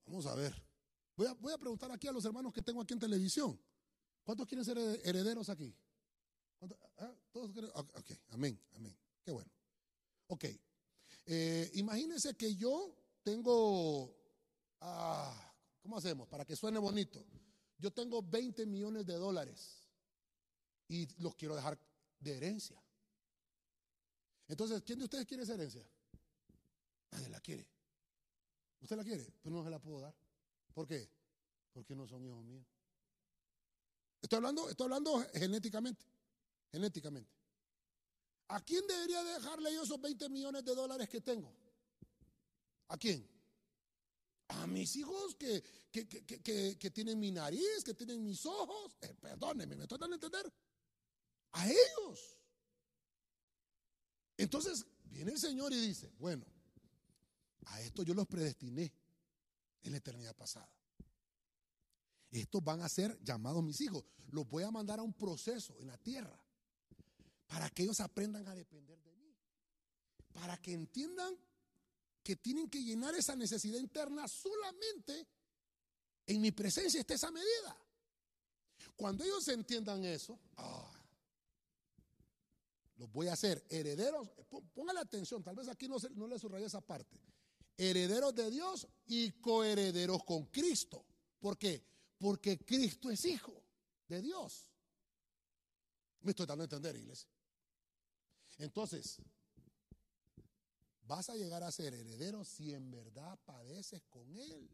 Vamos 0.06 0.24
a 0.24 0.34
ver. 0.34 0.54
Voy 1.16 1.52
a, 1.52 1.58
preguntar 1.58 1.92
aquí 1.92 2.08
a 2.08 2.12
los 2.12 2.24
hermanos 2.24 2.50
que 2.50 2.62
tengo 2.62 2.80
aquí 2.80 2.94
en 2.94 3.00
televisión. 3.00 3.60
¿Cuántos 4.24 4.46
quieren 4.46 4.64
ser 4.64 4.78
herederos 5.04 5.50
aquí? 5.50 5.76
¿Ah? 6.96 7.12
¿Todos 7.30 7.50
ok, 7.74 8.10
amén, 8.30 8.58
amén. 8.74 8.96
Qué 9.22 9.32
bueno. 9.32 9.50
Ok. 10.28 10.46
Eh, 11.26 11.70
imagínense 11.74 12.34
que 12.34 12.56
yo 12.56 12.96
tengo, 13.22 14.16
ah, 14.80 15.54
¿cómo 15.82 15.98
hacemos? 15.98 16.26
Para 16.26 16.46
que 16.46 16.56
suene 16.56 16.78
bonito. 16.78 17.22
Yo 17.76 17.92
tengo 17.92 18.22
20 18.22 18.64
millones 18.64 19.04
de 19.04 19.16
dólares 19.16 19.86
y 20.88 21.06
los 21.20 21.34
quiero 21.34 21.54
dejar 21.54 21.78
de 22.20 22.34
herencia. 22.34 22.82
Entonces, 24.48 24.80
¿quién 24.80 25.00
de 25.00 25.04
ustedes 25.04 25.26
quiere 25.26 25.42
esa 25.42 25.52
herencia? 25.52 25.86
Nadie 27.10 27.28
la 27.28 27.40
quiere. 27.40 27.75
¿Usted 28.80 28.96
la 28.96 29.04
quiere? 29.04 29.24
Pues 29.42 29.52
no 29.52 29.64
se 29.64 29.70
la 29.70 29.78
puedo 29.78 30.00
dar. 30.00 30.14
¿Por 30.72 30.86
qué? 30.86 31.08
Porque 31.72 31.94
no 31.94 32.06
son 32.06 32.24
hijos 32.24 32.44
míos. 32.44 32.66
Estoy 34.20 34.36
hablando, 34.38 34.68
estoy 34.68 34.84
hablando 34.84 35.24
genéticamente. 35.34 36.04
Genéticamente. 36.70 37.30
¿A 38.48 38.60
quién 38.60 38.86
debería 38.86 39.22
dejarle 39.24 39.74
yo 39.74 39.82
esos 39.82 40.00
20 40.00 40.28
millones 40.28 40.64
de 40.64 40.74
dólares 40.74 41.08
que 41.08 41.20
tengo? 41.20 41.52
¿A 42.88 42.96
quién? 42.96 43.28
A 44.48 44.66
mis 44.66 44.94
hijos 44.96 45.34
que, 45.34 45.62
que, 45.90 46.90
tienen 46.94 47.18
mi 47.18 47.32
nariz, 47.32 47.82
que 47.84 47.94
tienen 47.94 48.22
mis 48.22 48.46
ojos. 48.46 48.96
Eh, 49.00 49.14
perdónenme, 49.20 49.74
¿me 49.74 49.86
tratan 49.86 50.10
de 50.10 50.14
entender? 50.14 50.52
A 51.52 51.68
ellos. 51.68 52.38
Entonces 54.36 54.86
viene 55.04 55.32
el 55.32 55.38
Señor 55.38 55.72
y 55.72 55.80
dice, 55.80 56.12
bueno, 56.18 56.44
a 57.66 57.80
esto 57.80 58.02
yo 58.02 58.14
los 58.14 58.26
predestiné 58.26 58.92
en 59.82 59.92
la 59.92 59.98
eternidad 59.98 60.34
pasada. 60.34 60.70
Estos 62.30 62.62
van 62.62 62.82
a 62.82 62.88
ser 62.88 63.18
llamados 63.22 63.62
mis 63.62 63.80
hijos. 63.80 64.04
Los 64.30 64.48
voy 64.48 64.64
a 64.64 64.70
mandar 64.70 64.98
a 64.98 65.02
un 65.02 65.14
proceso 65.14 65.78
en 65.80 65.86
la 65.86 65.96
tierra 65.96 66.38
para 67.46 67.70
que 67.70 67.84
ellos 67.84 68.00
aprendan 68.00 68.46
a 68.48 68.54
depender 68.54 69.00
de 69.02 69.14
mí. 69.14 69.34
Para 70.32 70.56
que 70.58 70.72
entiendan 70.72 71.34
que 72.22 72.36
tienen 72.36 72.68
que 72.68 72.82
llenar 72.82 73.14
esa 73.14 73.36
necesidad 73.36 73.78
interna 73.78 74.26
solamente 74.26 75.28
en 76.26 76.40
mi 76.40 76.50
presencia 76.50 77.00
está 77.00 77.14
esa 77.14 77.30
medida. 77.30 77.76
Cuando 78.96 79.24
ellos 79.24 79.46
entiendan 79.48 80.04
eso, 80.04 80.38
ah, 80.56 80.92
los 82.96 83.10
voy 83.12 83.28
a 83.28 83.34
hacer 83.34 83.64
herederos. 83.68 84.28
Póngale 84.74 85.00
atención, 85.00 85.42
tal 85.42 85.54
vez 85.54 85.68
aquí 85.68 85.88
no, 85.88 85.96
no 86.14 86.26
le 86.26 86.38
subrayé 86.38 86.66
esa 86.66 86.80
parte. 86.80 87.20
Herederos 87.76 88.34
de 88.34 88.50
Dios 88.50 88.86
y 89.06 89.32
coherederos 89.32 90.24
con 90.24 90.46
Cristo. 90.46 91.04
¿Por 91.38 91.58
qué? 91.58 91.84
Porque 92.18 92.58
Cristo 92.58 93.10
es 93.10 93.24
hijo 93.24 93.62
de 94.08 94.22
Dios. 94.22 94.70
Me 96.22 96.30
estoy 96.30 96.46
dando 96.46 96.62
a 96.62 96.66
entender, 96.66 96.96
iglesia. 96.96 97.28
Entonces, 98.58 99.18
vas 101.02 101.28
a 101.30 101.36
llegar 101.36 101.62
a 101.62 101.70
ser 101.70 101.94
heredero 101.94 102.44
si 102.44 102.72
en 102.72 102.90
verdad 102.90 103.38
padeces 103.44 104.02
con 104.08 104.34
Él. 104.36 104.70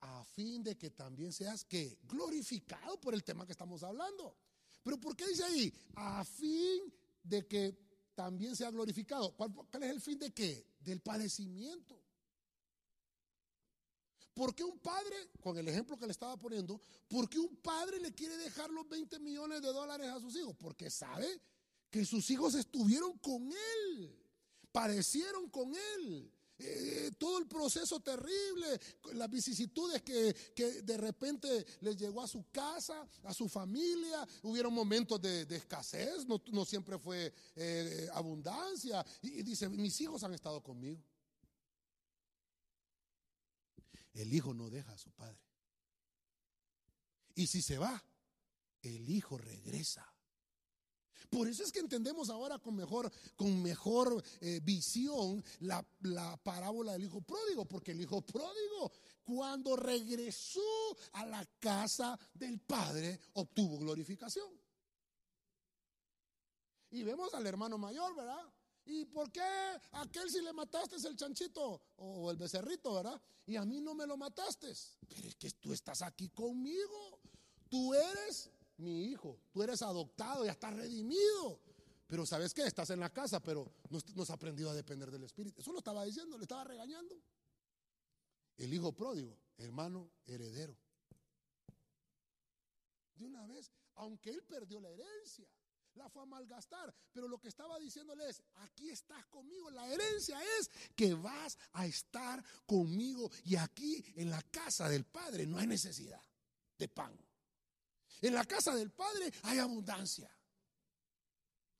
A 0.00 0.24
fin 0.24 0.62
de 0.62 0.78
que 0.78 0.90
también 0.90 1.32
seas 1.32 1.64
que 1.64 1.98
glorificado 2.04 3.00
por 3.00 3.14
el 3.14 3.24
tema 3.24 3.44
que 3.46 3.52
estamos 3.52 3.82
hablando. 3.82 4.36
Pero 4.82 4.98
¿por 4.98 5.16
qué 5.16 5.26
dice 5.26 5.44
ahí? 5.44 5.72
A 5.94 6.24
fin 6.24 6.92
de 7.22 7.46
que 7.46 7.89
también 8.20 8.54
sea 8.54 8.70
glorificado. 8.70 9.34
¿Cuál, 9.34 9.50
cuál 9.54 9.82
es 9.82 9.90
el 9.90 10.00
fin 10.02 10.18
de 10.18 10.30
qué? 10.30 10.66
Del 10.78 11.00
padecimiento. 11.00 11.98
¿Por 14.34 14.54
qué 14.54 14.62
un 14.62 14.78
padre, 14.78 15.30
con 15.40 15.56
el 15.56 15.66
ejemplo 15.66 15.96
que 15.96 16.04
le 16.04 16.12
estaba 16.12 16.36
poniendo, 16.36 16.78
por 17.08 17.30
qué 17.30 17.38
un 17.38 17.56
padre 17.56 17.98
le 17.98 18.12
quiere 18.12 18.36
dejar 18.36 18.68
los 18.70 18.86
20 18.86 19.18
millones 19.20 19.62
de 19.62 19.72
dólares 19.72 20.08
a 20.08 20.20
sus 20.20 20.36
hijos? 20.36 20.54
Porque 20.58 20.90
sabe 20.90 21.40
que 21.90 22.04
sus 22.04 22.28
hijos 22.30 22.54
estuvieron 22.54 23.16
con 23.20 23.50
él, 23.50 24.22
padecieron 24.70 25.48
con 25.48 25.74
él. 25.74 26.30
Eh, 26.62 27.12
todo 27.16 27.38
el 27.38 27.46
proceso 27.46 28.00
terrible, 28.00 28.78
las 29.14 29.30
vicisitudes 29.30 30.02
que, 30.02 30.34
de 30.82 30.96
repente 30.98 31.64
les 31.80 31.96
llegó 31.96 32.22
a 32.22 32.28
su 32.28 32.50
casa, 32.50 33.08
a 33.24 33.32
su 33.32 33.48
familia, 33.48 34.26
hubieron 34.42 34.74
momentos 34.74 35.20
de, 35.22 35.42
escasez, 35.56 36.26
no, 36.26 36.64
siempre 36.64 36.98
fue 36.98 37.32
eh, 37.56 38.08
abundancia. 38.12 39.04
y 39.22 39.42
dice, 39.42 39.68
mis 39.70 39.98
hijos 40.02 40.22
han 40.22 40.34
estado 40.34 40.62
conmigo. 40.62 41.02
El 44.12 44.34
hijo 44.34 44.52
no 44.52 44.68
deja 44.68 44.92
a 44.92 44.98
su 44.98 45.10
padre. 45.12 45.40
Y 47.34 47.46
si 47.46 47.62
se 47.62 47.78
va, 47.78 48.04
el 48.82 49.08
hijo 49.08 49.38
regresa. 49.38 50.06
Por 51.30 51.46
eso 51.48 51.62
es 51.62 51.70
que 51.70 51.78
entendemos 51.78 52.28
ahora 52.28 52.58
con 52.58 52.74
mejor, 52.74 53.10
con 53.36 53.62
mejor 53.62 54.22
eh, 54.40 54.60
visión 54.62 55.42
la, 55.60 55.84
la 56.00 56.36
parábola 56.38 56.92
del 56.92 57.04
hijo 57.04 57.22
pródigo, 57.22 57.64
porque 57.64 57.92
el 57.92 58.00
hijo 58.00 58.20
pródigo 58.20 58.92
cuando 59.24 59.76
regresó 59.76 60.60
a 61.12 61.24
la 61.24 61.46
casa 61.60 62.18
del 62.34 62.58
padre 62.58 63.20
obtuvo 63.34 63.78
glorificación. 63.78 64.50
Y 66.90 67.04
vemos 67.04 67.32
al 67.34 67.46
hermano 67.46 67.78
mayor, 67.78 68.16
¿verdad? 68.16 68.52
¿Y 68.86 69.04
por 69.04 69.30
qué 69.30 69.40
aquel 69.92 70.28
si 70.28 70.42
le 70.42 70.52
mataste 70.52 70.96
el 70.96 71.16
chanchito 71.16 71.80
o 71.96 72.30
el 72.30 72.36
becerrito, 72.36 72.94
verdad? 72.94 73.20
Y 73.46 73.54
a 73.54 73.64
mí 73.64 73.80
no 73.80 73.94
me 73.94 74.06
lo 74.06 74.16
mataste. 74.16 74.74
Pero 75.08 75.28
es 75.28 75.36
que 75.36 75.50
tú 75.52 75.72
estás 75.72 76.02
aquí 76.02 76.28
conmigo. 76.30 77.20
Tú 77.68 77.94
eres 77.94 78.50
mi 78.80 79.04
hijo. 79.04 79.38
Tú 79.52 79.62
eres 79.62 79.82
adoptado, 79.82 80.44
ya 80.44 80.52
estás 80.52 80.74
redimido. 80.74 81.60
Pero 82.06 82.26
¿sabes 82.26 82.52
qué? 82.52 82.62
Estás 82.62 82.90
en 82.90 83.00
la 83.00 83.10
casa, 83.10 83.40
pero 83.40 83.72
no, 83.88 83.98
no 84.14 84.22
has 84.22 84.30
aprendido 84.30 84.70
a 84.70 84.74
depender 84.74 85.10
del 85.10 85.24
Espíritu. 85.24 85.60
Eso 85.60 85.72
lo 85.72 85.78
estaba 85.78 86.04
diciendo, 86.04 86.36
le 86.36 86.44
estaba 86.44 86.64
regañando. 86.64 87.14
El 88.56 88.74
hijo 88.74 88.92
pródigo, 88.92 89.38
hermano 89.58 90.10
heredero. 90.26 90.76
De 93.14 93.24
una 93.24 93.46
vez, 93.46 93.70
aunque 93.94 94.30
él 94.30 94.42
perdió 94.42 94.80
la 94.80 94.90
herencia 94.90 95.46
la 95.94 96.08
fue 96.08 96.22
a 96.22 96.26
malgastar. 96.26 96.94
Pero 97.12 97.28
lo 97.28 97.38
que 97.38 97.48
estaba 97.48 97.78
diciéndole 97.78 98.28
es, 98.28 98.42
aquí 98.56 98.90
estás 98.90 99.26
conmigo. 99.26 99.70
La 99.70 99.88
herencia 99.88 100.38
es 100.58 100.70
que 100.94 101.14
vas 101.14 101.58
a 101.72 101.86
estar 101.86 102.42
conmigo. 102.66 103.30
Y 103.44 103.56
aquí 103.56 104.04
en 104.16 104.30
la 104.30 104.42
casa 104.42 104.88
del 104.88 105.04
Padre 105.04 105.46
no 105.46 105.58
hay 105.58 105.66
necesidad 105.66 106.22
de 106.78 106.88
pan. 106.88 107.16
En 108.20 108.34
la 108.34 108.44
casa 108.44 108.74
del 108.74 108.90
Padre 108.90 109.32
hay 109.42 109.58
abundancia. 109.58 110.30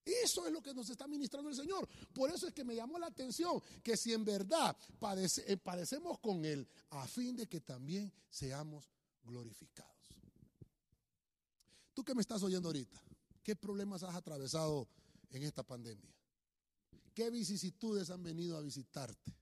Eso 0.05 0.47
es 0.47 0.53
lo 0.53 0.63
que 0.63 0.75
nos 0.75 0.89
está 0.89 1.07
ministrando 1.07 1.51
el 1.51 1.57
Señor. 1.57 1.89
Por 2.13 2.31
eso 2.31 2.49
es 2.49 2.55
que 2.55 2.65
me 2.65 2.75
llamó 2.75 2.99
la 2.99 3.07
atención 3.07 3.63
que 3.83 3.97
si 3.97 4.13
en 4.13 4.25
verdad 4.25 4.77
eh, 5.47 5.57
padecemos 5.57 6.19
con 6.19 6.45
Él, 6.45 6.67
a 6.91 7.07
fin 7.07 7.37
de 7.37 7.47
que 7.47 7.61
también 7.61 8.13
seamos 8.29 8.91
glorificados. 9.23 9.91
Tú 11.93 12.03
que 12.05 12.15
me 12.15 12.23
estás 12.23 12.43
oyendo 12.43 12.69
ahorita, 12.69 13.01
¿Qué 13.43 13.57
problemas 13.57 14.03
has 14.03 14.15
atravesado 14.15 14.89
en 15.31 15.43
esta 15.43 15.63
pandemia? 15.63 16.15
¿Qué 17.15 17.31
vicisitudes 17.31 18.11
han 18.11 18.23
venido 18.23 18.57
a 18.57 18.61
visitarte? 18.61 19.35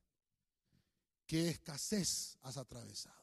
¿Qué 1.26 1.50
escasez 1.50 2.38
has 2.42 2.56
atravesado? 2.56 3.22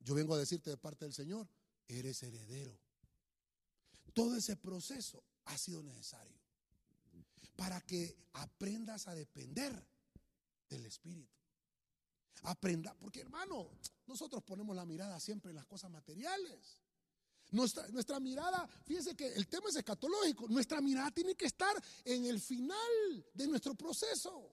Yo 0.00 0.14
vengo 0.14 0.34
a 0.34 0.38
decirte 0.38 0.70
de 0.70 0.76
parte 0.76 1.04
del 1.04 1.12
Señor, 1.12 1.48
eres 1.88 2.22
heredero. 2.22 2.78
Todo 4.12 4.36
ese 4.36 4.56
proceso 4.56 5.22
ha 5.46 5.56
sido 5.56 5.82
necesario 5.82 6.38
para 7.56 7.80
que 7.80 8.16
aprendas 8.34 9.08
a 9.08 9.14
depender 9.14 9.72
del 10.68 10.86
Espíritu. 10.86 11.32
Aprenda, 12.44 12.94
porque 12.94 13.20
hermano, 13.20 13.70
nosotros 14.06 14.42
ponemos 14.42 14.74
la 14.74 14.84
mirada 14.84 15.20
siempre 15.20 15.50
en 15.50 15.56
las 15.56 15.66
cosas 15.66 15.90
materiales. 15.90 16.80
Nuestra, 17.50 17.86
nuestra, 17.88 18.18
mirada, 18.18 18.66
fíjense 18.84 19.14
que 19.14 19.34
el 19.34 19.46
tema 19.46 19.68
es 19.68 19.76
escatológico, 19.76 20.48
nuestra 20.48 20.80
mirada 20.80 21.10
tiene 21.10 21.34
que 21.34 21.44
estar 21.44 21.74
en 22.04 22.24
el 22.24 22.40
final 22.40 23.26
de 23.34 23.46
nuestro 23.46 23.74
proceso. 23.74 24.50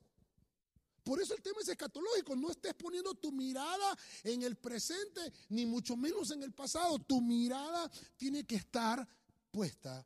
Por 1.10 1.20
eso 1.20 1.34
el 1.34 1.41
tema 1.41 1.60
es 1.60 1.68
escatológico, 1.68 2.36
no 2.36 2.51
estés 2.51 2.76
poniendo 2.76 3.16
tu 3.16 3.32
mirada 3.32 3.97
en 4.24 4.43
el 4.43 4.57
presente, 4.57 5.34
ni 5.49 5.66
mucho 5.66 5.97
menos 5.97 6.30
en 6.30 6.43
el 6.43 6.53
pasado. 6.53 6.99
Tu 6.99 7.20
mirada 7.20 7.89
tiene 8.16 8.45
que 8.45 8.57
estar 8.57 9.07
puesta 9.49 10.05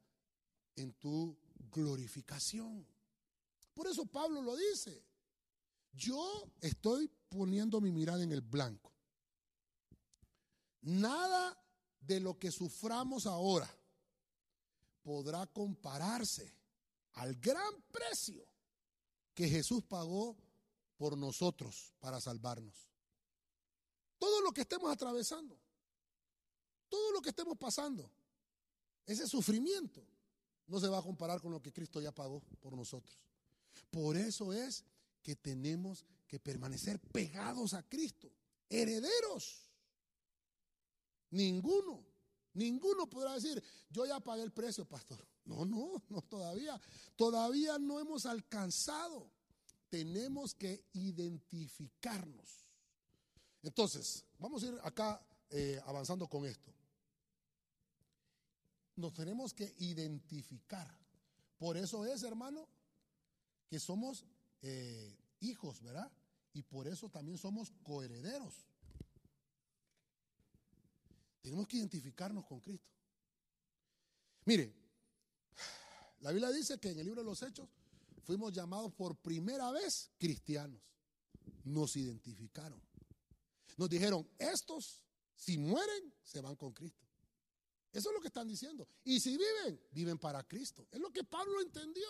en 0.78 0.93
tu 0.93 1.38
glorificación. 1.70 2.88
Por 3.74 3.88
eso 3.88 4.06
Pablo 4.06 4.41
lo 4.41 4.56
dice. 4.56 5.04
Yo 5.91 6.49
estoy 6.62 7.12
poniendo 7.28 7.82
mi 7.82 7.91
mirada 7.91 8.24
en 8.24 8.32
el 8.32 8.39
blanco. 8.39 8.89
Nada 10.84 11.62
de 11.99 12.22
lo 12.22 12.39
que 12.39 12.49
suframos 12.49 13.26
ahora 13.26 13.70
podrá 15.01 15.47
compararse 15.47 16.56
al 17.16 17.36
gran 17.36 17.74
precio 17.91 18.47
que 19.34 19.49
Jesús 19.49 19.84
pagó 19.84 20.38
por 21.04 21.18
nosotros 21.18 21.93
para 21.99 22.22
salvarnos. 22.22 22.89
Todo 24.18 24.39
lo 24.39 24.54
que 24.54 24.62
estemos 24.62 24.89
atravesando, 24.89 25.60
todo 26.88 27.12
lo 27.12 27.22
que 27.22 27.32
estemos 27.32 27.58
pasando, 27.58 28.10
ese 29.06 29.28
sufrimiento 29.28 30.01
no 30.66 30.80
se 30.80 30.88
va 30.88 30.99
a 30.99 31.01
comparar 31.01 31.41
con 31.41 31.51
lo 31.51 31.62
que 31.62 31.74
Cristo 31.74 31.99
ya 31.99 32.14
pagó 32.14 32.39
por 32.62 32.74
nosotros. 32.78 33.20
Por 33.91 34.16
eso 34.16 34.54
es 34.54 34.86
que 35.22 35.36
tenemos 35.36 36.06
que 36.26 36.39
permanecer 36.39 37.01
pegados 37.01 37.74
a 37.74 37.84
Cristo, 37.84 38.32
herederos. 38.70 39.70
Ninguno, 41.32 42.06
ninguno 42.54 43.10
podrá 43.10 43.34
decir, 43.34 43.62
yo 43.89 44.06
ya 44.06 44.22
pagué 44.22 44.43
el 44.43 44.54
precio, 44.54 44.86
pastor. 44.86 45.28
No, 45.43 45.66
no, 45.66 46.01
no 46.08 46.22
todavía. 46.22 46.80
Todavía 47.18 47.78
no 47.78 47.99
hemos 47.99 48.26
alcanzado. 48.26 49.33
Tenemos 49.94 50.56
que 50.56 50.86
identificarnos. 50.94 52.68
Entonces, 53.62 54.26
vamos 54.39 54.64
a 54.64 54.66
ir 54.66 54.80
acá 54.82 55.24
eh, 55.52 55.80
avanzando 55.86 56.28
con 56.28 56.48
esto. 56.48 56.74
Nos 58.96 59.14
tenemos 59.14 59.54
que 59.54 59.72
identificar. 59.78 60.91
Por 61.60 61.78
eso 61.78 62.08
es, 62.08 62.24
hermano, 62.24 62.68
que 63.70 63.80
somos 63.80 64.26
eh, 64.64 65.16
hijos, 65.41 65.80
¿verdad? 65.84 66.12
Y 66.54 66.64
por 66.64 66.88
eso 66.88 67.08
también 67.10 67.38
somos 67.38 67.72
coherederos. 67.84 68.66
Tenemos 71.44 71.68
que 71.68 71.78
identificarnos 71.78 72.48
con 72.48 72.60
Cristo. 72.62 72.89
Mire, 74.46 74.74
la 76.22 76.32
Biblia 76.32 76.50
dice 76.50 76.80
que 76.80 76.89
en 76.89 76.98
el 76.98 77.06
libro 77.06 77.22
de 77.22 77.30
los 77.30 77.44
Hechos 77.44 77.70
fuimos 78.24 78.51
llamados 78.53 78.93
por 78.93 79.15
primera 79.15 79.71
vez 79.71 80.11
cristianos. 80.17 80.82
Nos 81.63 81.95
identificaron. 81.95 82.82
Nos 83.78 83.89
dijeron, 83.89 84.28
estos, 84.38 85.03
si 85.36 85.57
mueren, 85.57 86.13
se 86.24 86.41
van 86.41 86.55
con 86.55 86.74
Cristo. 86.74 87.07
Eso 87.91 88.09
es 88.09 88.15
lo 88.15 88.21
que 88.21 88.28
están 88.28 88.47
diciendo. 88.47 88.88
Y 89.03 89.19
si 89.19 89.38
viven, 89.38 89.80
viven 89.91 90.17
para 90.17 90.43
Cristo. 90.47 90.88
Es 90.91 90.99
lo 90.99 91.11
que 91.11 91.24
Pablo 91.24 91.61
entendió. 91.61 92.07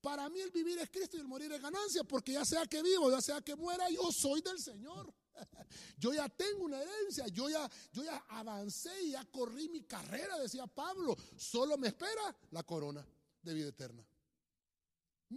Para 0.00 0.28
mí 0.28 0.40
el 0.40 0.50
vivir 0.50 0.78
es 0.78 0.90
Cristo 0.90 1.16
y 1.16 1.20
el 1.20 1.28
morir 1.28 1.52
es 1.52 1.60
ganancia, 1.60 2.04
porque 2.04 2.32
ya 2.32 2.44
sea 2.44 2.66
que 2.66 2.82
vivo, 2.82 3.10
ya 3.10 3.20
sea 3.20 3.40
que 3.40 3.54
muera, 3.56 3.88
yo 3.90 4.10
soy 4.12 4.40
del 4.40 4.58
Señor. 4.58 5.12
Yo 5.96 6.12
ya 6.12 6.28
tengo 6.28 6.64
una 6.64 6.78
herencia, 6.78 7.26
yo 7.28 7.48
ya, 7.48 7.68
yo 7.90 8.04
ya 8.04 8.18
avancé 8.28 8.90
y 9.04 9.12
ya 9.12 9.24
corrí 9.24 9.70
mi 9.70 9.82
carrera, 9.84 10.38
decía 10.38 10.66
Pablo. 10.66 11.16
Solo 11.38 11.78
me 11.78 11.88
espera 11.88 12.36
la 12.50 12.62
corona 12.62 13.04
de 13.42 13.54
vida 13.54 13.68
eterna. 13.68 14.06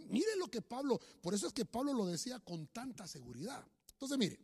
Miren 0.09 0.39
lo 0.39 0.49
que 0.49 0.61
Pablo, 0.61 0.99
por 1.21 1.33
eso 1.33 1.47
es 1.47 1.53
que 1.53 1.65
Pablo 1.65 1.93
lo 1.93 2.05
decía 2.05 2.39
con 2.39 2.67
tanta 2.67 3.07
seguridad. 3.07 3.65
Entonces, 3.91 4.17
mire, 4.17 4.39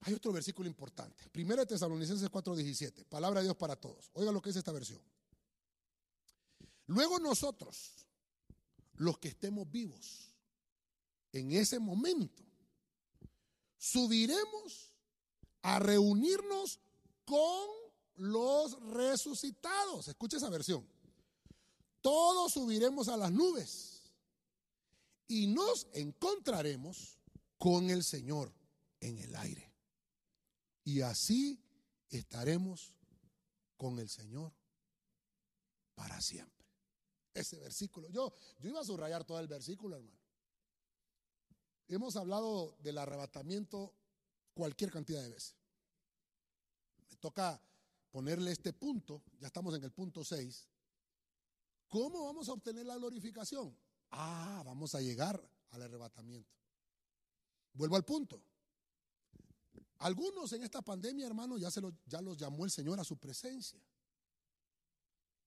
hay 0.00 0.14
otro 0.14 0.32
versículo 0.32 0.68
importante. 0.68 1.28
Primero 1.30 1.60
de 1.62 1.66
Tesalonicenses 1.66 2.30
4:17, 2.30 3.04
palabra 3.04 3.40
de 3.40 3.46
Dios 3.46 3.56
para 3.56 3.76
todos. 3.76 4.10
Oiga 4.14 4.32
lo 4.32 4.40
que 4.40 4.50
es 4.50 4.56
esta 4.56 4.72
versión. 4.72 5.00
Luego 6.86 7.18
nosotros, 7.20 8.06
los 8.94 9.18
que 9.18 9.28
estemos 9.28 9.70
vivos, 9.70 10.34
en 11.32 11.52
ese 11.52 11.78
momento, 11.78 12.42
subiremos 13.78 14.92
a 15.62 15.78
reunirnos 15.78 16.80
con 17.24 17.68
los 18.16 18.80
resucitados. 18.90 20.08
Escucha 20.08 20.38
esa 20.38 20.50
versión. 20.50 20.86
Todos 22.00 22.52
subiremos 22.52 23.08
a 23.08 23.16
las 23.16 23.30
nubes 23.30 23.99
y 25.30 25.46
nos 25.46 25.86
encontraremos 25.92 27.20
con 27.56 27.88
el 27.88 28.02
Señor 28.02 28.52
en 28.98 29.16
el 29.16 29.36
aire. 29.36 29.72
Y 30.82 31.02
así 31.02 31.62
estaremos 32.08 32.92
con 33.76 34.00
el 34.00 34.08
Señor 34.08 34.52
para 35.94 36.20
siempre 36.20 36.66
ese 37.32 37.60
versículo. 37.60 38.08
Yo, 38.08 38.34
yo 38.58 38.70
iba 38.70 38.80
a 38.80 38.84
subrayar 38.84 39.24
todo 39.24 39.38
el 39.38 39.46
versículo, 39.46 39.94
hermano. 39.94 40.18
Hemos 41.86 42.16
hablado 42.16 42.76
del 42.80 42.98
arrebatamiento 42.98 43.94
cualquier 44.52 44.90
cantidad 44.90 45.22
de 45.22 45.28
veces. 45.28 45.54
Me 47.08 47.16
toca 47.18 47.62
ponerle 48.10 48.50
este 48.50 48.72
punto, 48.72 49.22
ya 49.38 49.46
estamos 49.46 49.76
en 49.76 49.84
el 49.84 49.92
punto 49.92 50.24
6. 50.24 50.68
¿Cómo 51.86 52.24
vamos 52.24 52.48
a 52.48 52.52
obtener 52.52 52.84
la 52.84 52.96
glorificación? 52.96 53.78
Ah, 54.10 54.62
vamos 54.64 54.94
a 54.94 55.00
llegar 55.00 55.40
al 55.70 55.82
arrebatamiento. 55.82 56.50
Vuelvo 57.72 57.96
al 57.96 58.04
punto. 58.04 58.42
Algunos 59.98 60.52
en 60.52 60.62
esta 60.62 60.82
pandemia, 60.82 61.26
hermano, 61.26 61.58
ya, 61.58 61.70
se 61.70 61.80
ya 62.06 62.20
los 62.22 62.36
llamó 62.38 62.64
el 62.64 62.70
Señor 62.70 62.98
a 62.98 63.04
su 63.04 63.16
presencia. 63.18 63.80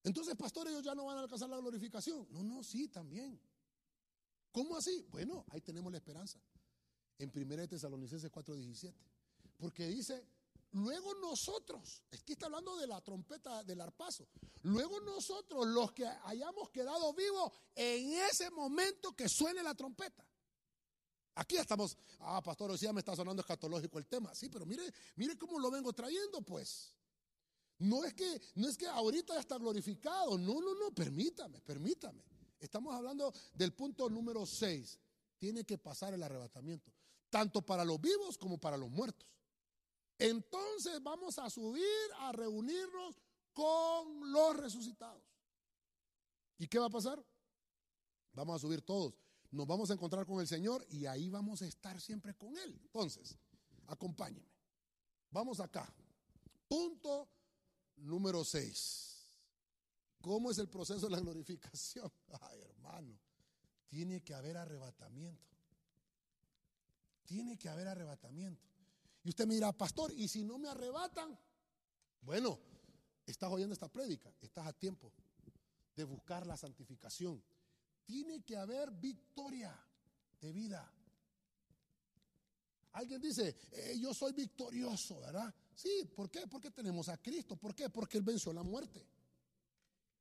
Entonces, 0.03 0.35
pastor, 0.35 0.67
ellos 0.67 0.83
ya 0.83 0.93
no 0.93 1.05
van 1.05 1.17
a 1.17 1.21
alcanzar 1.21 1.49
la 1.49 1.57
glorificación. 1.57 2.27
No, 2.29 2.43
no, 2.43 2.63
sí, 2.63 2.87
también. 2.87 3.39
¿Cómo 4.51 4.77
así? 4.77 5.07
Bueno, 5.09 5.45
ahí 5.49 5.61
tenemos 5.61 5.91
la 5.91 5.97
esperanza. 5.97 6.39
En 7.17 7.31
1 7.33 7.67
Tesalonicenses 7.67 8.31
4:17. 8.31 8.93
Porque 9.57 9.87
dice, 9.87 10.27
luego 10.73 11.13
nosotros, 11.15 12.03
es 12.11 12.23
que 12.23 12.33
está 12.33 12.47
hablando 12.47 12.75
de 12.77 12.87
la 12.87 13.01
trompeta 13.01 13.63
del 13.63 13.81
arpazo, 13.81 14.27
luego 14.63 14.99
nosotros, 15.01 15.67
los 15.67 15.91
que 15.91 16.05
hayamos 16.05 16.69
quedado 16.69 17.13
vivos 17.13 17.51
en 17.75 18.13
ese 18.13 18.49
momento 18.51 19.15
que 19.15 19.27
suene 19.29 19.63
la 19.63 19.73
trompeta. 19.73 20.25
Aquí 21.35 21.57
estamos, 21.57 21.97
ah, 22.19 22.41
pastor, 22.43 22.71
hoy 22.71 22.77
ya 22.77 22.93
me 22.93 22.99
está 22.99 23.15
sonando 23.15 23.41
escatológico 23.41 23.97
el 23.97 24.05
tema. 24.05 24.35
Sí, 24.35 24.49
pero 24.49 24.65
mire, 24.65 24.83
mire 25.15 25.35
cómo 25.37 25.57
lo 25.57 25.71
vengo 25.71 25.91
trayendo, 25.91 26.41
pues. 26.41 26.93
No 27.79 28.05
es 28.05 28.13
que, 28.13 28.39
no 28.55 28.67
es 28.67 28.77
que 28.77 28.85
ahorita 28.87 29.33
ya 29.33 29.39
está 29.39 29.57
glorificado. 29.57 30.37
No, 30.37 30.61
no, 30.61 30.75
no, 30.75 30.91
permítame, 30.91 31.59
permítame. 31.61 32.23
Estamos 32.59 32.93
hablando 32.93 33.33
del 33.53 33.73
punto 33.73 34.09
número 34.09 34.45
6. 34.45 34.99
Tiene 35.39 35.65
que 35.65 35.77
pasar 35.77 36.13
el 36.13 36.21
arrebatamiento, 36.21 36.93
tanto 37.29 37.61
para 37.61 37.83
los 37.83 37.99
vivos 37.99 38.37
como 38.37 38.59
para 38.59 38.77
los 38.77 38.89
muertos. 38.89 39.27
Entonces 40.23 41.03
vamos 41.03 41.37
a 41.37 41.49
subir 41.49 41.83
a 42.19 42.31
reunirnos 42.31 43.21
con 43.51 44.31
los 44.31 44.55
resucitados. 44.55 45.21
¿Y 46.57 46.65
qué 46.65 46.79
va 46.79 46.85
a 46.85 46.89
pasar? 46.89 47.21
Vamos 48.31 48.55
a 48.55 48.59
subir 48.59 48.81
todos. 48.83 49.19
Nos 49.51 49.67
vamos 49.67 49.91
a 49.91 49.95
encontrar 49.95 50.25
con 50.25 50.39
el 50.39 50.47
Señor 50.47 50.85
y 50.89 51.07
ahí 51.07 51.29
vamos 51.29 51.61
a 51.61 51.67
estar 51.67 51.99
siempre 51.99 52.33
con 52.35 52.57
Él. 52.57 52.79
Entonces, 52.83 53.37
acompáñeme. 53.87 54.47
Vamos 55.29 55.59
acá. 55.59 55.93
Punto 56.69 57.29
Número 57.97 58.45
6. 58.45 59.27
¿Cómo 60.21 60.51
es 60.51 60.57
el 60.57 60.69
proceso 60.69 61.05
de 61.07 61.11
la 61.11 61.19
glorificación? 61.21 62.09
Ay, 62.39 62.61
hermano, 62.61 63.19
tiene 63.89 64.23
que 64.23 64.33
haber 64.33 64.55
arrebatamiento. 64.55 65.57
Tiene 67.25 67.59
que 67.59 67.67
haber 67.67 67.89
arrebatamiento. 67.89 68.72
Y 69.23 69.29
usted 69.29 69.47
me 69.47 69.55
dirá, 69.55 69.71
pastor, 69.71 70.11
¿y 70.13 70.27
si 70.27 70.43
no 70.43 70.57
me 70.57 70.69
arrebatan? 70.69 71.37
Bueno, 72.21 72.59
estás 73.25 73.49
oyendo 73.51 73.73
esta 73.73 73.87
prédica, 73.87 74.33
estás 74.41 74.67
a 74.67 74.73
tiempo 74.73 75.13
de 75.95 76.03
buscar 76.03 76.45
la 76.45 76.57
santificación. 76.57 77.41
Tiene 78.05 78.43
que 78.43 78.57
haber 78.57 78.91
victoria 78.91 79.73
de 80.41 80.51
vida. 80.51 80.91
Alguien 82.93 83.21
dice, 83.21 83.55
eh, 83.71 83.97
yo 83.99 84.13
soy 84.13 84.33
victorioso, 84.33 85.19
¿verdad? 85.21 85.53
Sí, 85.73 86.11
¿por 86.15 86.29
qué? 86.29 86.45
Porque 86.47 86.69
tenemos 86.69 87.09
a 87.09 87.17
Cristo. 87.17 87.55
¿Por 87.55 87.73
qué? 87.73 87.89
Porque 87.89 88.17
Él 88.17 88.23
venció 88.23 88.51
la 88.53 88.61
muerte. 88.61 89.07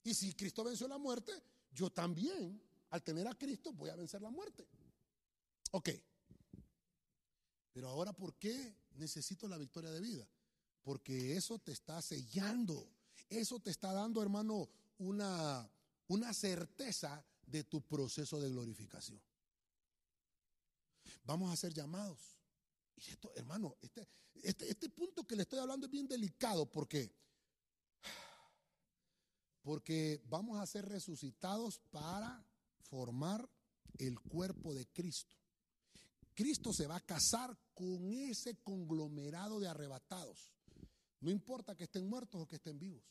Y 0.05 0.15
si 0.15 0.33
Cristo 0.35 0.65
venció 0.65 0.89
la 0.89 0.99
muerte, 0.99 1.33
yo 1.73 1.91
también, 1.91 2.63
al 2.91 3.03
tener 3.03 3.27
a 3.27 3.35
Cristo, 3.35 3.73
voy 3.73 3.91
a 3.91 3.97
vencer 3.97 4.23
la 4.23 4.31
muerte. 4.31 4.67
Ok. 5.73 5.91
Pero 7.73 7.89
ahora, 7.89 8.13
¿por 8.13 8.35
qué 8.37 8.82
necesito 8.97 9.49
la 9.49 9.59
victoria 9.59 9.91
de 9.91 10.01
vida? 10.01 10.29
Porque 10.83 11.37
eso 11.37 11.59
te 11.59 11.73
está 11.73 12.01
sellando. 12.03 12.89
Eso 13.29 13.61
te 13.61 13.71
está 13.71 13.93
dando, 13.93 14.23
hermano, 14.23 14.69
una, 14.99 15.71
una 16.09 16.35
certeza 16.35 17.25
de 17.47 17.65
tu 17.65 17.81
proceso 17.83 18.41
de 18.41 18.51
glorificación. 18.51 19.21
Vamos 21.25 21.53
a 21.53 21.57
ser 21.57 21.73
llamados. 21.73 22.39
Y 22.97 23.11
esto, 23.11 23.33
hermano, 23.37 23.77
este, 23.81 24.09
este, 24.43 24.71
este 24.71 24.89
punto 24.89 25.25
que 25.25 25.37
le 25.37 25.43
estoy 25.43 25.59
hablando 25.59 25.87
es 25.87 25.93
bien 25.93 26.09
delicado 26.09 26.71
porque, 26.71 27.15
porque 29.63 30.21
vamos 30.29 30.59
a 30.61 30.67
ser 30.67 30.87
resucitados 30.87 31.79
para 31.91 32.45
formar 32.81 33.49
el 33.99 34.19
cuerpo 34.21 34.75
de 34.75 34.87
Cristo. 34.89 35.37
Cristo 36.35 36.73
se 36.73 36.87
va 36.87 36.97
a 36.97 37.01
casar 37.01 37.57
con 37.75 38.13
ese 38.13 38.57
conglomerado 38.63 39.61
de 39.61 39.69
arrebatados. 39.69 40.53
No 41.21 41.31
importa 41.31 41.77
que 41.77 41.85
estén 41.85 42.09
muertos 42.09 42.41
o 42.41 42.49
que 42.49 42.57
estén 42.57 42.79
vivos. 42.79 43.05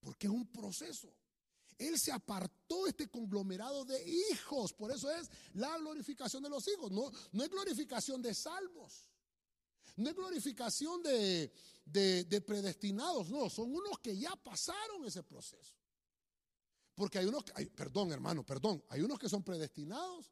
Porque 0.00 0.26
es 0.26 0.32
un 0.32 0.46
proceso. 0.50 1.14
Él 1.78 1.98
se 1.98 2.12
apartó 2.12 2.86
este 2.86 3.08
conglomerado 3.08 3.84
de 3.84 4.02
hijos. 4.30 4.72
Por 4.72 4.90
eso 4.92 5.10
es 5.10 5.30
la 5.54 5.78
glorificación 5.78 6.42
de 6.42 6.50
los 6.50 6.66
hijos. 6.68 6.90
No, 6.90 7.10
no 7.32 7.44
es 7.44 7.50
glorificación 7.50 8.20
de 8.20 8.34
salvos. 8.34 9.08
No 9.96 10.10
es 10.10 10.14
glorificación 10.14 11.02
de, 11.02 11.52
de, 11.84 12.40
predestinados. 12.40 13.30
No, 13.30 13.48
son 13.48 13.74
unos 13.74 13.98
que 14.00 14.16
ya 14.16 14.34
pasaron 14.36 15.04
ese 15.04 15.22
proceso. 15.22 15.74
Porque 16.94 17.18
hay 17.18 17.26
unos, 17.26 17.44
que, 17.44 17.66
perdón 17.66 18.12
hermano, 18.12 18.44
perdón, 18.44 18.84
hay 18.88 19.00
unos 19.00 19.18
que 19.18 19.28
son 19.28 19.42
predestinados 19.42 20.30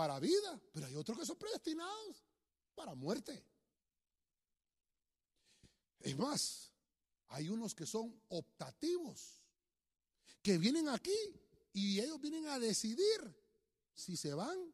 para 0.00 0.18
vida, 0.18 0.58
pero 0.72 0.86
hay 0.86 0.96
otros 0.96 1.18
que 1.18 1.26
son 1.26 1.36
predestinados 1.36 2.24
para 2.74 2.94
muerte. 2.94 3.44
Es 5.98 6.16
más, 6.16 6.72
hay 7.28 7.50
unos 7.50 7.74
que 7.74 7.84
son 7.84 8.18
optativos 8.30 9.42
que 10.40 10.56
vienen 10.56 10.88
aquí 10.88 11.18
y 11.74 12.00
ellos 12.00 12.18
vienen 12.18 12.46
a 12.46 12.58
decidir 12.58 13.20
si 13.92 14.16
se 14.16 14.32
van 14.32 14.72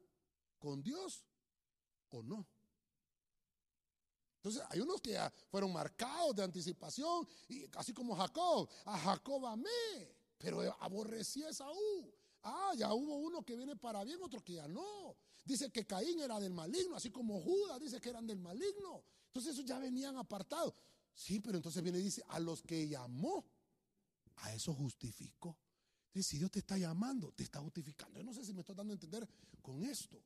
con 0.61 0.81
Dios 0.81 1.25
o 2.11 2.23
no. 2.23 2.47
Entonces 4.37 4.63
hay 4.71 4.79
unos 4.79 5.01
que 5.01 5.19
fueron 5.51 5.73
marcados 5.73 6.37
de 6.37 6.45
anticipación, 6.45 7.27
y 7.49 7.67
así 7.75 7.93
como 7.93 8.15
Jacob, 8.15 8.71
a 8.85 8.97
Jacob 8.97 9.45
amé, 9.47 10.15
pero 10.39 10.61
aborrecí 10.81 11.43
a 11.43 11.49
Esaú. 11.49 12.16
Ah, 12.49 12.75
ya 12.77 12.95
hubo 12.95 13.17
uno 13.17 13.45
que 13.45 13.57
viene 13.57 13.75
para 13.75 14.05
bien, 14.05 14.23
otro 14.23 14.41
que 14.41 14.55
ya 14.55 14.69
no. 14.69 15.17
Dice 15.45 15.71
que 15.73 15.85
Caín 15.85 16.21
era 16.21 16.39
del 16.39 16.53
maligno, 16.53 16.95
así 16.95 17.11
como 17.11 17.41
Judas 17.41 17.81
dice 17.81 18.01
que 18.01 18.09
eran 18.09 18.25
del 18.25 18.39
maligno. 18.39 19.03
Entonces 19.27 19.55
esos 19.55 19.65
ya 19.65 19.81
venían 19.81 20.17
apartados. 20.17 20.73
Sí, 21.13 21.41
pero 21.41 21.57
entonces 21.57 21.83
viene 21.83 21.99
y 21.99 22.03
dice, 22.03 22.23
a 22.29 22.39
los 22.39 22.63
que 22.63 22.87
llamó, 22.87 23.45
a 24.37 24.55
eso 24.55 24.73
justificó. 24.75 25.59
Entonces, 26.07 26.27
si 26.27 26.39
Dios 26.39 26.53
te 26.53 26.61
está 26.61 26.79
llamando, 26.79 27.33
te 27.33 27.43
está 27.43 27.59
justificando. 27.59 28.19
Yo 28.19 28.25
no 28.25 28.33
sé 28.33 28.45
si 28.45 28.53
me 28.53 28.61
estoy 28.61 28.77
dando 28.77 28.93
a 28.93 28.95
entender 28.95 29.29
con 29.61 29.83
esto. 29.83 30.23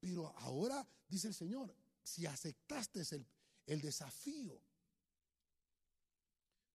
Pero 0.00 0.34
ahora 0.38 0.84
dice 1.08 1.28
el 1.28 1.34
Señor, 1.34 1.72
si 2.02 2.26
aceptaste 2.26 3.02
el, 3.12 3.26
el 3.66 3.80
desafío, 3.80 4.60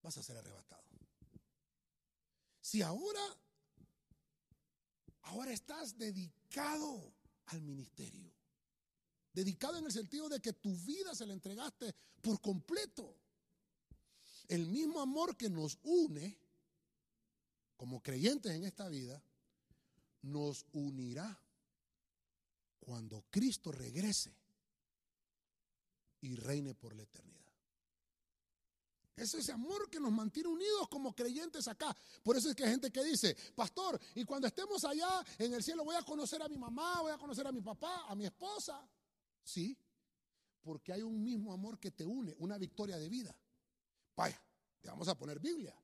vas 0.02 0.18
a 0.18 0.24
ser 0.24 0.38
arrebatado. 0.38 0.84
Si 2.62 2.82
ahora, 2.82 3.22
ahora 5.30 5.52
estás 5.52 5.98
dedicado 5.98 7.14
al 7.48 7.62
ministerio, 7.62 8.32
dedicado 9.34 9.78
en 9.78 9.86
el 9.86 9.92
sentido 9.92 10.30
de 10.30 10.40
que 10.40 10.54
tu 10.54 10.76
vida 10.78 11.16
se 11.16 11.26
la 11.26 11.34
entregaste 11.34 11.96
por 12.22 12.40
completo. 12.42 13.16
El 14.48 14.68
mismo 14.68 15.00
amor 15.00 15.38
que 15.38 15.50
nos 15.50 15.78
une 15.84 16.38
como 17.80 18.04
creyentes 18.04 18.52
en 18.52 18.66
esta 18.66 18.90
vida, 18.90 19.24
nos 20.22 20.66
unirá 20.74 21.42
cuando 22.82 23.24
Cristo 23.30 23.72
regrese 23.72 24.36
y 26.20 26.36
reine 26.36 26.76
por 26.76 26.94
la 26.94 27.04
eternidad. 27.04 27.39
Es 29.20 29.34
ese 29.34 29.52
amor 29.52 29.90
que 29.90 30.00
nos 30.00 30.14
mantiene 30.14 30.48
unidos 30.48 30.88
como 30.88 31.14
creyentes 31.14 31.68
acá. 31.68 31.96
Por 32.24 32.38
eso 32.38 32.50
es 32.50 32.56
que 32.56 32.64
hay 32.64 32.72
gente 32.72 32.90
que 32.90 33.04
dice, 33.04 33.36
pastor, 33.54 34.00
y 34.16 34.24
cuando 34.24 34.48
estemos 34.48 34.86
allá 34.86 35.26
en 35.38 35.54
el 35.54 35.62
cielo 35.62 35.84
voy 35.84 35.98
a 35.98 36.04
conocer 36.04 36.42
a 36.42 36.48
mi 36.48 36.58
mamá, 36.58 37.02
voy 37.02 37.12
a 37.12 37.18
conocer 37.18 37.46
a 37.46 37.52
mi 37.52 37.60
papá, 37.60 38.06
a 38.08 38.16
mi 38.16 38.26
esposa. 38.26 38.82
Sí, 39.44 39.78
porque 40.62 40.94
hay 40.94 41.02
un 41.02 41.22
mismo 41.22 41.52
amor 41.52 41.78
que 41.80 41.92
te 41.92 42.06
une, 42.06 42.34
una 42.40 42.58
victoria 42.58 42.98
de 42.98 43.10
vida. 43.10 43.36
Vaya, 44.16 44.42
te 44.80 44.88
vamos 44.88 45.10
a 45.10 45.18
poner 45.18 45.40
Biblia. 45.40 45.76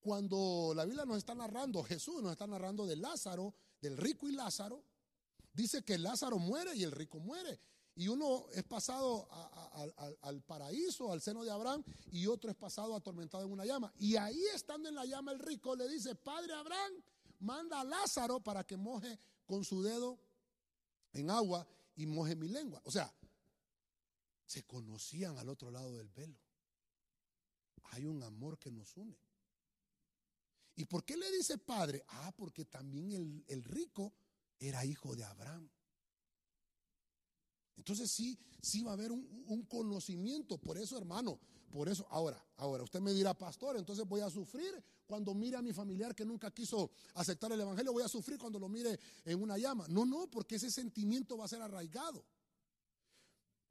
Cuando 0.00 0.72
la 0.74 0.84
Biblia 0.84 1.04
nos 1.04 1.18
está 1.18 1.32
narrando, 1.32 1.84
Jesús 1.84 2.20
nos 2.20 2.32
está 2.32 2.48
narrando 2.48 2.86
de 2.86 2.96
Lázaro, 2.96 3.54
del 3.80 3.96
rico 3.96 4.28
y 4.28 4.32
Lázaro, 4.32 4.82
dice 5.52 5.84
que 5.84 5.96
Lázaro 5.96 6.38
muere 6.38 6.74
y 6.74 6.82
el 6.82 6.90
rico 6.90 7.20
muere. 7.20 7.60
Y 7.96 8.08
uno 8.08 8.46
es 8.52 8.64
pasado 8.64 9.28
al 10.22 10.42
paraíso, 10.42 11.12
al 11.12 11.20
seno 11.20 11.44
de 11.44 11.50
Abraham, 11.50 11.84
y 12.12 12.26
otro 12.26 12.50
es 12.50 12.56
pasado 12.56 12.94
atormentado 12.94 13.44
en 13.44 13.52
una 13.52 13.64
llama. 13.64 13.92
Y 13.98 14.16
ahí 14.16 14.42
estando 14.54 14.88
en 14.88 14.94
la 14.94 15.04
llama 15.04 15.32
el 15.32 15.38
rico 15.38 15.76
le 15.76 15.88
dice, 15.88 16.14
Padre 16.14 16.54
Abraham, 16.54 16.92
manda 17.40 17.80
a 17.80 17.84
Lázaro 17.84 18.40
para 18.40 18.64
que 18.64 18.76
moje 18.76 19.18
con 19.44 19.64
su 19.64 19.82
dedo 19.82 20.18
en 21.12 21.30
agua 21.30 21.66
y 21.96 22.06
moje 22.06 22.36
mi 22.36 22.48
lengua. 22.48 22.80
O 22.84 22.90
sea, 22.90 23.12
se 24.46 24.64
conocían 24.64 25.38
al 25.38 25.48
otro 25.48 25.70
lado 25.70 25.96
del 25.96 26.08
velo. 26.08 26.38
Hay 27.92 28.06
un 28.06 28.22
amor 28.22 28.58
que 28.58 28.70
nos 28.70 28.96
une. 28.96 29.18
¿Y 30.76 30.84
por 30.86 31.04
qué 31.04 31.16
le 31.16 31.30
dice 31.30 31.58
padre? 31.58 32.04
Ah, 32.08 32.32
porque 32.36 32.64
también 32.64 33.44
el, 33.46 33.64
rico 33.64 34.14
era 34.58 34.84
hijo 34.84 35.14
de 35.14 35.24
Abraham. 35.24 35.68
Entonces 37.80 38.10
sí, 38.10 38.38
sí 38.60 38.82
va 38.82 38.90
a 38.90 38.94
haber 38.94 39.10
un, 39.10 39.64
conocimiento. 39.66 40.58
Por 40.58 40.76
eso, 40.76 40.98
hermano, 40.98 41.40
por 41.72 41.88
eso, 41.88 42.06
ahora, 42.10 42.38
ahora, 42.58 42.84
usted 42.84 43.00
me 43.00 43.14
dirá, 43.14 43.32
pastor, 43.32 43.78
entonces 43.78 44.06
voy 44.06 44.20
a 44.20 44.28
sufrir 44.28 44.84
cuando 45.06 45.32
mire 45.32 45.56
a 45.56 45.62
mi 45.62 45.72
familiar 45.72 46.14
que 46.14 46.26
nunca 46.26 46.50
quiso 46.50 46.90
aceptar 47.14 47.50
el 47.52 47.60
Evangelio, 47.60 47.92
voy 47.94 48.02
a 48.02 48.08
sufrir 48.08 48.38
cuando 48.38 48.58
lo 48.58 48.68
mire 48.68 49.00
en 49.24 49.42
una 49.42 49.56
llama. 49.56 49.86
No, 49.88 50.04
no, 50.04 50.30
porque 50.30 50.56
ese 50.56 50.70
sentimiento 50.70 51.38
va 51.38 51.46
a 51.46 51.48
ser 51.48 51.62
arraigado. 51.62 52.22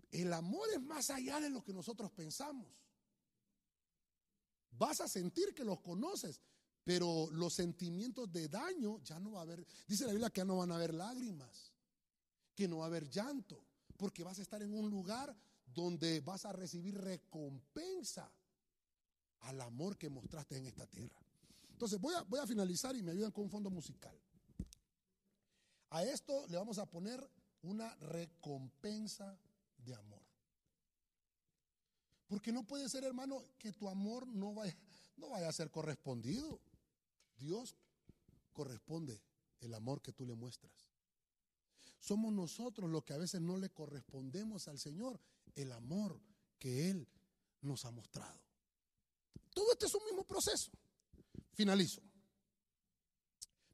El 0.09 0.33
amor 0.33 0.67
es 0.73 0.81
más 0.81 1.11
allá 1.11 1.39
de 1.39 1.51
lo 1.51 1.63
que 1.63 1.71
nosotros 1.71 2.09
pensamos. 2.11 2.67
Vas 4.71 5.01
a 5.01 5.07
sentir 5.07 5.53
que 5.53 5.63
los 5.63 5.81
conoces, 5.81 6.41
pero 6.83 7.29
los 7.31 7.53
sentimientos 7.53 8.31
de 8.31 8.47
daño 8.47 9.03
ya 9.03 9.19
no 9.19 9.33
va 9.33 9.41
a 9.41 9.43
haber. 9.43 9.63
Dice 9.87 10.05
la 10.05 10.13
Biblia 10.13 10.31
que 10.31 10.41
ya 10.41 10.45
no 10.45 10.57
van 10.57 10.71
a 10.71 10.77
haber 10.77 10.95
lágrimas, 10.95 11.73
que 12.55 12.67
no 12.67 12.79
va 12.79 12.85
a 12.85 12.87
haber 12.87 13.07
llanto, 13.07 13.68
porque 13.99 14.23
vas 14.23 14.39
a 14.39 14.41
estar 14.41 14.63
en 14.63 14.73
un 14.73 14.89
lugar 14.89 15.35
donde 15.65 16.21
vas 16.21 16.45
a 16.45 16.53
recibir 16.53 16.95
recompensa 16.95 18.31
al 19.41 19.59
amor 19.59 19.97
que 19.97 20.09
mostraste 20.09 20.55
en 20.57 20.65
esta 20.65 20.87
tierra. 20.87 21.21
Entonces 21.69 21.99
voy 21.99 22.15
a, 22.15 22.21
voy 22.21 22.39
a 22.39 22.47
finalizar 22.47 22.95
y 22.95 23.03
me 23.03 23.11
ayudan 23.11 23.31
con 23.33 23.43
un 23.43 23.49
fondo 23.49 23.69
musical. 23.69 24.17
A 25.89 26.03
esto 26.03 26.47
le 26.47 26.57
vamos 26.57 26.77
a 26.79 26.85
poner 26.85 27.29
una 27.61 27.93
recompensa 27.95 29.37
de 29.77 29.93
amor. 29.93 30.23
Porque 32.27 32.53
no 32.53 32.63
puede 32.63 32.87
ser, 32.87 33.03
hermano, 33.03 33.43
que 33.57 33.73
tu 33.73 33.89
amor 33.89 34.27
no 34.27 34.53
vaya, 34.53 34.77
no 35.17 35.29
vaya 35.29 35.49
a 35.49 35.53
ser 35.53 35.71
correspondido. 35.71 36.61
Dios 37.37 37.75
corresponde 38.53 39.21
el 39.59 39.73
amor 39.73 40.01
que 40.01 40.13
tú 40.13 40.25
le 40.25 40.35
muestras. 40.35 40.88
Somos 41.99 42.33
nosotros 42.33 42.89
los 42.89 43.03
que 43.03 43.13
a 43.13 43.17
veces 43.17 43.41
no 43.41 43.57
le 43.57 43.69
correspondemos 43.69 44.67
al 44.67 44.79
Señor 44.79 45.19
el 45.55 45.71
amor 45.71 46.19
que 46.57 46.89
Él 46.89 47.07
nos 47.61 47.85
ha 47.85 47.91
mostrado. 47.91 48.39
Todo 49.53 49.71
este 49.73 49.87
es 49.87 49.95
un 49.95 50.05
mismo 50.05 50.23
proceso. 50.25 50.71
Finalizo. 51.53 52.01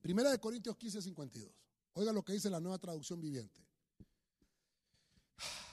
Primera 0.01 0.31
de 0.31 0.39
Corintios 0.39 0.75
15, 0.77 1.01
52. 1.01 1.51
Oiga 1.93 2.11
lo 2.11 2.23
que 2.23 2.33
dice 2.33 2.49
la 2.49 2.59
nueva 2.59 2.77
traducción 2.77 3.21
viviente. 3.21 3.61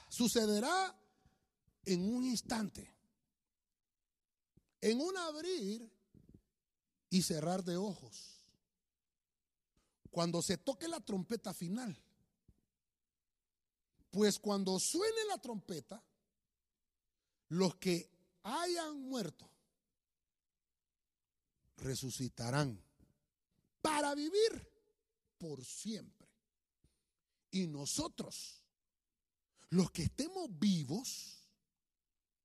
Sucederá 0.08 0.94
en 1.84 2.04
un 2.04 2.24
instante, 2.24 2.94
en 4.80 5.00
un 5.00 5.16
abrir 5.16 5.90
y 7.08 7.22
cerrar 7.22 7.64
de 7.64 7.76
ojos. 7.76 8.44
Cuando 10.10 10.42
se 10.42 10.58
toque 10.58 10.88
la 10.88 11.00
trompeta 11.00 11.54
final. 11.54 11.98
Pues 14.12 14.38
cuando 14.38 14.78
suene 14.78 15.24
la 15.26 15.38
trompeta, 15.38 16.04
los 17.48 17.76
que 17.76 18.10
hayan 18.42 19.00
muerto 19.00 19.50
resucitarán 21.78 22.78
para 23.80 24.14
vivir 24.14 24.70
por 25.38 25.64
siempre. 25.64 26.28
Y 27.50 27.66
nosotros, 27.66 28.62
los 29.70 29.90
que 29.90 30.02
estemos 30.02 30.46
vivos, 30.58 31.48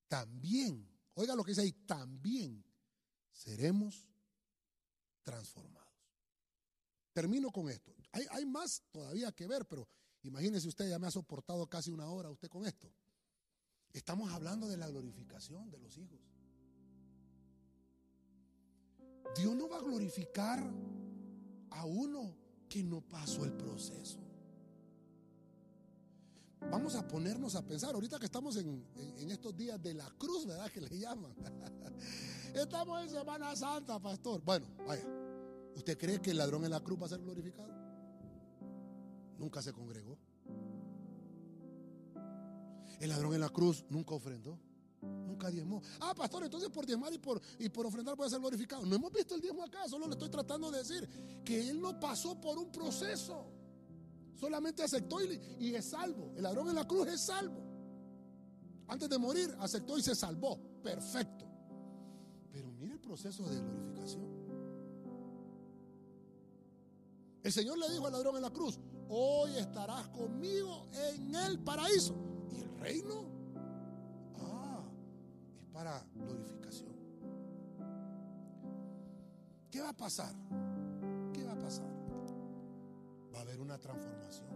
también, 0.08 0.90
oiga 1.16 1.36
lo 1.36 1.44
que 1.44 1.52
dice 1.52 1.64
ahí, 1.64 1.74
también 1.86 2.64
seremos 3.34 4.08
transformados. 5.22 5.88
Termino 7.12 7.52
con 7.52 7.70
esto. 7.70 7.94
Hay, 8.14 8.26
hay 8.32 8.46
más 8.46 8.84
todavía 8.90 9.34
que 9.34 9.48
ver, 9.48 9.66
pero 9.68 9.86
imagínese 10.24 10.68
usted, 10.68 10.90
ya 10.90 11.00
me 11.00 11.08
ha 11.08 11.12
soportado 11.12 11.68
casi 11.68 11.92
una 11.92 12.10
hora 12.10 12.30
usted 12.30 12.50
con 12.50 12.66
esto. 12.66 12.92
Estamos 13.94 14.32
hablando 14.32 14.68
de 14.68 14.78
la 14.78 14.88
glorificación 14.88 15.70
de 15.72 15.80
los 15.80 15.98
hijos. 15.98 16.20
Dios 19.36 19.56
no 19.56 19.70
va 19.70 19.78
a 19.78 19.82
glorificar 19.82 20.64
a 21.72 21.86
uno 21.86 22.36
que 22.70 22.84
no 22.84 23.02
pasó 23.02 23.46
el 23.46 23.54
proceso. 23.54 24.20
Vamos 26.72 26.96
a 26.96 27.08
ponernos 27.08 27.56
a 27.56 27.66
pensar, 27.66 27.94
ahorita 27.96 28.20
que 28.20 28.26
estamos 28.26 28.58
en, 28.58 28.84
estos 29.32 29.56
días 29.56 29.82
de 29.82 29.94
la 29.94 30.10
cruz, 30.18 30.46
¿verdad? 30.46 30.70
Que 30.72 30.82
le 30.82 30.98
llaman. 30.98 31.34
estamos 32.54 33.04
en 33.04 33.10
Semana 33.10 33.56
Santa, 33.56 34.00
pastor. 34.00 34.42
Bueno, 34.44 34.68
vaya. 34.86 35.06
¿Usted 35.76 35.98
cree 35.98 36.20
que 36.20 36.32
el 36.32 36.38
ladrón 36.38 36.66
en 36.66 36.72
la 36.72 36.84
cruz 36.84 37.00
va 37.02 37.06
a 37.06 37.10
ser 37.10 37.20
glorificado? 37.20 37.87
Nunca 39.38 39.62
se 39.62 39.74
congregó. 39.74 40.18
El 43.00 43.10
ladrón 43.10 43.34
en 43.36 43.42
la 43.42 43.50
cruz 43.50 43.86
nunca 43.90 44.16
ofrendó. 44.16 44.58
Nunca 45.02 45.50
diezmó. 45.50 45.82
Ah, 46.00 46.14
pastor, 46.16 46.44
entonces 46.44 46.70
por 46.70 46.86
diezmar 46.86 47.14
y 47.14 47.20
por, 47.20 47.40
y 47.60 47.70
por 47.70 47.86
ofrendar 47.86 48.16
puede 48.16 48.30
ser 48.32 48.40
glorificado. 48.40 48.86
No 48.86 48.96
hemos 48.96 49.12
visto 49.12 49.36
el 49.36 49.42
diezmo 49.42 49.64
acá, 49.64 49.88
solo 49.88 50.08
le 50.08 50.14
estoy 50.14 50.30
tratando 50.30 50.72
de 50.72 50.80
decir 50.80 51.08
que 51.46 51.70
él 51.70 51.80
no 51.80 52.00
pasó 52.00 52.40
por 52.42 52.58
un 52.58 52.72
proceso. 52.72 53.46
Solamente 54.36 54.84
aceptó 54.84 55.24
y, 55.24 55.40
y 55.60 55.76
es 55.76 55.86
salvo. 55.86 56.34
El 56.36 56.44
ladrón 56.44 56.70
en 56.70 56.76
la 56.76 56.88
cruz 56.88 57.08
es 57.08 57.22
salvo. 57.22 57.64
Antes 58.88 59.10
de 59.10 59.18
morir, 59.18 59.56
aceptó 59.60 59.98
y 59.98 60.02
se 60.02 60.16
salvó. 60.16 60.60
Perfecto. 60.82 61.46
Pero 62.52 62.72
mire 62.72 62.94
el 62.94 63.00
proceso 63.00 63.48
de 63.48 63.60
glorificación. 63.60 64.38
El 67.44 67.52
Señor 67.52 67.78
le 67.78 67.90
dijo 67.90 68.06
al 68.08 68.14
ladrón 68.14 68.36
en 68.36 68.42
la 68.42 68.52
cruz, 68.52 68.80
hoy 69.10 69.58
estarás 69.58 70.08
conmigo 70.10 70.88
en 70.94 71.36
el 71.36 71.60
paraíso. 71.60 72.16
Y 72.52 72.60
el 72.60 72.80
reino 72.80 73.38
para 75.78 76.04
glorificación. 76.16 76.92
¿Qué 79.70 79.80
va 79.80 79.90
a 79.90 79.94
pasar? 79.94 80.34
¿Qué 81.32 81.44
va 81.44 81.52
a 81.52 81.60
pasar? 81.60 81.86
Va 83.32 83.38
a 83.38 83.42
haber 83.44 83.60
una 83.60 83.78
transformación. 83.78 84.48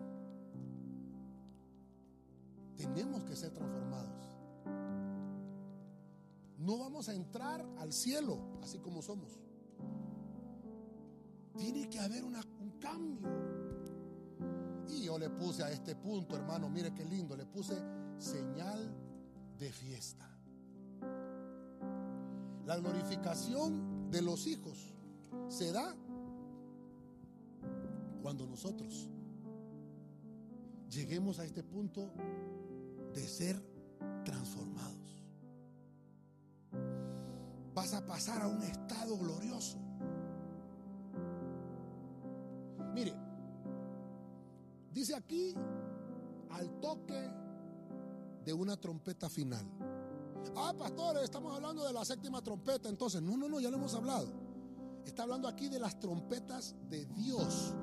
Tenemos 2.76 3.24
que 3.26 3.36
ser 3.36 3.52
transformados. 3.52 4.32
No 6.58 6.80
vamos 6.80 7.08
a 7.08 7.14
entrar 7.14 7.64
al 7.78 7.94
cielo 7.94 8.40
así 8.64 8.80
como 8.80 9.04
somos. 9.04 9.40
Tiene 11.56 11.88
que 11.88 12.00
haber 12.00 12.24
un 12.24 12.34
cambio. 12.80 13.30
Y 14.92 15.04
yo 15.04 15.18
le 15.18 15.30
puse 15.30 15.64
a 15.64 15.72
este 15.72 15.96
punto, 15.96 16.36
hermano, 16.36 16.70
mire 16.70 16.94
qué 16.94 17.06
lindo, 17.06 17.36
le 17.36 17.46
puse 17.46 17.76
señal 18.18 18.94
de 19.58 19.72
fiesta. 19.72 20.28
La 22.66 22.78
glorificación 22.78 24.12
de 24.12 24.22
los 24.22 24.48
hijos 24.48 24.94
se 25.48 25.72
da 25.72 25.96
cuando 28.22 28.46
nosotros 28.46 29.10
lleguemos 30.90 31.40
a 31.40 31.46
este 31.46 31.64
punto 31.64 32.12
de 33.14 33.28
ser 33.28 33.62
transformados. 34.26 35.26
Vas 37.74 37.94
a 37.94 38.06
pasar 38.06 38.42
a 38.42 38.48
un 38.48 38.62
estado 38.62 39.18
glorioso. 39.18 39.78
Aquí 45.32 45.56
al 46.50 46.70
toque 46.82 47.32
de 48.44 48.54
una 48.54 48.76
trompeta 48.76 49.30
final. 49.30 49.66
Ah, 50.56 50.74
pastores, 50.78 51.24
estamos 51.24 51.56
hablando 51.56 51.86
de 51.86 51.94
la 51.94 52.04
séptima 52.04 52.42
trompeta. 52.42 52.90
Entonces, 52.90 53.22
no, 53.22 53.38
no, 53.38 53.48
no, 53.48 53.60
ya 53.60 53.70
lo 53.70 53.78
hemos 53.78 53.94
hablado. 53.96 54.28
Está 55.06 55.24
hablando 55.24 55.48
aquí 55.48 55.70
de 55.70 55.80
las 55.80 56.00
trompetas 56.00 56.76
de 56.90 57.06
Dios. 57.06 57.74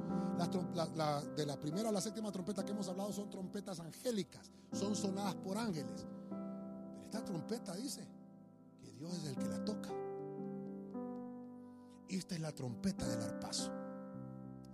de 1.37 1.47
la 1.47 1.59
primera 1.59 1.89
a 1.89 1.93
la 1.93 2.01
séptima 2.01 2.31
trompeta 2.31 2.65
que 2.65 2.73
hemos 2.73 2.89
hablado 2.89 3.13
son 3.13 3.31
trompetas 3.31 3.81
angélicas, 3.81 4.51
son 4.73 4.95
sonadas 4.95 5.35
por 5.37 5.57
ángeles. 5.57 6.07
Pero 6.29 7.05
esta 7.05 7.25
trompeta 7.25 7.75
dice 7.75 8.07
que 8.81 8.93
Dios 8.93 9.13
es 9.15 9.25
el 9.25 9.37
que 9.37 9.49
la 9.49 9.65
toca. 9.65 9.91
Esta 12.09 12.35
es 12.35 12.41
la 12.41 12.53
trompeta 12.53 13.07
del 13.09 13.23
arpazo. 13.23 13.71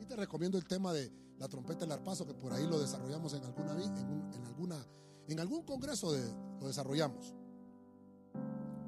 Y 0.01 0.07
te 0.07 0.17
recomiendo 0.17 0.59
el 0.59 0.65
tema 0.67 0.93
de 0.93 1.24
la 1.39 1.49
trompeta 1.49 1.81
del 1.81 1.93
arpazo, 1.93 2.27
que 2.27 2.35
por 2.35 2.53
ahí 2.53 2.67
lo 2.67 2.79
desarrollamos 2.79 3.35
en 3.35 3.45
alguna, 3.45 3.73
en, 3.73 4.45
alguna, 4.47 4.87
en 5.29 5.41
algún 5.41 5.63
congreso 5.63 6.13
lo 6.61 6.67
desarrollamos 6.67 7.35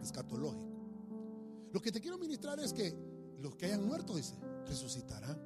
escatológico. 0.03 0.77
Lo 1.73 1.81
que 1.81 1.93
te 1.93 2.01
quiero 2.01 2.19
ministrar 2.19 2.59
es 2.61 2.73
que 2.73 2.95
los 3.39 3.55
que 3.57 3.67
hayan 3.67 3.87
muerto, 3.87 4.15
dice, 4.15 4.35
resucitarán 4.67 5.39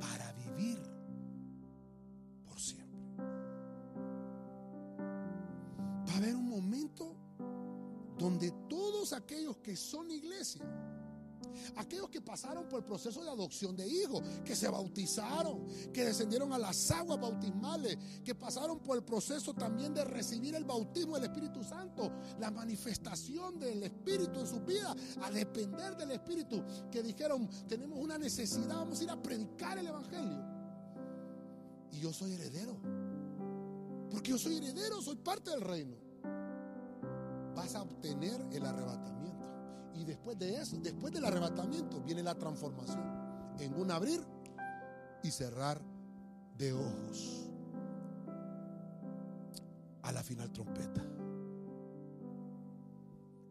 para 0.00 0.32
vivir 0.32 0.82
por 2.44 2.58
siempre. 2.58 2.98
Va 6.08 6.12
a 6.12 6.16
haber 6.16 6.34
un 6.34 6.48
momento 6.48 7.14
donde 8.18 8.50
todos 8.68 9.12
aquellos 9.12 9.58
que 9.58 9.76
son 9.76 10.10
iglesia, 10.10 10.64
Aquellos 11.76 12.08
que 12.08 12.20
pasaron 12.20 12.68
por 12.68 12.80
el 12.80 12.84
proceso 12.84 13.22
de 13.22 13.30
adopción 13.30 13.76
de 13.76 13.86
hijos, 13.86 14.22
que 14.44 14.54
se 14.54 14.68
bautizaron, 14.68 15.66
que 15.92 16.04
descendieron 16.04 16.52
a 16.52 16.58
las 16.58 16.90
aguas 16.90 17.20
bautismales, 17.20 17.98
que 18.24 18.34
pasaron 18.34 18.80
por 18.80 18.96
el 18.96 19.04
proceso 19.04 19.54
también 19.54 19.94
de 19.94 20.04
recibir 20.04 20.54
el 20.54 20.64
bautismo 20.64 21.14
del 21.14 21.24
Espíritu 21.24 21.62
Santo, 21.62 22.12
la 22.38 22.50
manifestación 22.50 23.58
del 23.58 23.82
Espíritu 23.82 24.40
en 24.40 24.46
su 24.46 24.60
vida, 24.60 24.94
a 25.22 25.30
depender 25.30 25.96
del 25.96 26.12
Espíritu, 26.12 26.62
que 26.90 27.02
dijeron, 27.02 27.48
tenemos 27.68 27.98
una 27.98 28.18
necesidad, 28.18 28.76
vamos 28.76 29.00
a 29.00 29.04
ir 29.04 29.10
a 29.10 29.22
predicar 29.22 29.78
el 29.78 29.86
Evangelio. 29.86 30.54
Y 31.92 32.00
yo 32.00 32.12
soy 32.12 32.32
heredero. 32.32 32.76
Porque 34.10 34.30
yo 34.30 34.38
soy 34.38 34.56
heredero, 34.56 35.00
soy 35.02 35.16
parte 35.16 35.50
del 35.50 35.60
reino. 35.60 35.96
Vas 37.54 37.74
a 37.74 37.82
obtener 37.82 38.40
el 38.52 38.64
arrebatamiento. 38.64 39.33
Y 39.94 40.04
después 40.04 40.38
de 40.38 40.56
eso, 40.56 40.76
después 40.78 41.12
del 41.12 41.24
arrebatamiento, 41.24 42.00
viene 42.02 42.22
la 42.22 42.34
transformación 42.34 43.02
en 43.58 43.74
un 43.74 43.90
abrir 43.90 44.20
y 45.22 45.30
cerrar 45.30 45.80
de 46.58 46.72
ojos. 46.72 47.48
A 50.02 50.12
la 50.12 50.22
final 50.22 50.52
trompeta. 50.52 51.02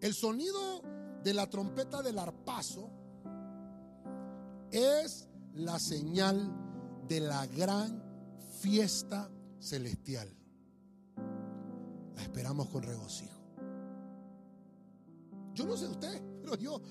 El 0.01 0.13
sonido 0.13 0.81
de 1.23 1.33
la 1.33 1.49
trompeta 1.49 2.01
del 2.01 2.19
arpazo 2.19 2.89
es 4.69 5.29
la 5.53 5.79
señal 5.79 6.51
de 7.07 7.21
la 7.21 7.47
gran 7.47 8.03
fiesta 8.59 9.29
celestial. 9.59 10.29
La 12.15 12.21
esperamos 12.21 12.67
con 12.69 12.83
regocijo. 12.83 13.39
Yo 15.53 15.65
no 15.65 15.77
sé 15.77 15.87
usted, 15.87 16.21
pero 16.43 16.55
yo, 16.55 16.81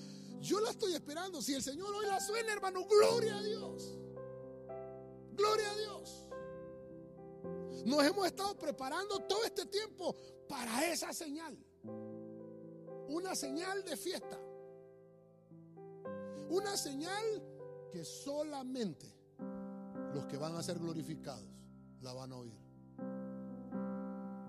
yo 0.41 0.59
la 0.59 0.71
estoy 0.71 0.93
esperando. 0.93 1.41
Si 1.41 1.53
el 1.53 1.61
Señor 1.61 1.93
hoy 1.93 2.07
la 2.07 2.19
suena, 2.19 2.51
hermano, 2.51 2.85
gloria 2.85 3.37
a 3.37 3.43
Dios. 3.43 3.97
Gloria 5.35 5.71
a 5.71 5.75
Dios. 5.75 6.27
Nos 7.85 8.03
hemos 8.03 8.25
estado 8.25 8.57
preparando 8.57 9.19
todo 9.19 9.43
este 9.43 9.65
tiempo 9.67 10.15
para 10.47 10.91
esa 10.91 11.13
señal. 11.13 11.57
Una 13.09 13.35
señal 13.35 13.83
de 13.83 13.95
fiesta. 13.95 14.39
Una 16.49 16.75
señal 16.77 17.23
que 17.91 18.03
solamente 18.03 19.13
los 20.13 20.25
que 20.25 20.37
van 20.37 20.55
a 20.55 20.63
ser 20.63 20.79
glorificados 20.79 21.47
la 22.01 22.13
van 22.13 22.31
a 22.31 22.37
oír. 22.37 22.57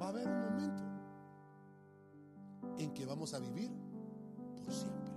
Va 0.01 0.07
a 0.07 0.09
haber 0.09 0.27
un 0.27 0.41
momento 0.41 0.83
en 2.79 2.93
que 2.95 3.05
vamos 3.05 3.35
a 3.35 3.39
vivir 3.39 3.71
siempre. 4.73 5.13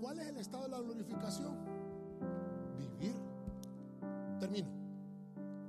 ¿Cuál 0.00 0.18
es 0.18 0.28
el 0.28 0.36
estado 0.38 0.64
de 0.64 0.70
la 0.70 0.80
glorificación? 0.80 1.56
Vivir. 2.76 3.14
Termino. 4.38 4.68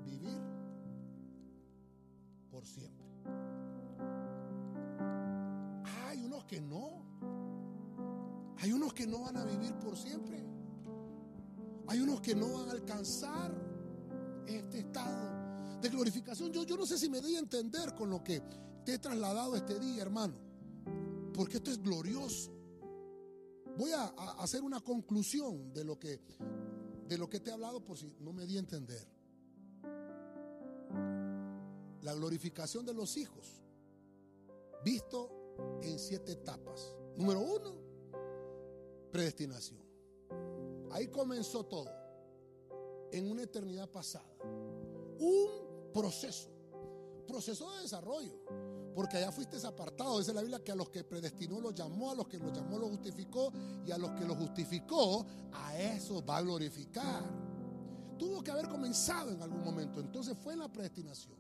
Vivir 0.06 0.40
por 2.50 2.66
siempre. 2.66 3.06
Hay 6.08 6.24
unos 6.24 6.46
que 6.46 6.62
no. 6.62 7.02
Hay 8.60 8.72
unos 8.72 8.94
que 8.94 9.08
no 9.08 9.22
van 9.22 9.38
a 9.38 9.46
vivir 9.46 9.74
por 9.76 9.98
siempre. 9.98 10.44
Hay 11.88 12.00
unos 12.00 12.22
que 12.22 12.36
no 12.36 12.54
van 12.54 12.70
a 12.70 12.72
alcanzar 12.72 13.52
este 14.48 14.80
estado 14.80 15.80
de 15.82 15.90
glorificación. 15.90 16.52
Yo, 16.52 16.64
yo 16.64 16.78
no 16.78 16.86
sé 16.86 16.98
si 16.98 17.10
me 17.10 17.20
di 17.22 17.36
a 17.36 17.40
entender 17.40 17.94
con 17.96 18.10
lo 18.10 18.24
que 18.24 18.42
te 18.86 18.94
he 18.94 19.00
trasladado 19.00 19.56
este 19.56 19.80
día, 19.80 20.02
hermano. 20.02 20.51
Porque 21.34 21.58
esto 21.58 21.72
es 21.72 21.82
glorioso. 21.82 22.52
Voy 23.78 23.92
a, 23.92 24.06
hacer 24.40 24.62
una 24.62 24.82
conclusión 24.82 25.74
de 25.74 25.84
lo 25.84 25.98
que 25.98 26.20
de 27.08 27.18
lo 27.18 27.30
que 27.30 27.42
te 27.42 27.50
he 27.50 27.54
hablado 27.54 27.84
por 27.84 27.98
si 27.98 28.06
no 28.22 28.32
me 28.32 28.46
di 28.46 28.56
a 28.56 28.60
entender. 28.60 29.06
La 32.04 32.14
glorificación 32.14 32.86
de 32.86 32.94
los 32.94 33.18
hijos, 33.18 33.62
visto 34.84 35.30
en 35.82 36.00
siete 36.00 36.32
etapas. 36.32 36.96
Número 37.18 37.42
uno, 37.42 37.76
predestinación. 39.12 39.82
Ahí 40.92 41.08
comenzó 41.08 41.66
todo, 41.66 41.90
en 43.12 43.30
una 43.30 43.44
eternidad 43.44 43.90
pasada. 43.90 44.34
Un 45.20 45.92
proceso, 45.94 46.50
proceso 47.28 47.70
de 47.76 47.82
desarrollo, 47.82 48.40
porque 48.94 49.18
allá 49.18 49.32
fuiste 49.32 49.58
apartado. 49.66 50.20
Dice 50.20 50.34
la 50.34 50.42
Biblia 50.42 50.64
que 50.64 50.72
a 50.72 50.76
los 50.76 50.90
que 50.90 51.04
predestinó 51.04 51.60
los 51.60 51.74
llamó, 51.74 52.12
a 52.12 52.16
los 52.16 52.28
que 52.28 52.38
los 52.38 52.52
llamó 52.52 52.78
los 52.78 52.90
justificó, 52.90 53.52
y 53.86 53.92
a 53.92 53.98
los 53.98 54.12
que 54.12 54.26
los 54.26 54.38
justificó, 54.38 55.26
a 55.54 55.78
eso 55.78 56.24
va 56.26 56.38
a 56.38 56.42
glorificar. 56.42 57.24
Tuvo 58.18 58.44
que 58.44 58.52
haber 58.52 58.68
comenzado 58.68 59.32
en 59.32 59.42
algún 59.42 59.64
momento, 59.64 60.00
entonces 60.00 60.38
fue 60.38 60.56
la 60.56 60.72
predestinación. 60.72 61.38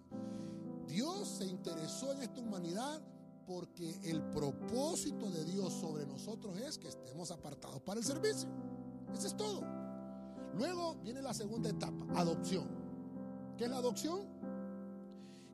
Dios 0.88 1.28
se 1.28 1.46
interesó 1.46 2.12
en 2.12 2.24
esta 2.24 2.42
humanidad 2.42 3.02
porque 3.46 4.00
el 4.04 4.22
propósito 4.30 5.30
de 5.30 5.46
Dios 5.46 5.74
sobre 5.74 6.06
nosotros 6.06 6.58
es 6.58 6.78
que 6.78 6.88
estemos 6.88 7.32
apartados 7.32 7.82
para 7.82 8.00
el 8.00 8.06
servicio. 8.06 8.50
Eso 9.14 9.28
es 9.28 9.36
todo. 9.36 9.62
Luego 10.56 10.96
viene 11.04 11.22
la 11.22 11.34
segunda 11.34 11.70
etapa, 11.70 12.06
adopción. 12.16 12.68
¿Qué 13.58 13.66
es 13.66 13.70
la 13.70 13.78
adopción? 13.78 14.22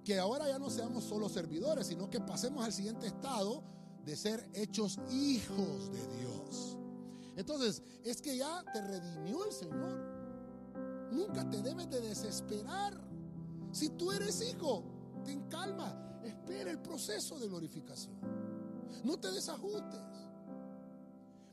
Que 0.08 0.18
ahora 0.18 0.48
ya 0.48 0.58
no 0.58 0.70
seamos 0.70 1.04
solo 1.04 1.28
servidores, 1.28 1.88
sino 1.88 2.10
que 2.10 2.22
pasemos 2.22 2.64
al 2.64 2.72
siguiente 2.72 3.08
estado 3.08 3.62
de 4.06 4.16
ser 4.16 4.50
hechos 4.54 4.98
hijos 5.12 5.92
de 5.92 6.08
Dios. 6.20 6.78
Entonces, 7.36 7.84
es 8.06 8.22
que 8.22 8.38
ya 8.38 8.64
te 8.72 8.80
redimió 8.80 9.44
el 9.44 9.52
Señor. 9.52 10.00
Nunca 11.12 11.50
te 11.50 11.62
debes 11.62 11.90
de 11.90 12.00
desesperar. 12.00 12.98
Si 13.74 13.90
tú 13.90 14.14
eres 14.14 14.42
hijo, 14.50 14.86
ten 15.26 15.42
calma 15.50 16.22
Espera 16.24 16.72
el 16.72 16.80
proceso 16.80 17.38
de 17.38 17.50
glorificación. 17.50 18.16
No 19.04 19.20
te 19.20 19.30
desajustes. 19.30 20.00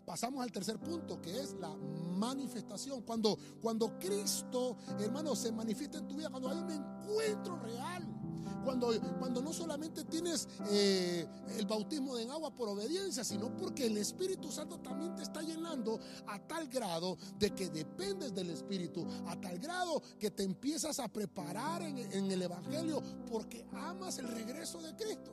Pasamos 0.07 0.45
al 0.45 0.53
tercer 0.53 0.79
punto, 0.79 1.21
que 1.21 1.41
es 1.41 1.55
la 1.55 1.75
manifestación. 1.75 3.03
Cuando, 3.03 3.37
cuando 3.61 3.99
Cristo, 3.99 4.77
hermano, 5.01 5.35
se 5.35 5.51
manifiesta 5.51 5.99
en 5.99 6.07
tu 6.07 6.15
vida, 6.15 6.31
cuando 6.31 6.51
hay 6.51 6.59
un 6.59 6.71
encuentro 6.71 7.57
real 7.57 8.24
cuando, 8.65 8.91
cuando 9.19 9.43
no 9.43 9.53
solamente 9.53 10.05
tienes 10.05 10.49
eh, 10.71 11.27
el 11.59 11.67
bautismo 11.67 12.19
en 12.19 12.31
agua 12.31 12.55
por 12.55 12.69
obediencia, 12.69 13.23
sino 13.25 13.57
porque 13.57 13.87
el 13.87 13.97
Espíritu 13.99 14.51
Santo 14.51 14.79
también 14.79 15.15
te 15.15 15.23
está 15.23 15.43
llenando 15.43 16.01
a 16.27 16.39
tal 16.39 16.69
grado 16.69 17.17
de 17.39 17.51
que 17.51 17.69
dependes 17.69 18.35
del 18.35 18.51
Espíritu, 18.51 19.07
a 19.27 19.41
tal 19.41 19.59
grado 19.59 20.03
que 20.19 20.31
te 20.31 20.43
empiezas 20.43 20.99
a 20.99 21.09
preparar 21.09 21.83
en, 21.83 21.99
en 21.99 22.31
el 22.31 22.43
Evangelio 22.43 23.03
porque 23.31 23.67
amas 23.73 24.19
el 24.19 24.29
regreso 24.29 24.81
de 24.81 24.95
Cristo. 24.97 25.33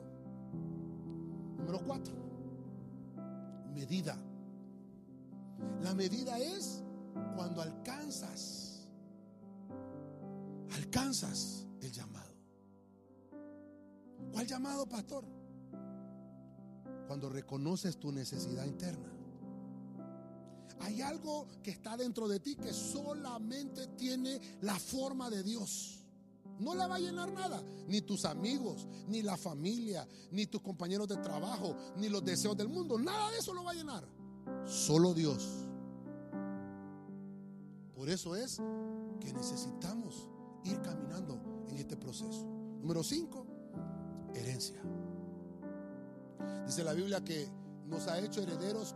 Número 1.58 1.80
cuatro, 1.86 2.14
medida. 3.74 4.16
La 5.80 5.94
medida 5.94 6.38
es 6.38 6.82
cuando 7.36 7.62
alcanzas, 7.62 8.88
alcanzas 10.74 11.66
el 11.80 11.92
llamado. 11.92 12.21
¿Cuál 14.30 14.46
llamado, 14.46 14.86
pastor? 14.86 15.24
Cuando 17.06 17.28
reconoces 17.28 17.98
tu 17.98 18.12
necesidad 18.12 18.64
interna. 18.64 19.12
Hay 20.80 21.00
algo 21.00 21.46
que 21.62 21.70
está 21.70 21.96
dentro 21.96 22.26
de 22.28 22.40
ti 22.40 22.56
que 22.56 22.72
solamente 22.72 23.86
tiene 23.88 24.40
la 24.62 24.78
forma 24.78 25.30
de 25.30 25.42
Dios. 25.42 26.00
No 26.58 26.74
la 26.74 26.86
va 26.86 26.96
a 26.96 27.00
llenar 27.00 27.32
nada, 27.32 27.62
ni 27.86 28.02
tus 28.02 28.24
amigos, 28.24 28.86
ni 29.08 29.22
la 29.22 29.36
familia, 29.36 30.06
ni 30.30 30.46
tus 30.46 30.60
compañeros 30.60 31.08
de 31.08 31.16
trabajo, 31.16 31.76
ni 31.96 32.08
los 32.08 32.24
deseos 32.24 32.56
del 32.56 32.68
mundo. 32.68 32.98
Nada 32.98 33.30
de 33.30 33.38
eso 33.38 33.54
lo 33.54 33.64
va 33.64 33.72
a 33.72 33.74
llenar. 33.74 34.06
Solo 34.66 35.14
Dios. 35.14 35.48
Por 37.94 38.08
eso 38.08 38.34
es 38.34 38.60
que 39.20 39.32
necesitamos 39.32 40.28
ir 40.64 40.80
caminando 40.82 41.40
en 41.68 41.76
este 41.76 41.96
proceso. 41.96 42.44
Número 42.80 43.02
5 43.02 43.51
herencia. 44.34 44.80
Dice 46.66 46.84
la 46.84 46.92
Biblia 46.92 47.22
que 47.22 47.48
nos 47.86 48.06
ha 48.08 48.18
hecho 48.18 48.42
herederos 48.42 48.94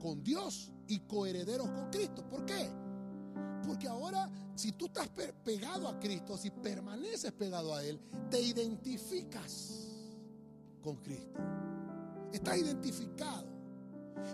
con 0.00 0.22
Dios 0.22 0.72
y 0.88 1.00
coherederos 1.00 1.68
con 1.70 1.90
Cristo. 1.90 2.28
¿Por 2.28 2.44
qué? 2.44 2.68
Porque 3.66 3.86
ahora, 3.86 4.28
si 4.56 4.72
tú 4.72 4.86
estás 4.86 5.08
pegado 5.44 5.88
a 5.88 5.98
Cristo, 6.00 6.36
si 6.36 6.50
permaneces 6.50 7.32
pegado 7.32 7.74
a 7.74 7.84
Él, 7.84 8.00
te 8.30 8.40
identificas 8.40 9.88
con 10.82 10.96
Cristo. 10.96 11.38
Estás 12.32 12.58
identificado 12.58 13.46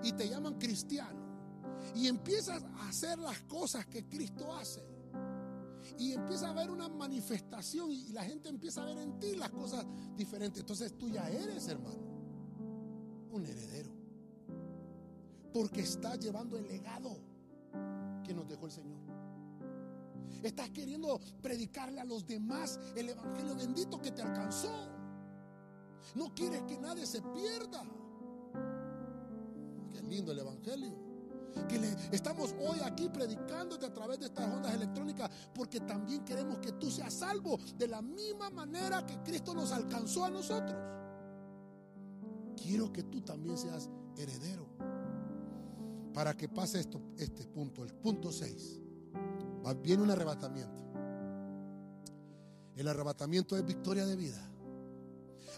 y 0.02 0.12
te 0.12 0.28
llaman 0.28 0.54
cristiano. 0.54 1.18
Y 1.94 2.06
empiezas 2.06 2.62
a 2.62 2.88
hacer 2.88 3.18
las 3.18 3.40
cosas 3.42 3.86
que 3.86 4.06
Cristo 4.06 4.54
hace 4.54 4.97
y 5.96 6.12
empieza 6.12 6.48
a 6.48 6.50
haber 6.50 6.70
una 6.70 6.88
manifestación 6.88 7.90
y 7.90 8.12
la 8.12 8.24
gente 8.24 8.48
empieza 8.48 8.82
a 8.82 8.86
ver 8.86 8.98
en 8.98 9.18
ti 9.18 9.36
las 9.36 9.50
cosas 9.50 9.86
diferentes. 10.16 10.60
Entonces 10.60 10.96
tú 10.98 11.08
ya 11.08 11.28
eres, 11.30 11.68
hermano, 11.68 12.02
un 13.30 13.46
heredero. 13.46 13.90
Porque 15.52 15.80
estás 15.80 16.18
llevando 16.18 16.58
el 16.58 16.66
legado 16.68 17.16
que 18.24 18.34
nos 18.34 18.48
dejó 18.48 18.66
el 18.66 18.72
Señor. 18.72 18.98
Estás 20.42 20.70
queriendo 20.70 21.20
predicarle 21.42 22.00
a 22.00 22.04
los 22.04 22.26
demás 22.26 22.78
el 22.94 23.08
evangelio 23.08 23.56
bendito 23.56 24.00
que 24.00 24.12
te 24.12 24.22
alcanzó. 24.22 24.72
No 26.14 26.34
quieres 26.34 26.62
que 26.62 26.78
nadie 26.78 27.06
se 27.06 27.22
pierda. 27.22 27.84
Qué 29.90 30.02
lindo 30.02 30.32
el 30.32 30.38
evangelio 30.38 31.07
que 31.66 31.78
le 31.78 31.96
estamos 32.12 32.54
hoy 32.60 32.78
aquí 32.84 33.08
predicándote 33.08 33.86
a 33.86 33.92
través 33.92 34.20
de 34.20 34.26
estas 34.26 34.46
ondas 34.46 34.74
electrónicas 34.74 35.30
porque 35.54 35.80
también 35.80 36.24
queremos 36.24 36.58
que 36.58 36.72
tú 36.72 36.90
seas 36.90 37.14
salvo 37.14 37.58
de 37.76 37.88
la 37.88 38.02
misma 38.02 38.50
manera 38.50 39.04
que 39.06 39.18
Cristo 39.22 39.54
nos 39.54 39.72
alcanzó 39.72 40.24
a 40.24 40.30
nosotros. 40.30 40.76
Quiero 42.56 42.92
que 42.92 43.04
tú 43.04 43.22
también 43.22 43.56
seas 43.56 43.88
heredero. 44.16 44.66
Para 46.12 46.36
que 46.36 46.48
pase 46.48 46.80
esto, 46.80 47.00
este 47.16 47.46
punto, 47.46 47.84
el 47.84 47.94
punto 47.94 48.32
6. 48.32 48.80
Viene 49.82 50.02
un 50.02 50.10
arrebatamiento. 50.10 50.82
El 52.74 52.88
arrebatamiento 52.88 53.56
es 53.56 53.64
victoria 53.64 54.06
de 54.06 54.16
vida. 54.16 54.40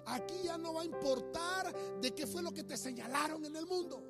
Aquí 0.06 0.34
ya 0.44 0.58
no 0.58 0.74
va 0.74 0.82
a 0.82 0.84
importar 0.84 1.74
de 2.00 2.14
qué 2.14 2.26
fue 2.26 2.42
lo 2.42 2.52
que 2.52 2.64
te 2.64 2.76
señalaron 2.76 3.44
en 3.44 3.56
el 3.56 3.66
mundo. 3.66 4.02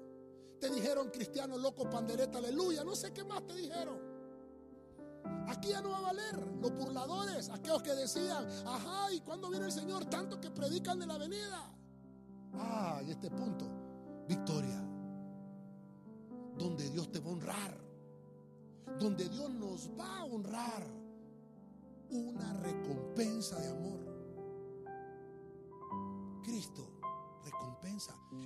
Te 0.61 0.69
dijeron 0.69 1.11
cristiano, 1.11 1.57
loco, 1.57 1.89
pandereta, 1.89 2.39
aleluya. 2.39 2.85
No 2.85 2.95
sé 2.95 3.13
qué 3.13 3.25
más 3.25 3.47
te 3.47 3.55
dijeron. 3.55 3.99
Aquí 5.49 5.69
ya 5.69 5.81
no 5.81 5.91
va 5.91 5.99
a 5.99 6.03
valer 6.03 6.39
los 6.61 6.73
burladores, 6.73 7.49
aquellos 7.49 7.83
que 7.83 7.95
decían, 7.95 8.47
ajá, 8.67 9.13
¿y 9.13 9.21
cuándo 9.21 9.51
viene 9.51 9.67
el 9.67 9.73
Señor? 9.73 10.05
Tanto 10.05 10.41
que 10.41 10.51
predican 10.51 10.99
de 10.99 11.07
la 11.07 11.19
venida. 11.19 11.75
Ah, 12.55 13.01
y 13.07 13.11
este 13.11 13.31
punto, 13.31 13.67
victoria. 14.29 14.87
Donde 16.57 16.91
Dios 16.91 17.11
te 17.11 17.21
va 17.21 17.31
a 17.31 17.33
honrar. 17.33 17.81
Donde 18.99 19.29
Dios 19.29 19.51
nos 19.51 19.91
va 19.99 20.19
a 20.19 20.25
honrar. 20.25 20.87
Una 22.11 22.53
recompensa 22.55 23.59
de 23.61 23.69
amor. 23.69 24.01
Cristo 26.43 27.00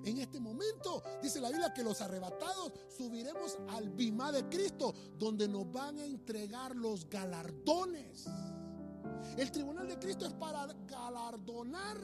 En 0.04 0.18
este 0.18 0.38
momento 0.40 1.02
dice 1.22 1.40
la 1.40 1.48
Biblia 1.48 1.72
que 1.72 1.82
los 1.82 2.00
arrebatados 2.00 2.72
subiremos 2.96 3.58
al 3.68 3.90
bimá 3.90 4.30
de 4.32 4.48
Cristo, 4.48 4.94
donde 5.18 5.48
nos 5.48 5.70
van 5.70 5.98
a 5.98 6.04
entregar 6.04 6.76
los 6.76 7.08
galardones. 7.08 8.26
El 9.36 9.50
tribunal 9.50 9.88
de 9.88 9.98
Cristo 9.98 10.26
es 10.26 10.32
para 10.34 10.66
galardonar 10.86 11.98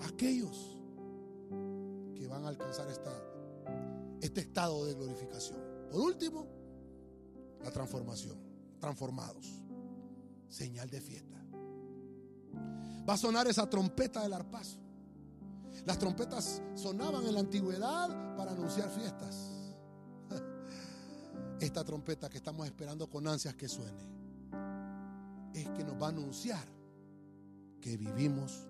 a 0.00 0.06
aquellos 0.06 0.78
que 2.14 2.26
van 2.26 2.44
a 2.44 2.48
alcanzar 2.48 2.88
esta, 2.88 3.12
este 4.20 4.40
estado 4.40 4.84
de 4.86 4.94
glorificación. 4.94 5.58
Por 5.90 6.00
último, 6.00 6.46
la 7.62 7.70
transformación. 7.70 8.38
Transformados. 8.80 9.46
Señal 10.48 10.88
de 10.88 11.00
fiesta. 11.00 11.44
Va 13.08 13.14
a 13.14 13.18
sonar 13.18 13.46
esa 13.46 13.68
trompeta 13.68 14.22
del 14.22 14.32
arpazo. 14.32 14.79
Las 15.86 15.98
trompetas 15.98 16.62
sonaban 16.74 17.26
en 17.26 17.34
la 17.34 17.40
antigüedad 17.40 18.36
para 18.36 18.52
anunciar 18.52 18.90
fiestas. 18.90 19.50
Esta 21.60 21.84
trompeta 21.84 22.28
que 22.28 22.38
estamos 22.38 22.66
esperando 22.66 23.08
con 23.08 23.26
ansias 23.26 23.54
que 23.54 23.68
suene 23.68 24.08
es 25.54 25.68
que 25.70 25.84
nos 25.84 26.00
va 26.00 26.06
a 26.06 26.10
anunciar 26.10 26.64
que 27.80 27.96
vivimos 27.96 28.66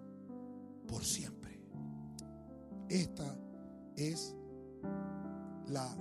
por 0.86 1.04
siempre. 1.04 1.60
Esta 2.88 3.36
es 3.96 4.34
la 5.68 5.94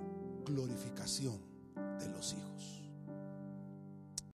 glorificación 0.46 1.40
de 2.00 2.10
los 2.10 2.34
hijos. 2.34 2.79